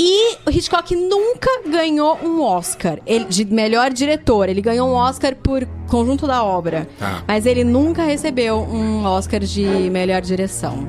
[0.02, 4.48] E o Hitchcock nunca ganhou um Oscar ele- de melhor diretor.
[4.48, 6.88] Ele ganhou um Oscar por conjunto da obra.
[6.98, 7.22] Tá.
[7.28, 10.88] Mas ele nunca recebeu um Oscar de melhor direção.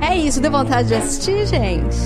[0.00, 1.96] É isso, deu vontade de assistir, gente?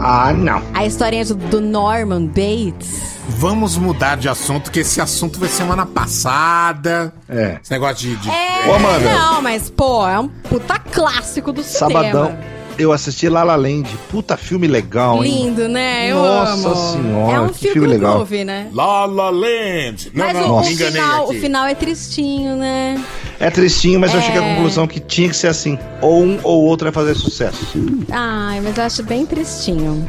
[0.00, 0.62] Ah, não.
[0.72, 3.18] A historinha do, Norman Bates.
[3.28, 7.12] Vamos mudar de assunto, que esse assunto foi semana passada.
[7.28, 7.58] É.
[7.60, 8.16] Esse negócio de.
[8.16, 9.12] de- É, Ô, Amanda.
[9.12, 12.38] não, mas, pô, é um puta clássico do Sabadão, cinema.
[12.78, 13.88] Eu assisti La La Land.
[14.10, 15.44] Puta filme legal, hein?
[15.46, 16.10] Lindo, né?
[16.10, 16.74] Eu Nossa amo.
[16.92, 18.14] senhora, é um que filme, filme legal.
[18.16, 18.68] groove, né?
[18.72, 20.10] La La Land.
[20.14, 21.36] Não, Mas não, o, o me enganei final, aqui.
[21.36, 23.04] o final é tristinho, né?
[23.40, 24.54] É tristinho, mas eu cheguei à É.
[24.54, 25.78] conclusão que tinha que ser assim.
[26.00, 27.66] Ou um ou outro vai fazer sucesso.
[28.10, 30.08] Ai, mas eu acho bem tristinho.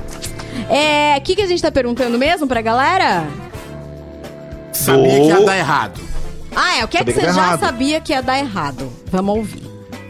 [0.70, 3.26] É, o que, que a gente tá perguntando mesmo pra galera?
[4.72, 6.02] Sabia que ia dar errado.
[6.56, 7.60] Ah, é, o que é que que você já errado.
[7.60, 8.92] sabia que ia dar errado?
[9.12, 9.63] Vamos ouvir.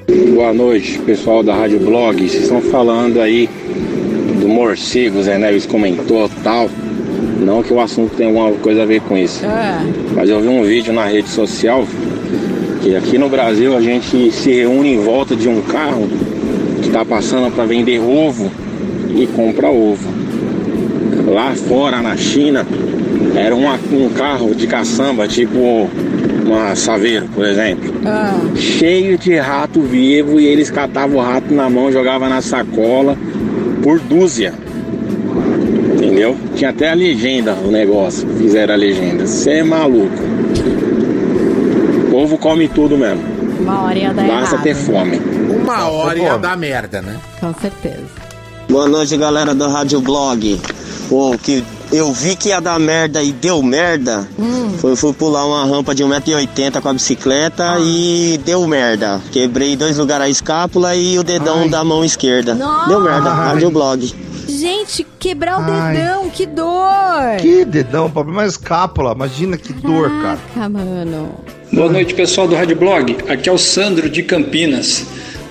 [0.07, 2.17] Boa noite, pessoal da Rádio Blog.
[2.17, 3.49] Vocês estão falando aí
[4.41, 6.69] do morcego, Zé Neves comentou tal.
[7.39, 9.43] Não que o assunto tenha alguma coisa a ver com isso.
[10.13, 11.87] Mas eu vi um vídeo na rede social
[12.81, 16.09] que aqui no Brasil a gente se reúne em volta de um carro
[16.81, 18.51] que está passando para vender ovo
[19.15, 20.09] e compra ovo.
[21.31, 22.67] Lá fora, na China,
[23.35, 25.89] era um carro de caçamba, tipo
[26.45, 27.93] uma saveiro, por exemplo
[28.55, 33.17] cheio de rato vivo e eles catavam o rato na mão, jogavam na sacola
[33.81, 34.53] por dúzia.
[35.95, 36.37] Entendeu?
[36.55, 38.27] Tinha até a legenda o negócio.
[38.37, 39.25] Fizeram a legenda.
[39.25, 40.17] Você é maluco.
[42.07, 43.23] O povo come tudo mesmo.
[43.59, 44.63] Uma hora ia dar Basta errado.
[44.63, 45.21] ter fome.
[45.63, 47.15] Uma hora ia dar merda, né?
[47.39, 48.03] Com certeza.
[48.69, 50.59] Boa noite, galera do Rádio Blog.
[51.09, 51.63] Pô, que
[51.93, 54.27] eu vi que ia dar merda e deu merda.
[54.79, 59.21] Foi, fui pular uma rampa de 1,80m com a bicicleta e deu merda.
[59.31, 62.55] Quebrei dois lugares a escápula e o dedão da mão esquerda.
[62.55, 62.87] Nossa.
[62.87, 63.49] Deu merda, Ai.
[63.49, 64.13] Rádio Blog.
[64.47, 65.95] Gente, quebrar o Ai.
[65.95, 67.37] dedão, que dor!
[67.39, 69.13] Que dedão, problema é escápula.
[69.13, 70.39] Imagina que dor, cara.
[70.53, 71.35] Caraca, mano.
[71.71, 73.17] Boa noite, pessoal do Rádio Blog.
[73.29, 75.05] Aqui é o Sandro de Campinas.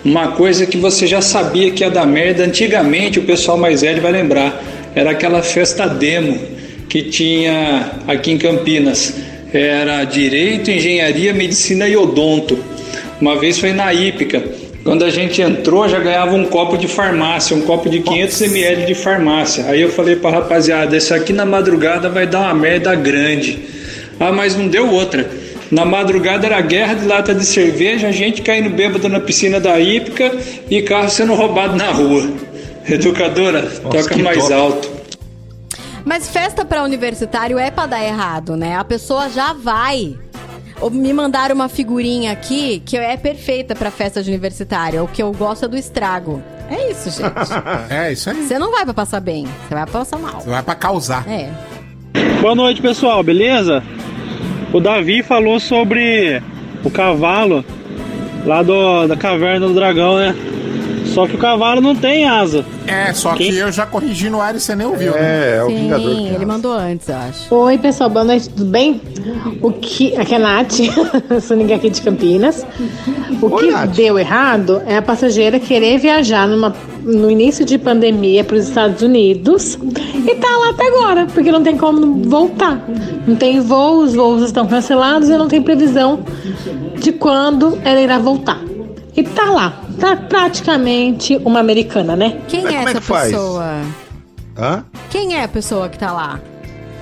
[0.04, 4.02] Uma coisa que você já sabia que ia dar merda, antigamente o pessoal mais velho
[4.02, 4.60] vai lembrar,
[4.94, 6.38] era aquela festa demo
[6.88, 9.14] que tinha aqui em Campinas.
[9.52, 12.58] Era Direito, Engenharia, Medicina e Odonto.
[13.20, 14.42] Uma vez foi na Hípica.
[14.84, 18.86] Quando a gente entrou, já ganhava um copo de farmácia, um copo de 500 ml
[18.86, 19.66] de farmácia.
[19.66, 23.60] Aí eu falei pra rapaziada, esse aqui na madrugada vai dar uma merda grande.
[24.18, 25.30] Ah, mas não deu outra.
[25.70, 30.30] Na madrugada era guerra de lata de cerveja, gente caindo bêbado na piscina da hípica
[30.68, 32.28] e carro sendo roubado na rua.
[32.88, 34.52] Educadora, toca que mais top.
[34.54, 34.90] alto.
[36.04, 38.76] Mas festa pra universitário é pra dar errado, né?
[38.76, 40.16] A pessoa já vai.
[40.90, 45.04] Me mandaram uma figurinha aqui que é perfeita pra festa de universitário.
[45.04, 46.42] O que eu gosto é do estrago.
[46.68, 47.32] É isso, gente.
[47.88, 48.42] É, isso aí.
[48.42, 50.40] Você não vai pra passar bem, você vai pra passar mal.
[50.40, 51.24] Você vai pra causar.
[51.28, 51.50] É.
[52.40, 53.82] Boa noite, pessoal, beleza?
[54.72, 56.42] O Davi falou sobre
[56.82, 57.64] o cavalo
[58.44, 60.34] lá do, da caverna do dragão, né?
[61.12, 62.64] Só que o cavalo não tem asa.
[62.86, 65.14] É, só que eu já corrigi no ar e você nem ouviu.
[65.14, 66.10] É, é o Sim, Vingador.
[66.16, 67.54] que ele mandou antes, eu acho.
[67.54, 69.00] Oi, pessoal, boa noite, tudo bem?
[69.60, 70.16] O que.
[70.16, 70.72] Aqui é a Nath,
[71.42, 72.64] sou ninguém aqui de Campinas.
[73.42, 73.90] O Oi, que Nath.
[73.90, 79.02] deu errado é a passageira querer viajar numa, no início de pandemia para os Estados
[79.02, 79.78] Unidos
[80.26, 82.82] e tá lá até agora, porque não tem como voltar.
[83.26, 86.20] Não tem voo, os voos estão cancelados e não tem previsão
[86.98, 88.58] de quando ela irá voltar.
[89.14, 92.40] E tá lá, tá praticamente uma americana, né?
[92.48, 93.30] Quem Mas é como é essa que faz?
[93.32, 93.80] pessoa?
[94.58, 94.84] Hã?
[95.10, 96.40] Quem é a pessoa que tá lá?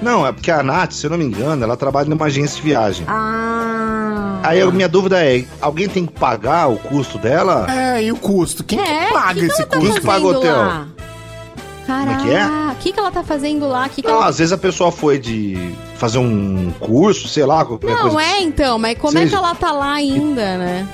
[0.02, 2.62] Não, é porque a Nath, se eu não me engano, ela trabalha numa agência de
[2.62, 3.04] viagem.
[3.08, 4.40] Ah.
[4.42, 7.66] Aí a minha dúvida é, alguém tem que pagar o custo dela?
[7.70, 8.64] É, e o custo?
[8.64, 9.92] Quem É, que paga que que esse tá custo?
[9.92, 10.56] Quem que paga o hotel?
[10.56, 10.86] lá?
[11.86, 12.46] Caraca, Como é que é?
[12.72, 13.88] o que, que ela tá fazendo lá?
[13.88, 14.26] Que que Não, ela...
[14.28, 18.22] às vezes a pessoa foi de fazer um curso, sei lá, qualquer Não, coisa.
[18.22, 20.88] é então, mas como é Seja- que ela tá lá ainda, né?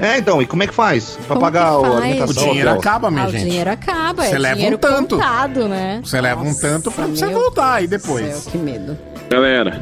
[0.00, 1.16] É, então, e como é que faz?
[1.26, 1.94] Pra Como pagar que a faz?
[2.02, 2.42] alimentação?
[2.44, 3.44] O dinheiro acaba, minha Ah, o gente.
[3.44, 5.16] dinheiro acaba, é Você leva um tanto.
[5.16, 6.00] contado, né?
[6.04, 8.24] Você leva um tanto pra você voltar aí depois.
[8.36, 8.96] céu, que medo.
[9.28, 9.78] Galera,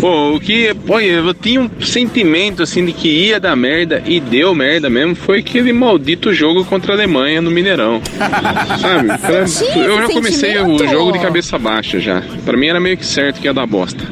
[0.00, 0.74] pô, o que.
[0.74, 5.14] Pô, eu tinha um sentimento assim de que ia dar merda e deu merda mesmo
[5.14, 8.00] foi aquele maldito jogo contra a Alemanha no Mineirão.
[8.80, 9.18] Sabe?
[9.18, 12.22] Pra- tinha eu já comecei o jogo de cabeça baixa já.
[12.44, 14.02] Pra mim era meio que certo que ia dar bosta.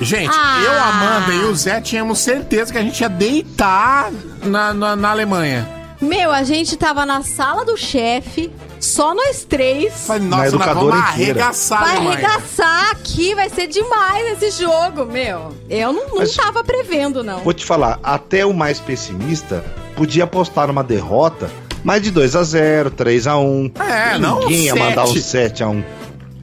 [0.00, 0.60] Gente, Ah.
[0.64, 4.10] eu, Amanda e o Zé tínhamos certeza que a gente ia deitar
[4.44, 5.68] na, na, na Alemanha.
[6.00, 10.06] Meu, a gente tava na sala do chefe, só nós três.
[10.06, 10.98] Falei, nossa, nós vamos inteira.
[11.08, 12.18] arregaçar Vai Alemanha.
[12.26, 15.54] arregaçar aqui, vai ser demais esse jogo, meu.
[15.70, 17.38] Eu não, não Mas- tava prevendo, não.
[17.40, 19.64] Vou te falar, até o mais pessimista
[19.96, 21.50] podia apostar numa derrota,
[21.82, 25.62] mas de 2 a 0 3 a 1 É, não Ninguém ia mandar um 7
[25.62, 25.84] a 1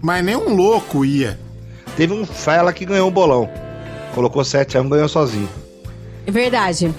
[0.02, 1.40] Mas nem um louco ia.
[1.98, 3.50] Teve um fela que ganhou o bolão.
[4.16, 5.50] Colocou 7 a 1 ganhou sozinho.
[6.26, 6.92] É Verdade.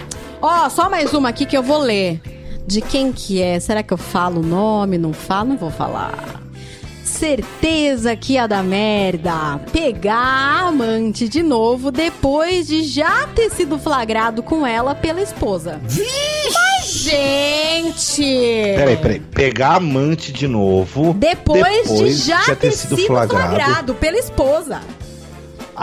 [0.43, 2.21] Ó, só mais uma aqui que eu vou ler.
[2.67, 3.61] De quem que é?
[3.61, 4.99] Será que eu falo o nome?
[4.99, 5.51] Não falo?
[5.51, 6.43] Não vou falar.
[7.05, 9.61] Certeza que ia dar merda.
[9.73, 15.81] Pegar a amante de novo depois de já ter sido flagrado com ela pela esposa.
[15.85, 18.25] Mas, gente!
[18.77, 19.21] Peraí, peraí.
[19.21, 21.15] Pegar a amante de novo.
[21.15, 23.55] Depois, de já ter, sido, flagrado.
[23.55, 23.95] flagrado.
[23.95, 24.81] pela esposa.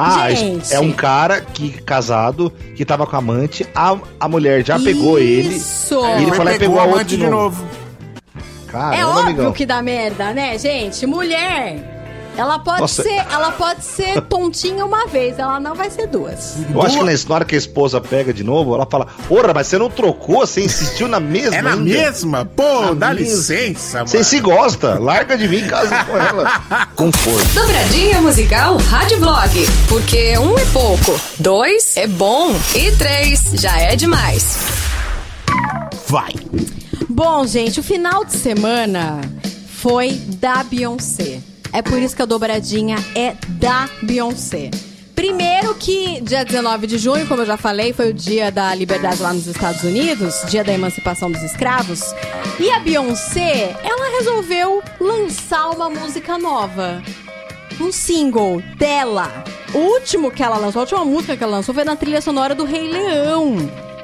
[0.01, 0.73] Ah, Gente.
[0.73, 5.19] é um cara que casado que tava com a amante, a, a mulher já pegou
[5.19, 5.55] ele.
[5.55, 5.99] Isso.
[6.17, 7.65] E ele foi lá e pegou a outra de novo.
[8.67, 9.51] É Caramba, óbvio amigão.
[9.51, 11.05] que dá merda, né, gente?
[11.05, 11.98] Mulher,
[12.39, 13.03] ela pode Nossa.
[13.03, 16.55] ser, ela pode ser tontinha uma vez, ela não vai ser duas.
[16.73, 19.67] Eu acho que na hora que a esposa pega de novo, ela fala: Porra, mas
[19.67, 20.39] você não trocou?
[20.39, 21.57] Você insistiu na mesma?
[21.57, 22.45] É na ainda?" mesma?
[22.45, 23.35] Pô, Na dá mesma.
[23.35, 24.07] licença, mano.
[24.07, 26.59] Você se gosta, larga de mim e casa com ela.
[26.95, 27.47] Conforto.
[27.53, 29.67] Dobradinha musical Rádio Blog.
[29.89, 34.57] Porque um é pouco, dois é bom e três já é demais.
[36.07, 36.33] Vai.
[37.09, 39.19] Bom, gente, o final de semana
[39.81, 41.39] foi da Beyoncé.
[41.71, 44.71] É por isso que a dobradinha é da Beyoncé.
[45.19, 49.21] Primeiro que dia 19 de junho, como eu já falei, foi o dia da liberdade
[49.21, 52.01] lá nos Estados Unidos, dia da emancipação dos escravos.
[52.57, 57.03] E a Beyoncé, ela resolveu lançar uma música nova.
[57.81, 59.43] Um single dela.
[59.73, 62.55] O último que ela lançou, a última música que ela lançou foi na trilha sonora
[62.55, 63.57] do Rei Leão.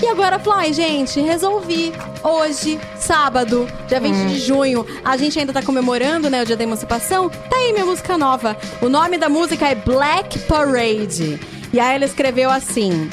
[0.06, 1.92] E agora ai gente, resolvi.
[2.24, 6.64] Hoje, sábado, dia 20 de junho, a gente ainda tá comemorando, né, o dia da
[6.64, 7.28] emancipação.
[7.28, 8.56] Tá aí minha música nova.
[8.84, 11.40] O nome da música é Black Parade.
[11.74, 13.10] E aí ela escreveu assim: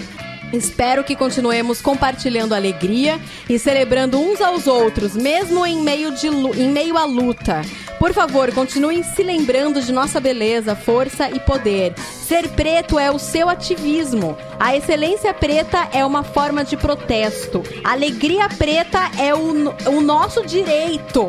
[0.52, 6.68] Espero que continuemos compartilhando alegria e celebrando uns aos outros, mesmo em meio, de, em
[6.68, 7.62] meio à luta.
[7.98, 11.94] Por favor, continuem se lembrando de nossa beleza, força e poder.
[11.98, 14.36] Ser preto é o seu ativismo.
[14.58, 17.62] A excelência preta é uma forma de protesto.
[17.84, 21.28] Alegria preta é o, o nosso direito.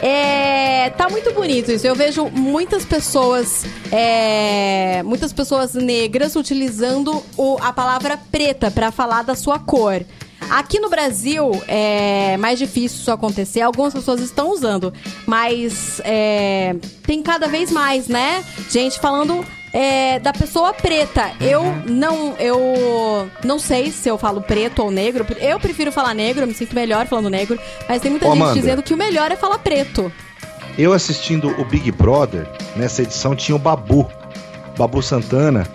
[0.00, 1.86] É, tá muito bonito isso.
[1.86, 9.22] Eu vejo muitas pessoas, é, muitas pessoas negras utilizando o- a palavra preta pra falar
[9.24, 10.04] da sua cor.
[10.50, 13.62] Aqui no Brasil é mais difícil isso acontecer.
[13.62, 14.92] Algumas pessoas estão usando,
[15.26, 18.44] mas é, tem cada vez mais, né?
[18.70, 19.44] Gente falando
[19.76, 21.32] é, da pessoa preta.
[21.38, 25.26] Eu não, eu não sei se eu falo preto ou negro.
[25.38, 27.58] Eu prefiro falar negro, eu me sinto melhor falando negro.
[27.86, 28.58] Mas tem muita Ô, gente Amanda.
[28.58, 30.10] dizendo que o melhor é falar preto.
[30.78, 34.10] Eu assistindo o Big Brother, nessa edição tinha o Babu.
[34.78, 35.66] Babu Santana,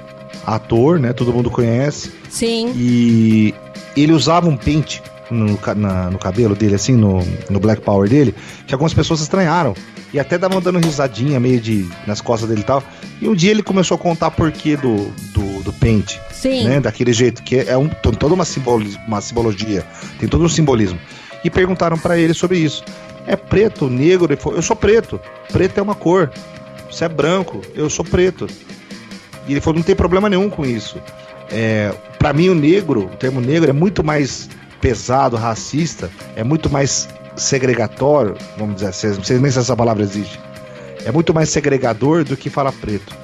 [0.48, 1.14] ator, né?
[1.14, 2.12] Todo mundo conhece.
[2.28, 2.74] Sim.
[2.76, 3.54] E
[3.96, 7.20] ele usava um pente no, na- no cabelo dele, assim, no,
[7.50, 8.36] no Black Power dele,
[8.68, 9.74] que algumas pessoas estranharam.
[10.14, 12.84] E até davam dando risadinha meio de nas costas dele e tal.
[13.22, 16.20] E um dia ele começou a contar porquê do, do, do pente.
[16.34, 16.66] Sim.
[16.66, 19.86] Né, daquele jeito, que é um, tem toda uma, simboli- uma simbologia,
[20.20, 21.00] tem todo um simbolismo.
[21.44, 22.84] E perguntaram pra ele sobre isso.
[23.26, 24.34] É preto, negro?
[24.34, 25.20] Ele falou, eu sou preto.
[25.52, 26.30] Preto é uma cor.
[26.92, 28.48] Você é branco, eu sou preto.
[29.48, 30.98] E ele falou, não tem problema nenhum com isso.
[31.50, 34.50] É, para mim, o negro, o termo negro é muito mais
[34.82, 40.04] pesado, racista, é muito mais segregatório, vamos dizer assim, não sei nem se essa palavra
[40.04, 40.40] existe.
[41.06, 43.16] É muito mais segregador do que falar preto.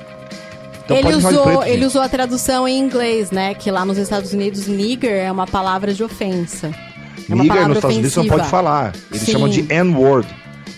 [0.86, 3.54] Então ele, usou, preto, ele usou a tradução em inglês, né?
[3.54, 6.74] Que lá nos Estados Unidos, nigger é uma palavra de ofensa.
[7.30, 8.50] É palavra nos Estados Unidos você não pode ofensiva.
[8.58, 8.94] falar.
[9.12, 9.32] Eles Sim.
[9.34, 10.28] chamam de N-word.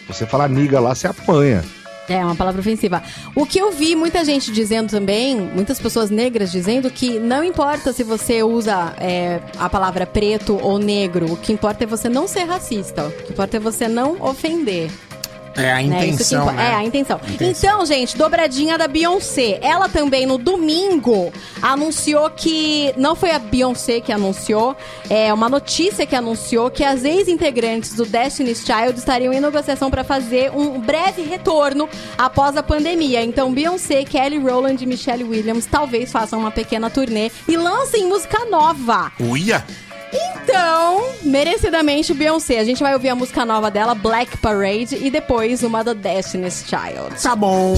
[0.07, 1.63] Você falar niga lá, você apanha.
[2.09, 3.03] É, uma palavra ofensiva.
[3.35, 7.93] O que eu vi muita gente dizendo também, muitas pessoas negras dizendo que não importa
[7.93, 12.27] se você usa é, a palavra preto ou negro, o que importa é você não
[12.27, 13.07] ser racista.
[13.07, 14.89] O que importa é você não ofender.
[15.59, 16.07] É a Né?
[16.07, 16.71] Intenção, impo- né?
[16.71, 17.19] É, a intenção.
[17.39, 19.59] Então, gente, dobradinha da Beyoncé.
[19.61, 21.31] Ela também, no domingo,
[21.61, 22.93] anunciou que.
[22.97, 24.75] Não foi a Beyoncé que anunciou,
[25.09, 30.03] é uma notícia que anunciou que as ex-integrantes do Destiny's Child estariam em negociação para
[30.03, 31.87] fazer um breve retorno
[32.17, 33.23] após a pandemia.
[33.23, 38.45] Então, Beyoncé, Kelly Rowland e Michelle Williams talvez façam uma pequena turnê e lancem música
[38.45, 39.11] nova.
[39.19, 39.63] Uia!
[40.11, 42.59] Então, merecidamente Beyoncé.
[42.59, 46.65] A gente vai ouvir a música nova dela, Black Parade, e depois uma do Destiny's
[46.67, 47.21] Child.
[47.21, 47.75] Tá bom.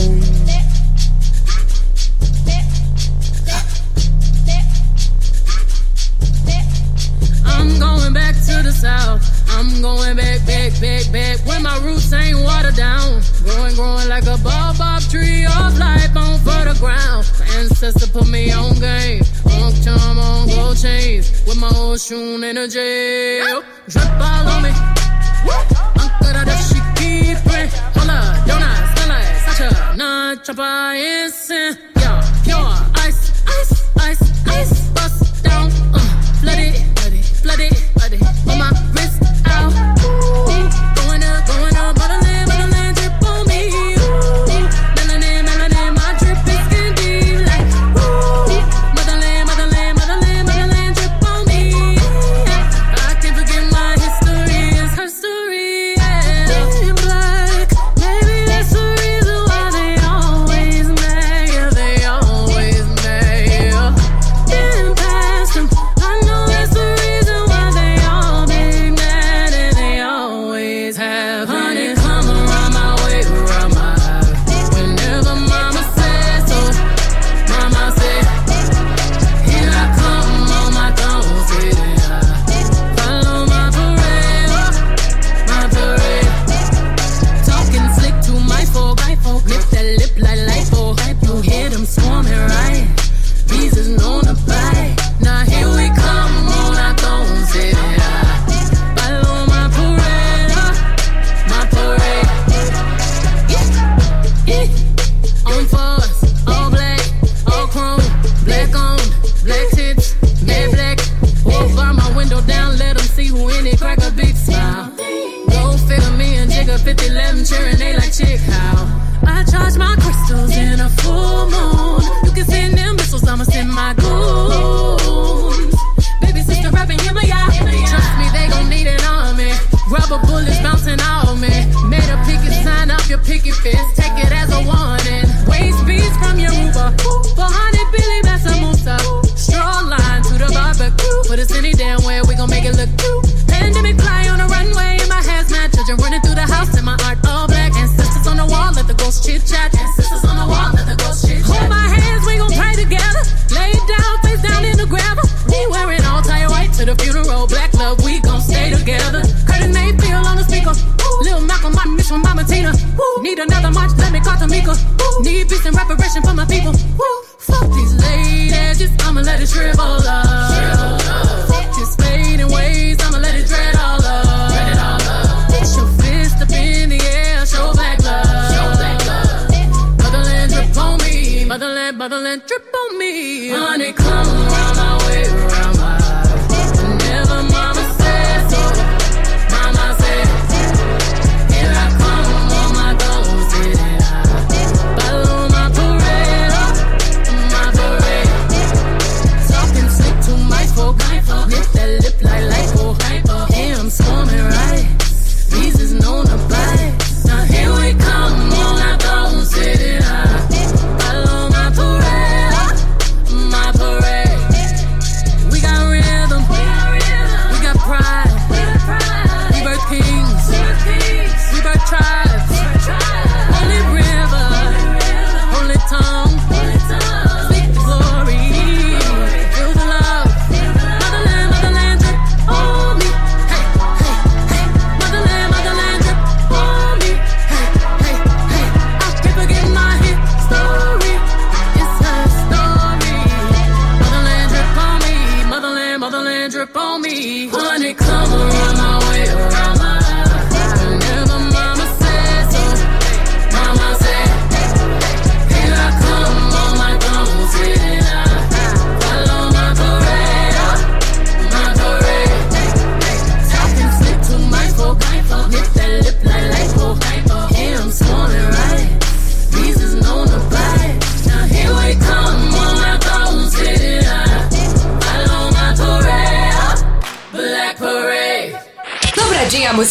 [7.46, 9.31] I'm going back to the south.
[9.62, 11.46] I'm going back, back, back, back.
[11.46, 13.22] When my roots ain't watered down.
[13.44, 17.32] Growing, growing like a bob tree of life on fertile ground.
[17.38, 19.22] My ancestor put me on game.
[19.46, 21.46] On charm, on gold chains.
[21.46, 23.62] With my old a jail.
[23.88, 24.72] Drip all on me.
[26.02, 27.70] Uncle da she keep it.
[27.94, 31.78] Hola, donuts, donuts, such a non-chopper instant.
[31.98, 32.58] Yeah, pure
[33.06, 34.90] ice, ice, ice, ice.
[34.90, 36.00] Bust down, uh,
[36.42, 38.22] flood it, flood it, flood it, flood it.
[38.50, 39.22] On my wrist
[39.52, 40.01] now.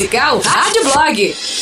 [0.00, 1.59] musical Rádio Blog.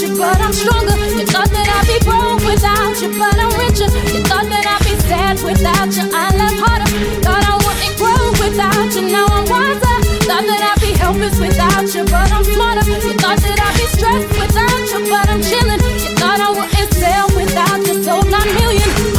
[0.00, 0.94] you, but I'm stronger.
[0.94, 3.90] You thought that I'd be broke without you, but I'm richer.
[4.14, 6.90] You thought that I'd be sad without you, I love harder.
[7.24, 9.96] Thought I wouldn't grow without you, now I'm wiser.
[10.22, 12.86] Thought that I'd be helpless without you, but I'm smarter.
[12.86, 15.82] You thought that I'd be stressed without you, but I'm chilling.
[15.82, 19.17] You thought I wouldn't sell without you, sold one million.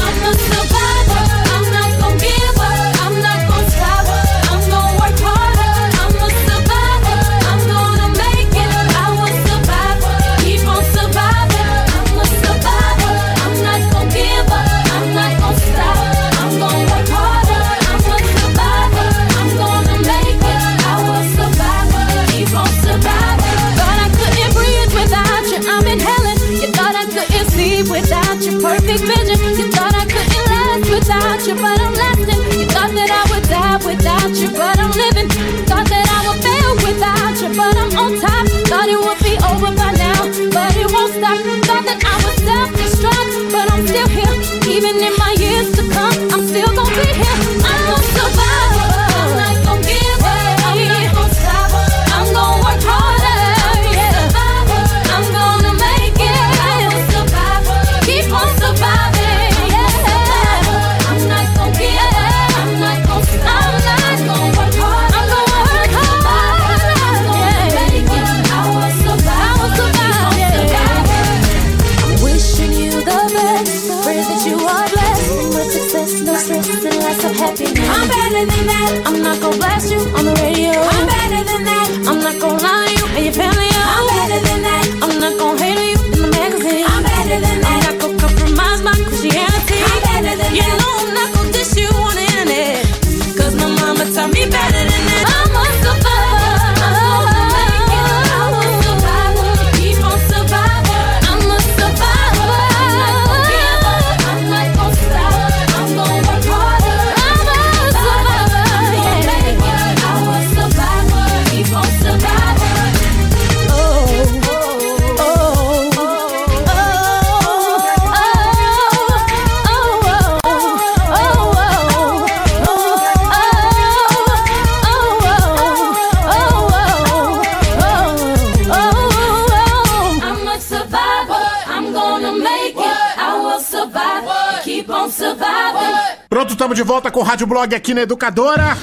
[136.89, 138.75] Volta com o Rádio Blog aqui na Educadora.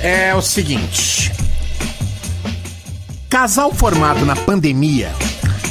[0.00, 1.32] É o seguinte.
[3.28, 5.10] Casal formado na pandemia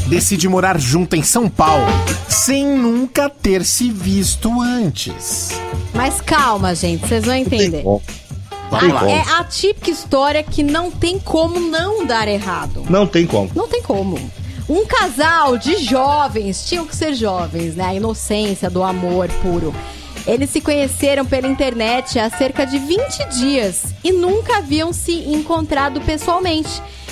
[0.07, 1.86] decide morar junto em São Paulo
[2.27, 5.57] sem nunca ter se visto antes.
[5.94, 7.86] Mas calma, gente, vocês vão entender.
[7.86, 8.02] Não
[8.81, 9.10] tem como.
[9.10, 12.84] É a típica história que não tem como não dar errado.
[12.90, 13.49] Não tem como.
[13.56, 14.19] Não tem como.
[14.68, 17.86] Um casal de jovens, tinham que ser jovens, né?
[17.86, 19.73] A inocência do amor puro.
[20.30, 25.99] Eles se conheceram pela internet há cerca de 20 dias e nunca haviam se encontrado
[26.01, 26.69] pessoalmente.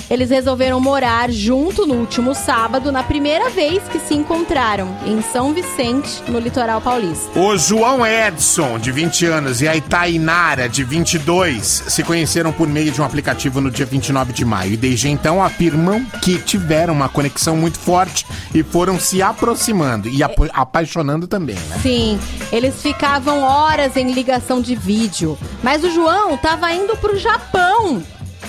[0.09, 5.53] Eles resolveram morar junto no último sábado, na primeira vez que se encontraram, em São
[5.53, 7.37] Vicente, no litoral paulista.
[7.37, 12.91] O João Edson, de 20 anos, e a Itainara, de 22, se conheceram por meio
[12.91, 14.73] de um aplicativo no dia 29 de maio.
[14.73, 20.21] E desde então afirmam que tiveram uma conexão muito forte e foram se aproximando e
[20.23, 21.79] apaixonando também, né?
[21.81, 22.17] Sim,
[22.51, 25.37] eles ficavam horas em ligação de vídeo.
[25.61, 28.01] Mas o João tava indo pro Japão.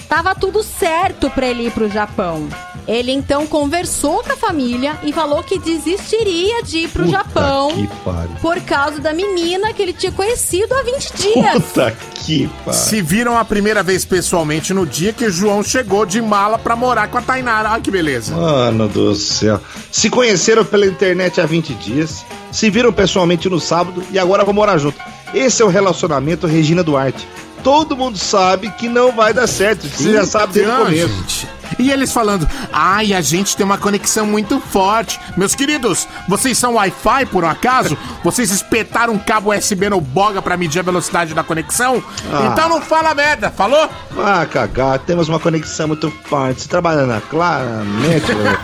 [0.08, 2.48] Tava tudo certo pra ele ir pro Japão.
[2.86, 7.86] Ele então conversou com a família e falou que desistiria de ir pro Japão Que
[8.02, 8.30] pariu.
[8.40, 11.52] por causa da menina que ele tinha conhecido há 20 dias.
[11.52, 12.72] Puta que pariu.
[12.80, 16.74] Se viram a primeira vez pessoalmente no dia que o João chegou de mala pra
[16.74, 17.72] morar com a Tainara.
[17.72, 18.34] Olha que beleza.
[18.34, 19.60] Mano do céu.
[19.92, 24.54] Se conheceram pela internet há 20 dias, se viram pessoalmente no sábado e agora vão
[24.54, 24.98] morar junto.
[25.34, 27.26] Esse é o relacionamento Regina Duarte.
[27.62, 29.86] Todo mundo sabe que não vai dar certo.
[29.88, 31.08] Você já sabe desde o Então, começo.
[31.08, 31.48] gente.
[31.78, 35.20] E eles falando, ai, a gente tem uma conexão muito forte.
[35.36, 37.96] Meus queridos, vocês são Wi-Fi por um acaso?
[38.24, 42.02] Vocês espetaram um cabo USB no boga pra medir a velocidade da conexão?
[42.32, 42.48] Ah.
[42.50, 43.88] Então não fala merda, falou?
[44.18, 46.62] Ah, cagar, temos uma conexão muito forte.
[46.62, 48.32] Você trabalha na claramente.
[48.34, 48.58] né?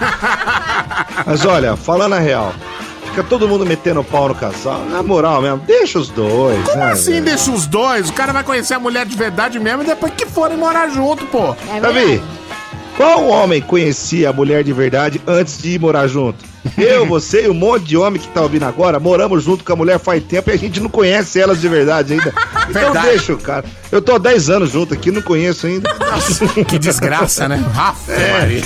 [1.27, 2.53] Mas olha, falando a real,
[3.15, 4.85] fica todo mundo metendo pau no casal.
[4.87, 6.61] Na moral mesmo, deixa os dois.
[6.65, 7.25] Como né, assim velho?
[7.27, 8.09] deixa os dois?
[8.11, 11.25] O cara vai conhecer a mulher de verdade mesmo e depois que forem morar junto,
[11.27, 11.55] pô.
[11.73, 12.21] É Davi,
[12.97, 16.45] qual homem conhecia a mulher de verdade antes de ir morar junto?
[16.79, 19.77] Eu, você e um monte de homem que tá ouvindo agora, moramos junto com a
[19.77, 22.33] mulher faz tempo e a gente não conhece elas de verdade ainda.
[22.65, 23.09] Então Verdade.
[23.09, 23.63] deixa o cara.
[23.93, 25.87] Eu tô há 10 anos junto aqui, não conheço ainda.
[26.67, 27.57] Que desgraça, né?
[27.75, 28.63] Rafa, Maria.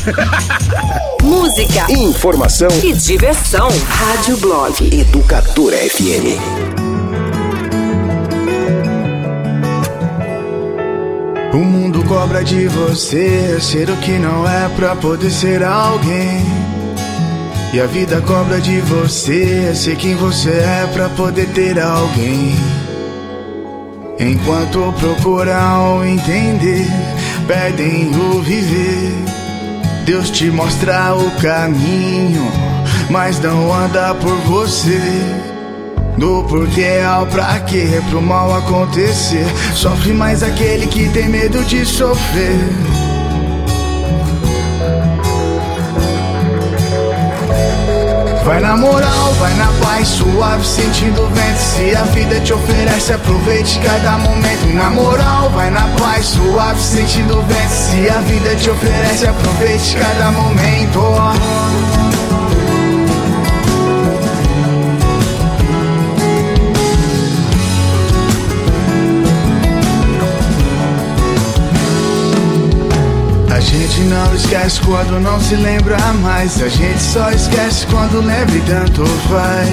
[1.21, 3.69] Música, Informação e diversão.
[3.89, 5.01] Rádio Blog.
[5.01, 6.88] Educadora FM.
[11.53, 16.45] O mundo cobra de você ser o que não é pra poder ser alguém.
[17.73, 22.55] E a vida cobra de você ser quem você é pra poder ter alguém.
[24.19, 26.87] Enquanto procuram entender,
[27.47, 29.13] perdem o viver.
[30.05, 32.51] Deus te mostra o caminho,
[33.11, 35.48] mas não anda por você.
[36.19, 39.47] Do porquê ao pra quê, pro mal acontecer.
[39.73, 42.59] Sofre mais aquele que tem medo de sofrer.
[48.45, 51.59] Vai na moral, vai na paz, suave, sentindo o vento.
[51.59, 54.75] Se a vida te oferece, aproveite cada momento.
[54.75, 57.71] Na moral, vai na paz, suave, sentindo o vento.
[57.71, 62.18] Se a vida te oferece, aproveite cada momento.
[73.79, 76.61] Gente não esquece quando não se lembra mais.
[76.61, 79.71] A gente só esquece quando lembra e tanto faz.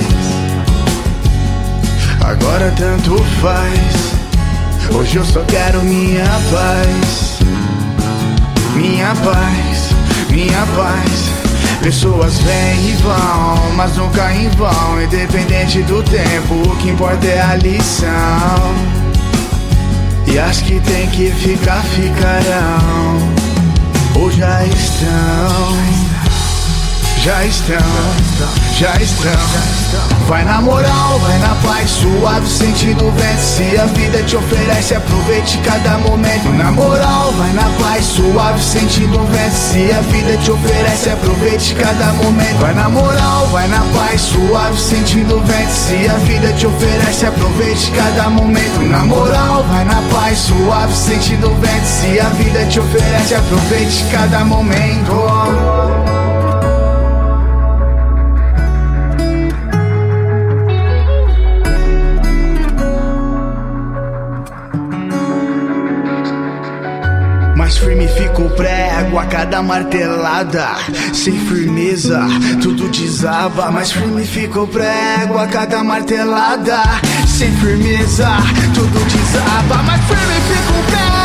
[2.21, 4.95] Agora tanto faz.
[4.95, 7.39] Hoje eu só quero minha paz.
[8.75, 9.89] Minha paz,
[10.29, 11.31] minha paz.
[11.81, 15.01] Pessoas vêm e vão, mas nunca em vão.
[15.01, 18.75] Independente do tempo, o que importa é a lição.
[20.27, 23.34] E as que tem que ficar, ficarão.
[24.15, 26.14] Ou já estão,
[27.25, 27.77] já estão,
[28.77, 29.31] já estão.
[30.27, 33.41] Vai na moral, vai na paz, suave, sentindo vento.
[33.41, 36.49] Se a vida te oferece, aproveite cada momento.
[36.49, 39.55] Na moral, vai na paz, suave, sentindo vento.
[39.55, 42.59] Se a vida te oferece, aproveite cada momento.
[42.59, 45.71] Vai na moral, vai na paz, suave, sentindo vento.
[45.71, 48.81] Se a vida te oferece, aproveite cada momento.
[48.83, 51.85] Na moral, vai na paz, suave, sentindo vento.
[51.85, 56.14] Se a vida te oferece, aproveite cada momento.
[67.75, 70.75] Mais firme fica fico prego a cada martelada.
[71.13, 72.25] Sem firmeza,
[72.61, 73.69] tudo desaba.
[73.69, 76.81] Mas firme fico prego a cada martelada.
[77.27, 78.29] Sem firmeza,
[78.73, 79.83] tudo desaba.
[79.83, 81.24] Mas firme fico prego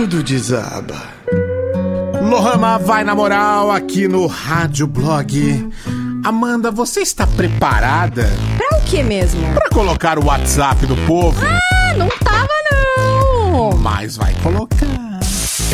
[0.00, 0.96] tudo desaba.
[2.22, 5.68] Lohama vai na moral aqui no Rádio Blog.
[6.24, 9.42] Amanda, você está preparada Pra o que mesmo?
[9.52, 11.38] para colocar o WhatsApp do povo?
[11.44, 13.72] Ah, não tava não.
[13.78, 14.86] Mas vai colocar.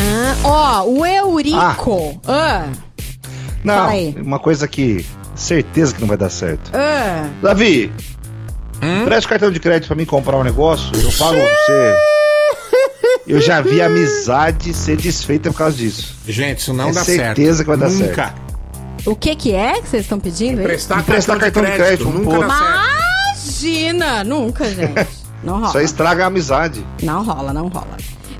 [0.01, 2.19] Ah, ó, o Eurico.
[2.27, 2.65] Ah.
[3.63, 4.13] Não, Fala aí.
[4.21, 5.05] uma coisa que
[5.35, 6.69] certeza que não vai dar certo.
[6.73, 7.27] Ah.
[7.41, 7.91] Davi,
[9.05, 12.16] preste cartão de crédito pra mim comprar um negócio, eu pago pra você.
[13.27, 16.15] Eu já vi amizade ser desfeita por causa disso.
[16.27, 17.17] Gente, isso não É dá certo.
[17.37, 18.15] certeza que vai dar Nunca.
[18.15, 18.47] certo.
[19.05, 20.61] O que que é que vocês estão pedindo?
[20.61, 22.39] Emprestar, Emprestar cartão, de crédito, nunca pô.
[22.39, 22.97] dá certo.
[23.43, 24.23] Imagina!
[24.23, 25.07] Nunca, gente.
[25.43, 25.71] Não rola.
[25.71, 26.85] Só estraga a amizade.
[27.01, 27.97] Não rola, não rola.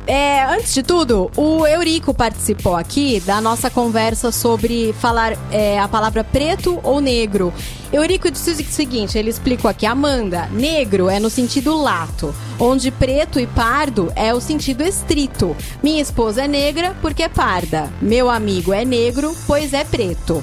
[0.08, 5.88] É, antes de tudo, o Eurico participou aqui da nossa conversa sobre falar é, a
[5.90, 7.54] palavra preto ou negro.
[7.92, 13.38] Eurico disse o seguinte, ele explicou aqui, Amanda, negro é no sentido lato, onde preto
[13.38, 15.54] e pardo é o sentido estrito.
[15.84, 17.92] Minha esposa é negra porque é parda.
[18.02, 20.42] Meu amigo é negro, pois é preto.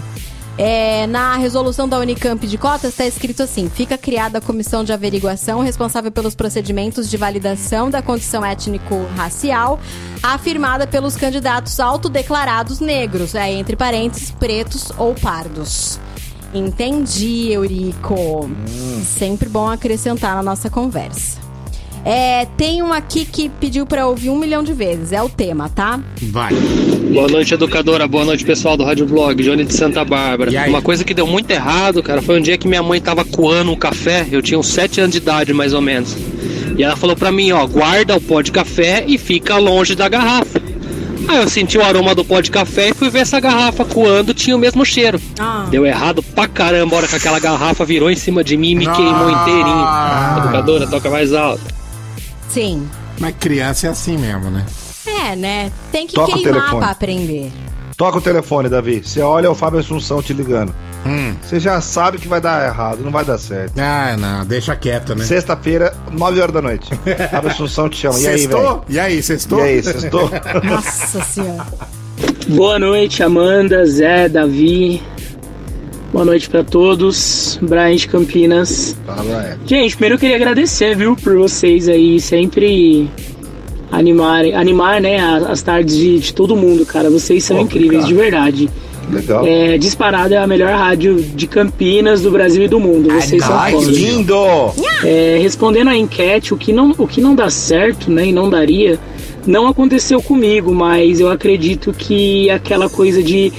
[0.57, 4.93] É, na resolução da Unicamp de cotas está escrito assim: fica criada a comissão de
[4.93, 9.81] averiguação responsável pelos procedimentos de validação da condição étnico-racial
[10.23, 15.99] afirmada pelos candidatos autodeclarados negros, é, entre parênteses, pretos ou pardos.
[16.55, 18.49] Entendi, Eurico.
[19.05, 21.44] Sempre bom acrescentar na nossa conversa.
[22.05, 25.11] É, tem um aqui que pediu pra ouvir um milhão de vezes.
[25.13, 25.99] É o tema, tá?
[26.21, 26.53] Vai.
[27.13, 28.07] Boa noite, educadora.
[28.07, 29.43] Boa noite, pessoal do Rádio Blog.
[29.43, 30.51] Johnny de Santa Bárbara.
[30.69, 33.73] Uma coisa que deu muito errado, cara, foi um dia que minha mãe tava coando
[33.73, 34.27] um café.
[34.31, 36.15] Eu tinha uns 7 anos de idade, mais ou menos.
[36.77, 40.09] E ela falou pra mim, ó, guarda o pó de café e fica longe da
[40.09, 40.61] garrafa.
[41.27, 44.35] Aí eu senti o aroma do pó de café e fui ver essa garrafa coando,
[44.35, 45.19] tinha o mesmo cheiro.
[45.39, 45.67] Ah.
[45.71, 48.75] Deu errado pra caramba a hora que aquela garrafa virou em cima de mim e
[48.75, 49.87] me queimou inteirinho.
[50.39, 51.63] Educadora, toca mais alto.
[52.49, 52.89] Sim.
[53.19, 54.65] Mas criança é assim mesmo, né?
[55.07, 55.73] É, né?
[55.93, 56.81] Tem que Toca o queimar telefone.
[56.81, 57.53] pra aprender.
[57.97, 59.03] Toca o telefone, Davi.
[59.05, 60.75] Você olha o Fábio Assunção te ligando.
[61.07, 61.35] Hum.
[61.43, 63.79] Você já sabe que vai dar errado, não vai dar certo.
[63.79, 65.25] Ah, não, deixa quieto, né?
[65.25, 66.91] Sexta-feira, 9 horas da noite.
[67.31, 68.19] Fábio Assunção te chama.
[68.19, 68.83] E aí, velho?
[68.89, 69.61] E aí, sextou?
[69.61, 70.31] E aí, sextou?
[70.65, 71.67] Nossa senhora.
[72.49, 75.03] Boa noite, Amanda, Zé, Davi.
[76.15, 77.59] Boa noite pra todos.
[77.61, 78.97] Brian de Campinas.
[79.05, 79.59] Fala, Brian.
[79.67, 83.11] Gente, primeiro eu queria agradecer, viu, por vocês aí sempre
[83.91, 85.17] animarem, animar, né,
[85.49, 87.11] as tardes de, de todo mundo, cara.
[87.11, 88.71] Vocês são incríveis, de verdade.
[89.11, 89.45] Legal.
[89.45, 93.13] É, disparado é a melhor rádio de Campinas, do Brasil e do mundo.
[93.13, 93.89] Vocês são Ai, fodas.
[93.89, 94.37] lindo!
[95.03, 98.49] É, respondendo à enquete, o que, não, o que não dá certo, né, e não
[98.49, 99.01] daria,
[99.45, 103.53] não aconteceu comigo, mas eu acredito que aquela coisa de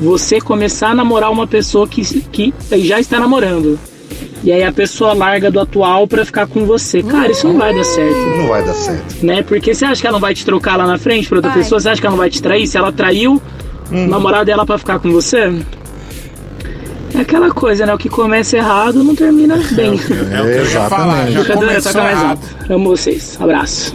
[0.00, 2.02] você começar a namorar uma pessoa que,
[2.32, 3.78] que já está namorando.
[4.44, 7.02] E aí a pessoa larga do atual pra ficar com você.
[7.02, 8.16] Cara, isso não vai dar certo.
[8.16, 9.24] Não vai dar certo.
[9.26, 9.42] Né?
[9.42, 11.60] Porque você acha que ela não vai te trocar lá na frente pra outra Vai.
[11.62, 11.80] pessoa?
[11.80, 12.66] Você acha que ela não vai te trair?
[12.66, 13.42] Se ela traiu
[13.90, 15.52] o namorado dela pra ficar com você?
[17.14, 17.94] É aquela coisa, né?
[17.94, 19.92] O que começa errado não termina bem.
[20.32, 22.38] É o que eu ia falar, já Educadora, começou toca mais errado.
[22.60, 22.72] alto.
[22.72, 23.36] Amo vocês.
[23.40, 23.94] Abraço.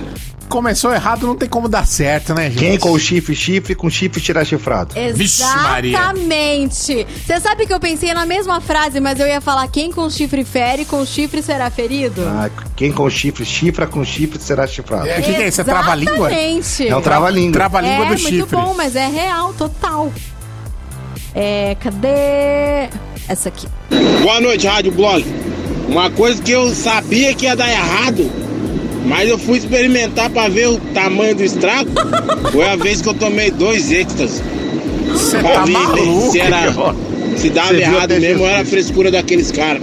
[0.52, 2.60] Começou errado, não tem como dar certo, né, gente?
[2.60, 4.94] Quem com chifre, chifre, com chifre tirar chifrado.
[5.00, 7.08] Exatamente.
[7.26, 10.44] Você sabe que eu pensei na mesma frase, mas eu ia falar quem com chifre
[10.44, 12.22] fere, com chifre será ferido?
[12.28, 15.08] Ah, quem com chifre, chifra com chifre será chifrado.
[15.08, 15.62] É, o que, que é isso?
[15.62, 16.30] É trava-língua?
[16.30, 16.88] Exatamente.
[16.90, 17.54] É um trava-língua.
[17.54, 18.56] Trava-língua é, do muito chifre.
[18.58, 20.12] bom, mas é real, total.
[21.34, 22.90] É, cadê
[23.26, 23.70] essa aqui?
[24.22, 25.26] Boa noite, Rádio Blog.
[25.88, 28.30] Uma coisa que eu sabia que ia dar errado,
[29.06, 31.90] mas eu fui experimentar pra ver o tamanho do estrago.
[32.52, 34.42] Foi a vez que eu tomei dois êxtases.
[35.12, 36.32] Você Pra tá ver maluco?
[36.32, 36.74] se era.
[37.38, 38.50] Se dava errado mesmo, Jesus.
[38.50, 39.82] era frescura daqueles caras.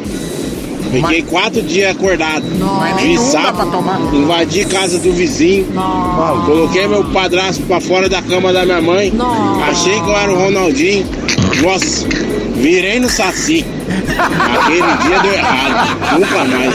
[0.93, 2.45] Fiquei quatro dias acordado.
[2.81, 4.01] Mas pra tomar.
[4.15, 5.67] invadi casa do vizinho.
[6.47, 9.13] Coloquei meu padrasto pra fora da cama da minha mãe.
[9.69, 11.07] Achei que eu era o Ronaldinho.
[11.63, 12.07] Nossa,
[12.57, 13.65] virei no saci.
[14.19, 16.19] Aquele dia deu errado.
[16.19, 16.75] Nunca mais.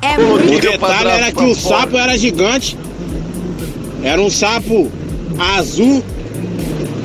[0.00, 2.78] É O detalhe era que o sapo era gigante.
[4.02, 4.90] Era um sapo
[5.38, 6.04] azul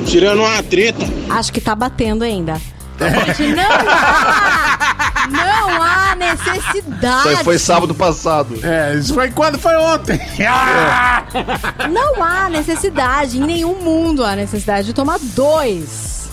[0.06, 1.04] tirando uma treta.
[1.30, 2.60] Acho que tá batendo ainda.
[2.98, 4.98] Gente, não dá!
[5.30, 7.18] Não há necessidade.
[7.18, 8.58] Isso aí foi sábado passado.
[8.62, 9.58] É, isso foi quando?
[9.58, 10.20] Foi ontem.
[10.48, 11.22] Ah!
[11.90, 16.30] Não há necessidade, em nenhum mundo há necessidade de tomar dois.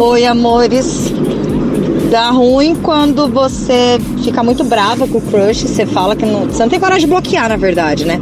[0.00, 1.12] Oi, amores.
[2.12, 6.44] Dá ruim quando você fica muito brava com o crush, você fala que não.
[6.44, 8.20] Você não tem coragem de bloquear, na verdade, né?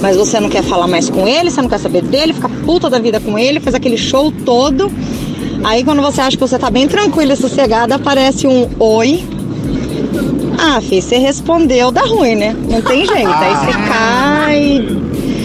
[0.00, 2.88] Mas você não quer falar mais com ele, você não quer saber dele, fica puta
[2.88, 4.92] da vida com ele, faz aquele show todo.
[5.64, 9.24] Aí quando você acha que você tá bem tranquila e sossegada, aparece um oi.
[10.56, 12.54] Ah, filho, você respondeu, dá ruim, né?
[12.70, 13.28] Não tem jeito.
[13.28, 14.98] Aí você cai.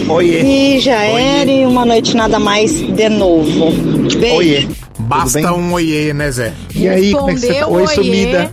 [0.08, 0.76] Oiê.
[0.76, 3.72] E já era, e uma noite nada mais de novo.
[4.20, 4.36] Beijo.
[4.36, 4.81] Oiê.
[5.18, 6.52] Basta um oiê, né, Zé?
[6.74, 7.52] E aí, como é que você tá?
[7.54, 7.94] Respondeu, Oi, oiê.
[7.94, 8.52] sumida.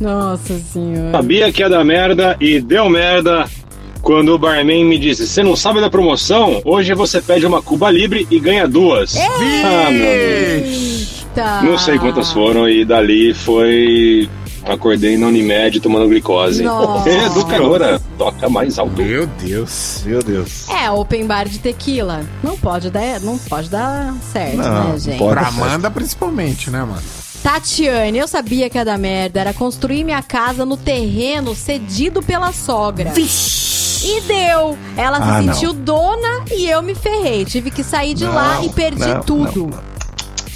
[0.00, 1.10] Nossa senhora.
[1.12, 3.46] Sabia que ia dar merda e deu merda
[4.00, 6.60] quando o barman me disse: Você não sabe da promoção?
[6.64, 9.16] Hoje você pede uma Cuba Libre e ganha duas.
[9.16, 11.24] Ah, meu Deus.
[11.34, 11.62] Tá.
[11.62, 14.28] Não sei quantas foram e dali foi.
[14.68, 16.62] Acordei na Unimed tomando glicose.
[16.62, 17.08] Nossa.
[17.08, 19.00] Educadora, toca mais alto.
[19.02, 20.02] Meu Deus.
[20.04, 20.68] Meu Deus.
[20.68, 22.24] É, open bar de tequila.
[22.42, 25.18] Não pode dar, não pode dar certo, né, gente?
[25.18, 27.02] Pra Amanda, principalmente, né, mano?
[27.42, 29.40] Tatiane, eu sabia que ia dar merda.
[29.40, 33.12] Era construir minha casa no terreno cedido pela sogra.
[33.16, 34.76] E deu.
[34.96, 35.54] Ela se Ah, não.
[35.54, 37.44] sentiu dona e eu me ferrei.
[37.44, 39.70] Tive que sair de Não, lá e perdi não, tudo.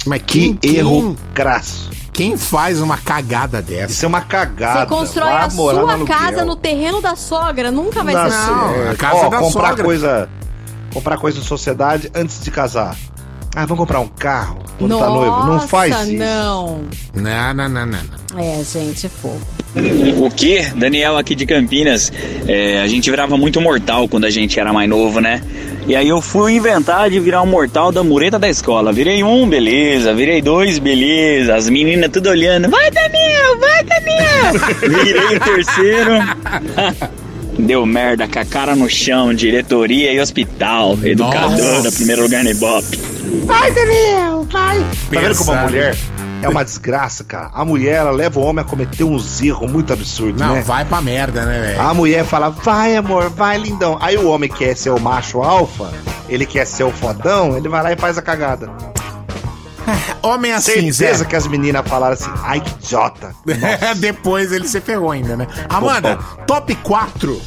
[0.05, 1.89] Mas Que erro crasso.
[2.13, 3.91] Quem faz uma cagada dessa?
[3.91, 4.81] Isso é uma cagada.
[4.81, 8.97] Você constrói Vai a sua casa no terreno da sogra, nunca vai ser certo.
[8.97, 9.83] casa Ó, da comprar sogra.
[9.83, 10.29] coisa,
[10.93, 12.95] comprar coisa em sociedade antes de casar.
[13.55, 15.45] Ah, vamos comprar um carro quando Nossa, tá noivo.
[15.45, 16.13] Não faz isso.
[16.13, 16.81] não.
[17.13, 18.39] Não, não, não, não.
[18.39, 19.41] É, gente, é fogo.
[20.17, 20.61] O que?
[20.75, 22.11] Daniel aqui de Campinas.
[22.47, 25.41] É, a gente virava muito mortal quando a gente era mais novo, né?
[25.87, 28.91] E aí eu fui inventar de virar um mortal da mureta da escola.
[28.91, 30.13] Virei um, beleza.
[30.13, 31.55] Virei dois, beleza.
[31.55, 32.69] As meninas tudo olhando.
[32.69, 33.59] Vai, Daniel!
[33.59, 34.53] Vai, Daniel!
[35.03, 36.11] Virei o terceiro.
[37.59, 40.97] Deu merda, com a cara no chão, diretoria e hospital.
[41.03, 43.12] Educadora, primeiro lugar no Ibope.
[43.45, 44.79] Vai, Daniel, vai.
[44.79, 45.97] Tá vendo como a mulher
[46.41, 47.49] é uma desgraça, cara?
[47.53, 50.61] A mulher, ela leva o homem a cometer uns erros muito absurdos, Não, né?
[50.61, 51.81] vai pra merda, né, velho?
[51.81, 53.97] A mulher fala, vai amor, vai lindão.
[54.01, 55.91] Aí o homem quer ser o macho alfa,
[56.29, 58.69] ele quer ser o fodão, ele vai lá e faz a cagada.
[60.23, 61.25] Homem assim, Certeza Zé.
[61.25, 63.35] que as meninas falaram assim, ai que idiota.
[63.97, 65.45] Depois ele se ferrou ainda, né?
[65.67, 67.41] Amanda, top 4.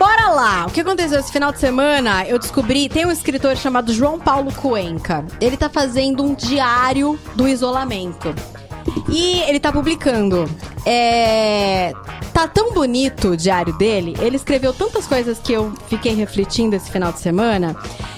[0.00, 0.64] Bora lá!
[0.64, 2.24] O que aconteceu esse final de semana?
[2.24, 5.26] Eu descobri, tem um escritor chamado João Paulo Cuenca.
[5.38, 8.34] Ele tá fazendo um diário do isolamento.
[9.10, 10.48] E ele tá publicando.
[10.86, 11.92] É.
[12.32, 14.16] Tá tão bonito o diário dele.
[14.20, 17.76] Ele escreveu tantas coisas que eu fiquei refletindo esse final de semana.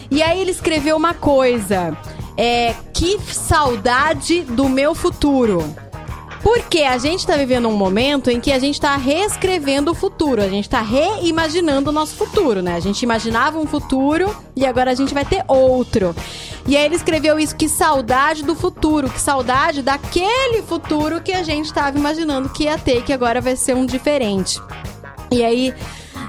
[0.08, 1.98] E aí ele escreveu uma coisa.
[2.36, 2.76] É.
[2.94, 5.74] Que saudade do meu futuro.
[6.42, 10.42] Porque a gente tá vivendo um momento em que a gente tá reescrevendo o futuro,
[10.42, 12.74] a gente tá reimaginando o nosso futuro, né?
[12.74, 16.14] A gente imaginava um futuro e agora a gente vai ter outro.
[16.66, 21.44] E aí ele escreveu isso, que saudade do futuro, que saudade daquele futuro que a
[21.44, 24.60] gente tava imaginando que ia ter, que agora vai ser um diferente.
[25.30, 25.72] E aí,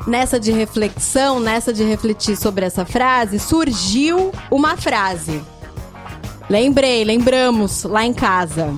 [0.05, 5.41] nessa de reflexão, nessa de refletir sobre essa frase, surgiu uma frase.
[6.47, 8.77] Lembrei, lembramos lá em casa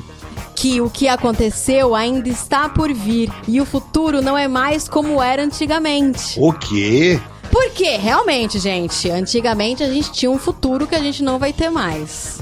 [0.66, 5.22] que o que aconteceu ainda está por vir e o futuro não é mais como
[5.22, 6.40] era antigamente.
[6.40, 7.20] O quê?
[7.52, 11.70] Porque, realmente, gente, antigamente a gente tinha um futuro que a gente não vai ter
[11.70, 12.40] mais.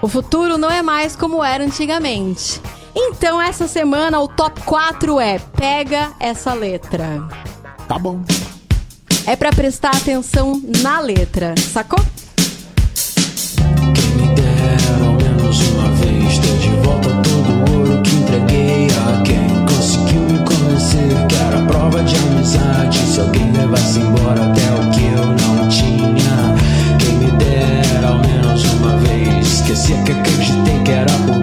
[0.00, 2.58] O futuro não é mais como era antigamente.
[2.94, 7.28] Então, essa semana, o top 4 é Pega essa letra.
[7.86, 8.22] Tá bom.
[9.26, 12.02] É pra prestar atenção na letra, sacou?
[19.24, 22.98] Quem conseguiu me convencer que era prova de amizade.
[22.98, 26.54] Se alguém levasse embora até o que eu não tinha,
[26.98, 29.46] quem me dera ao menos uma vez.
[29.46, 31.42] Esquecia que acreditei que era por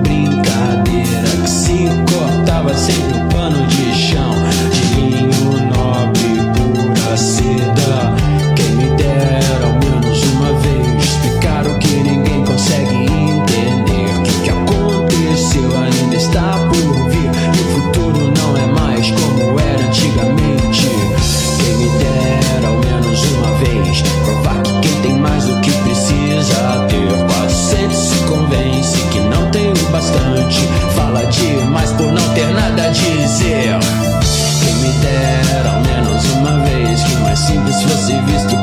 [37.55, 38.59] mais simples fosse visto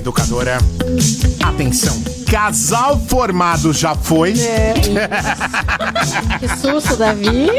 [0.00, 0.56] Educadora.
[1.44, 4.32] Atenção, casal formado já foi.
[6.40, 7.50] Que susto, Davi.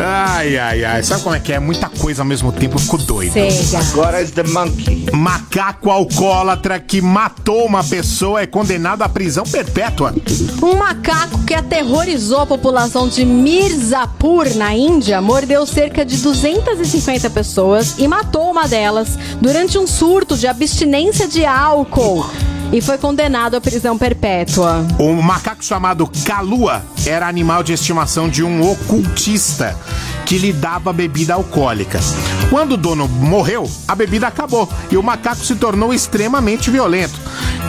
[0.00, 1.02] Ai, ai, ai.
[1.02, 1.58] Sabe como é que é?
[1.58, 3.34] Muita coisa ao mesmo tempo, eu fico doido.
[3.34, 3.84] Cega.
[3.90, 5.04] Agora é the monkey.
[5.12, 10.14] Macaco alcoólatra que matou uma pessoa é condenado à prisão perpétua.
[10.62, 17.96] Um macaco que aterrorizou a população de Mirzapur, na Índia, mordeu cerca de 250 pessoas
[17.98, 22.24] e matou uma delas durante um surto de abstinência de álcool.
[22.72, 24.86] E foi condenado à prisão perpétua.
[24.98, 29.76] O macaco chamado Kalua era animal de estimação de um ocultista
[30.26, 32.00] que lhe dava bebida alcoólica.
[32.50, 37.20] Quando o dono morreu, a bebida acabou e o macaco se tornou extremamente violento.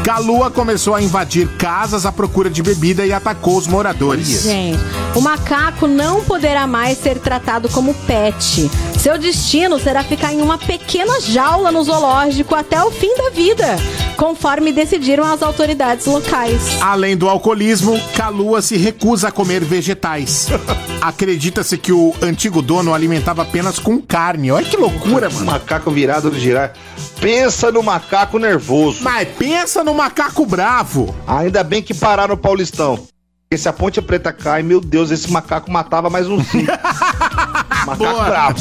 [0.03, 4.43] Kalua começou a invadir casas à procura de bebida e atacou os moradores.
[4.43, 4.79] Gente,
[5.13, 8.71] o macaco não poderá mais ser tratado como pet.
[8.97, 13.75] Seu destino será ficar em uma pequena jaula no zoológico até o fim da vida,
[14.17, 16.81] conforme decidiram as autoridades locais.
[16.81, 20.47] Além do alcoolismo, Kalua se recusa a comer vegetais.
[20.99, 24.51] Acredita-se que o antigo dono alimentava apenas com carne.
[24.51, 25.45] Olha que loucura, mano.
[25.45, 26.73] Macaco virado no girar.
[27.21, 29.03] Pensa no macaco nervoso.
[29.03, 31.15] Mas pensa no macaco bravo.
[31.25, 33.07] Ainda bem que pararam o Paulistão.
[33.49, 36.69] Porque se a ponte preta cai, meu Deus, esse macaco matava mais um cinco.
[37.85, 38.25] macaco Boa.
[38.25, 38.59] bravo.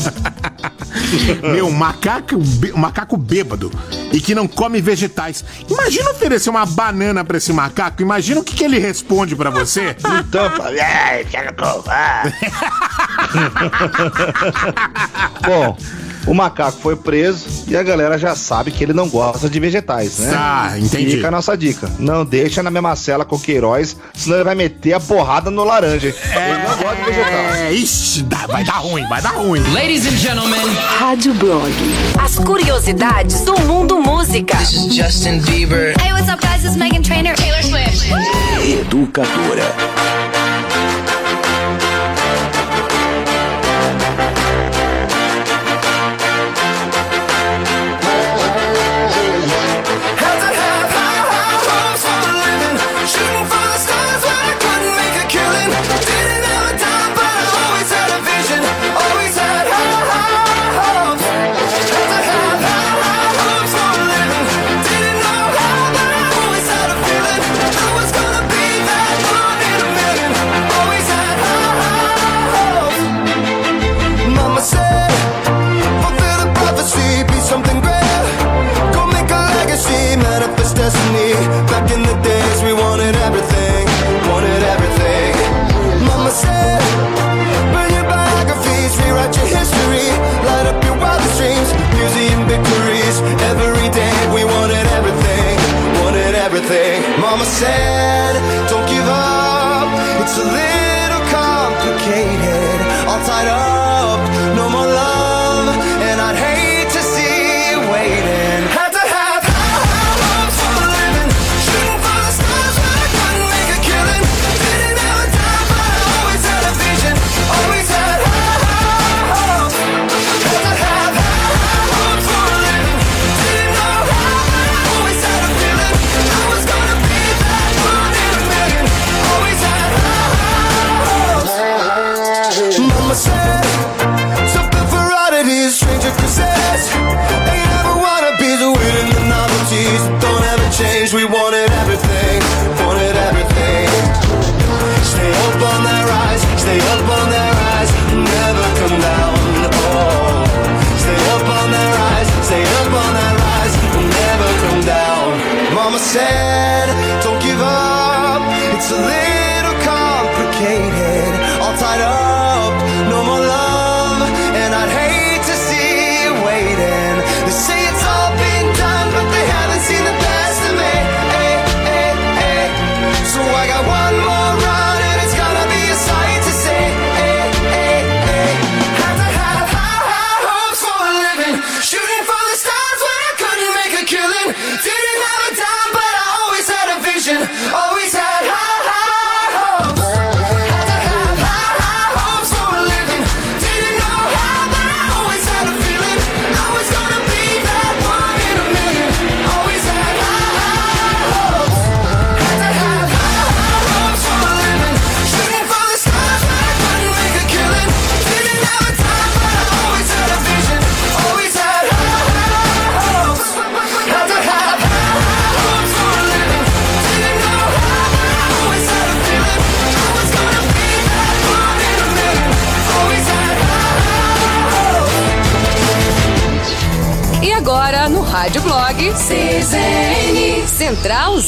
[1.42, 2.36] Meu, macaco,
[2.74, 3.70] macaco bêbado
[4.12, 5.44] e que não come vegetais.
[5.68, 8.02] Imagina oferecer uma banana pra esse macaco.
[8.02, 9.96] Imagina o que, que ele responde pra você.
[10.26, 12.34] Então, é, quero comer.
[15.44, 15.76] Bom,
[16.26, 20.18] o macaco foi preso e a galera já sabe que ele não gosta de vegetais,
[20.18, 20.32] né?
[20.32, 21.12] Tá, entendi.
[21.16, 21.88] Fica a nossa dica.
[21.98, 25.64] Não deixa na mesma cela com o Queiroz, senão ele vai meter a porrada no
[25.64, 26.08] laranja.
[26.08, 26.14] hein?
[26.24, 27.32] Ele não gosta de vegetal.
[27.54, 29.60] É, ixi, dá- vai dar ruim, vai dar ruim.
[29.72, 30.60] Ladies and gentlemen,
[30.98, 31.70] Rádio Blog.
[32.22, 34.56] As curiosidades do mundo música.
[34.58, 35.94] this is Justin Bieber.
[36.00, 36.62] Hey, what's up, guys?
[36.62, 37.34] This is Megan Trainor.
[37.36, 38.10] Taylor Swift.
[38.80, 40.35] Educadora.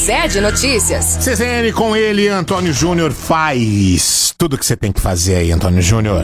[0.09, 1.17] Central Zé de Notícias.
[1.17, 6.23] CZN com ele, Antônio Júnior faz tudo que você tem que fazer aí, Antônio Júnior.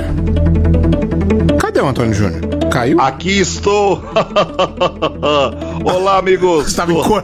[1.60, 2.65] Cadê o Antônio Júnior?
[2.76, 3.00] Caiu?
[3.00, 4.04] Aqui estou!
[5.86, 6.68] Olá, amigos!
[6.68, 7.22] Estava em cor...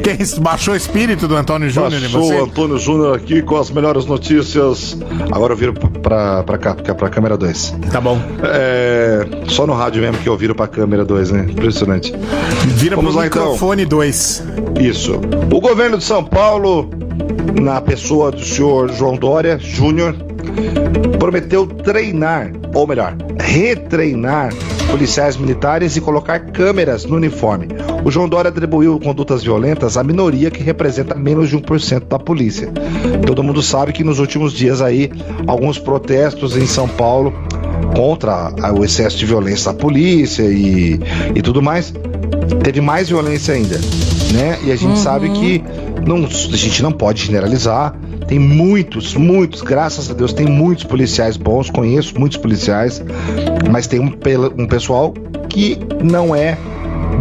[0.00, 2.34] Quem baixou o espírito do Antônio Júnior você?
[2.34, 4.96] o Antônio Júnior aqui com as melhores notícias.
[5.32, 7.78] Agora eu viro pra, pra cá, pra, pra câmera 2.
[7.90, 8.16] Tá bom.
[8.44, 11.46] É, só no rádio mesmo que eu viro pra câmera 2, né?
[11.50, 12.14] Impressionante.
[12.68, 13.42] Vira Vamos pro lá então.
[13.42, 14.44] microfone 2.
[14.80, 15.20] Isso.
[15.52, 16.88] O governo de São Paulo,
[17.60, 20.14] na pessoa do senhor João Dória Júnior,
[21.18, 24.52] prometeu treinar, ou melhor, retreinar
[24.90, 27.68] policiais militares e colocar câmeras no uniforme.
[28.04, 32.70] O João Dória atribuiu condutas violentas à minoria que representa menos de 1% da polícia.
[33.26, 35.10] Todo mundo sabe que nos últimos dias aí,
[35.46, 37.32] alguns protestos em São Paulo
[37.94, 40.98] contra o excesso de violência da polícia e,
[41.34, 41.92] e tudo mais,
[42.62, 43.78] teve mais violência ainda,
[44.32, 44.58] né?
[44.64, 45.62] E a gente sabe que
[46.06, 47.94] não, a gente não pode generalizar.
[48.32, 53.04] Tem muitos, muitos, graças a Deus, tem muitos policiais bons, conheço muitos policiais,
[53.70, 54.10] mas tem um,
[54.56, 55.12] um pessoal
[55.50, 56.56] que não é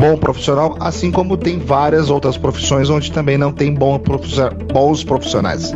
[0.01, 5.75] bom profissional, assim como tem várias outras profissões onde também não tem bons profissionais.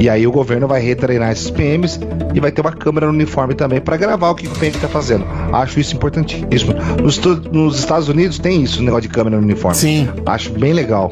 [0.00, 1.98] E aí o governo vai retreinar esses PMs
[2.32, 4.86] e vai ter uma câmera no uniforme também para gravar o que o PM está
[4.86, 5.26] fazendo.
[5.52, 6.72] Acho isso importantíssimo.
[7.02, 7.18] Nos,
[7.50, 9.76] nos Estados Unidos tem isso, o negócio de câmera no uniforme.
[9.76, 10.08] Sim.
[10.24, 11.10] Acho bem legal.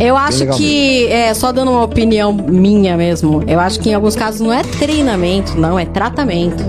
[0.00, 3.94] Eu acho legal que, é, só dando uma opinião minha mesmo, eu acho que em
[3.94, 6.64] alguns casos não é treinamento, não, é tratamento.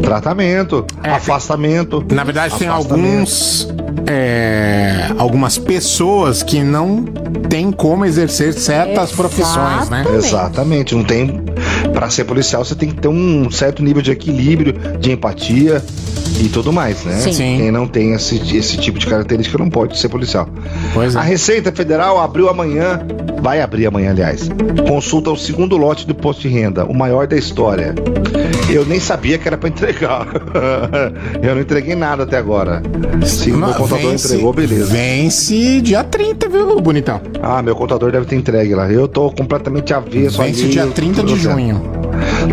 [0.00, 2.02] Tratamento, afastamento.
[2.10, 3.04] Na verdade, tem Afastamento.
[3.04, 3.68] alguns.
[4.06, 7.04] É, algumas pessoas que não
[7.48, 10.04] têm como exercer certas profissões, né?
[10.14, 10.94] Exatamente.
[10.94, 11.44] Não tem.
[11.92, 15.82] Para ser policial, você tem que ter um certo nível de equilíbrio, de empatia
[16.40, 17.14] e tudo mais, né?
[17.14, 17.32] Sim.
[17.32, 17.56] Sim.
[17.58, 20.48] Quem não tem esse, esse tipo de característica não pode ser policial.
[20.94, 21.18] Pois é.
[21.18, 23.00] A Receita Federal abriu amanhã,
[23.40, 24.48] vai abrir amanhã, aliás,
[24.88, 27.94] consulta o segundo lote do posto de renda, o maior da história.
[28.70, 30.26] Eu nem sabia que era para entregar.
[31.40, 32.82] Eu não entreguei nada até agora.
[33.24, 34.86] Se o meu contador Vence- entregou, beleza.
[34.86, 37.20] Vence dia 30, viu, bonitão?
[37.40, 38.90] Ah, meu contador deve ter entregue lá.
[38.90, 41.80] Eu tô completamente avesso Vence ali, dia 30 de junho.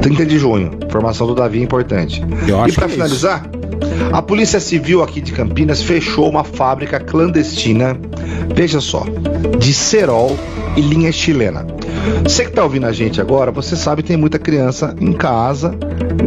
[0.01, 0.71] 30 de junho.
[0.85, 2.23] Informação do Davi é importante.
[2.47, 3.43] Eu e para é finalizar,
[4.11, 7.97] a Polícia Civil aqui de Campinas fechou uma fábrica clandestina,
[8.55, 9.05] veja só,
[9.59, 10.37] de cerol
[10.75, 11.65] e linha chilena.
[12.23, 15.73] Você que tá ouvindo a gente agora, você sabe que tem muita criança em casa,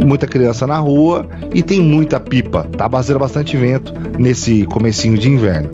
[0.05, 2.65] muita criança na rua e tem muita pipa.
[2.77, 5.71] Tá fazendo bastante vento nesse comecinho de inverno.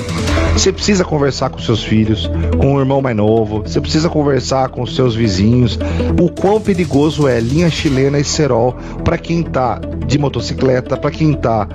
[0.53, 4.83] Você precisa conversar com seus filhos, com o irmão mais novo, você precisa conversar com
[4.83, 5.79] os seus vizinhos.
[6.21, 11.33] O quão perigoso é linha chilena e cerol para quem tá de motocicleta, para quem
[11.33, 11.67] tá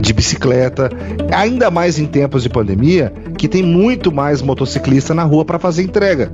[0.00, 0.90] de bicicleta,
[1.30, 5.82] ainda mais em tempos de pandemia, que tem muito mais motociclista na rua para fazer
[5.82, 6.32] entrega.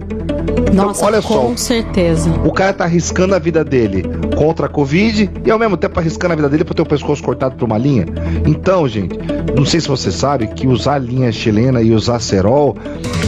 [0.72, 1.56] Nossa, olha com só.
[1.56, 2.30] certeza.
[2.44, 4.04] O cara tá arriscando a vida dele
[4.36, 7.22] contra a Covid e ao mesmo tempo arriscando a vida dele por ter o pescoço
[7.22, 8.06] cortado por uma linha.
[8.46, 9.18] Então, gente,
[9.56, 12.76] não sei se você sabe que usar linha chilena e usar cerol,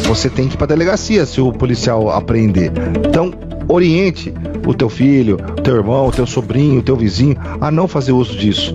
[0.04, 2.72] você tem que ir pra delegacia se o policial apreender.
[3.06, 3.32] Então,
[3.68, 4.32] oriente
[4.66, 8.12] o teu filho, o teu irmão, o teu sobrinho, o teu vizinho a não fazer
[8.12, 8.74] uso disso.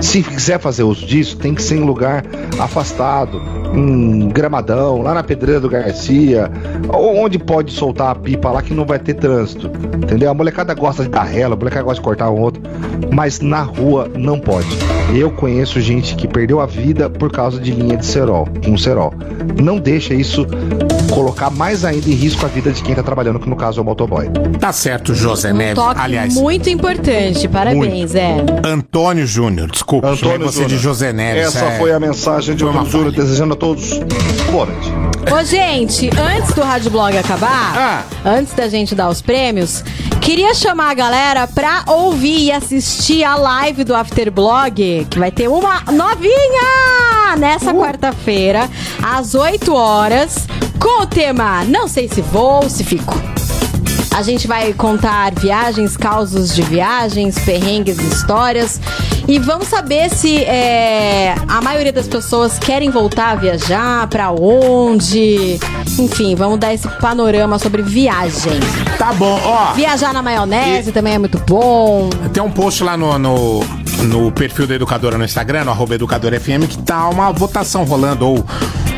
[0.00, 2.24] Se quiser fazer uso disso, tem que ser em lugar
[2.58, 3.40] afastado,
[3.74, 6.50] em gramadão, lá na Pedreira do Garcia,
[6.88, 9.70] ou onde pode soltar a pipa lá que não vai ter trânsito.
[9.96, 10.30] Entendeu?
[10.30, 12.62] A molecada gosta de dar rela, a molecada gosta de cortar um outro,
[13.12, 14.68] mas na rua não pode.
[15.14, 19.14] Eu conheço gente que perdeu a vida por causa de linha de cerol, um cerol.
[19.62, 20.46] Não deixa isso
[21.12, 23.82] colocar mais ainda em risco a vida de quem tá trabalhando, que no caso é
[23.82, 24.28] o motoboy.
[24.60, 25.76] Tá certo, José Neves.
[25.76, 27.48] Toque Aliás, muito importante.
[27.48, 28.44] Parabéns, é.
[28.64, 30.80] Antônio Júnior, desculpa, Antônio você de Júnior.
[30.80, 31.46] José Neves.
[31.46, 31.78] Essa é.
[31.78, 33.98] foi a mensagem de Antônio Júnior, desejando a todos
[34.50, 34.92] boa noite.
[35.32, 39.82] Ô, gente, antes do Rádio Blog acabar, antes da gente dar os prêmios,
[40.20, 45.48] queria chamar a galera pra ouvir e assistir a live do Afterblog, que vai ter
[45.48, 48.68] uma novinha nessa quarta-feira,
[49.02, 50.46] às 8 horas,
[50.78, 53.14] com o tema Não sei se vou, se fico.
[54.16, 58.80] A gente vai contar viagens, causos de viagens, perrengues, histórias.
[59.28, 65.60] E vamos saber se é, a maioria das pessoas querem voltar a viajar, pra onde.
[65.98, 68.58] Enfim, vamos dar esse panorama sobre viagem.
[68.96, 69.74] Tá bom, ó.
[69.74, 72.08] Viajar na maionese também é muito bom.
[72.32, 73.60] Tem um post lá no, no,
[74.04, 78.26] no perfil da Educadora no Instagram, no arroba Educadora FM, que tá uma votação rolando,
[78.26, 78.46] ou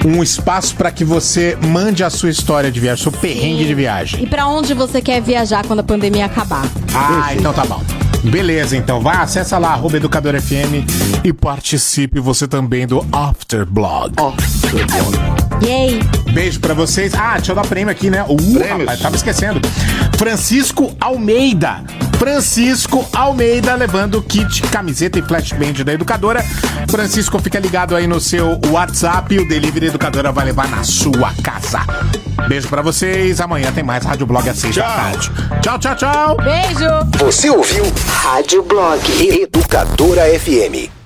[0.04, 4.22] um espaço pra que você mande a sua história de viagem, seu perrengue de viagem.
[4.22, 6.64] E pra onde você quer viajar quando a pandemia acabar?
[6.94, 7.82] Ah, então tá bom.
[8.24, 10.84] Beleza, então vai, acessa lá, arroba Educadora FM
[11.24, 14.14] e participe você também do Afterblog.
[15.62, 16.00] Yay!
[16.32, 17.14] Beijo pra vocês.
[17.14, 18.24] Ah, deixa eu dar prêmio aqui, né?
[18.24, 19.60] Uh, rapaz, tava esquecendo.
[20.16, 21.82] Francisco Almeida.
[22.18, 26.42] Francisco Almeida levando kit, camiseta e flashband da Educadora.
[26.90, 29.38] Francisco, fica ligado aí no seu WhatsApp.
[29.38, 31.80] O Delivery Educadora vai levar na sua casa.
[32.48, 33.40] Beijo pra vocês.
[33.40, 35.30] Amanhã tem mais Rádio Blog às seis da tarde.
[35.62, 36.36] Tchau, tchau, tchau.
[36.36, 37.24] Beijo.
[37.24, 37.84] Você ouviu
[38.22, 39.00] Rádio Blog
[39.40, 40.97] Educadora FM.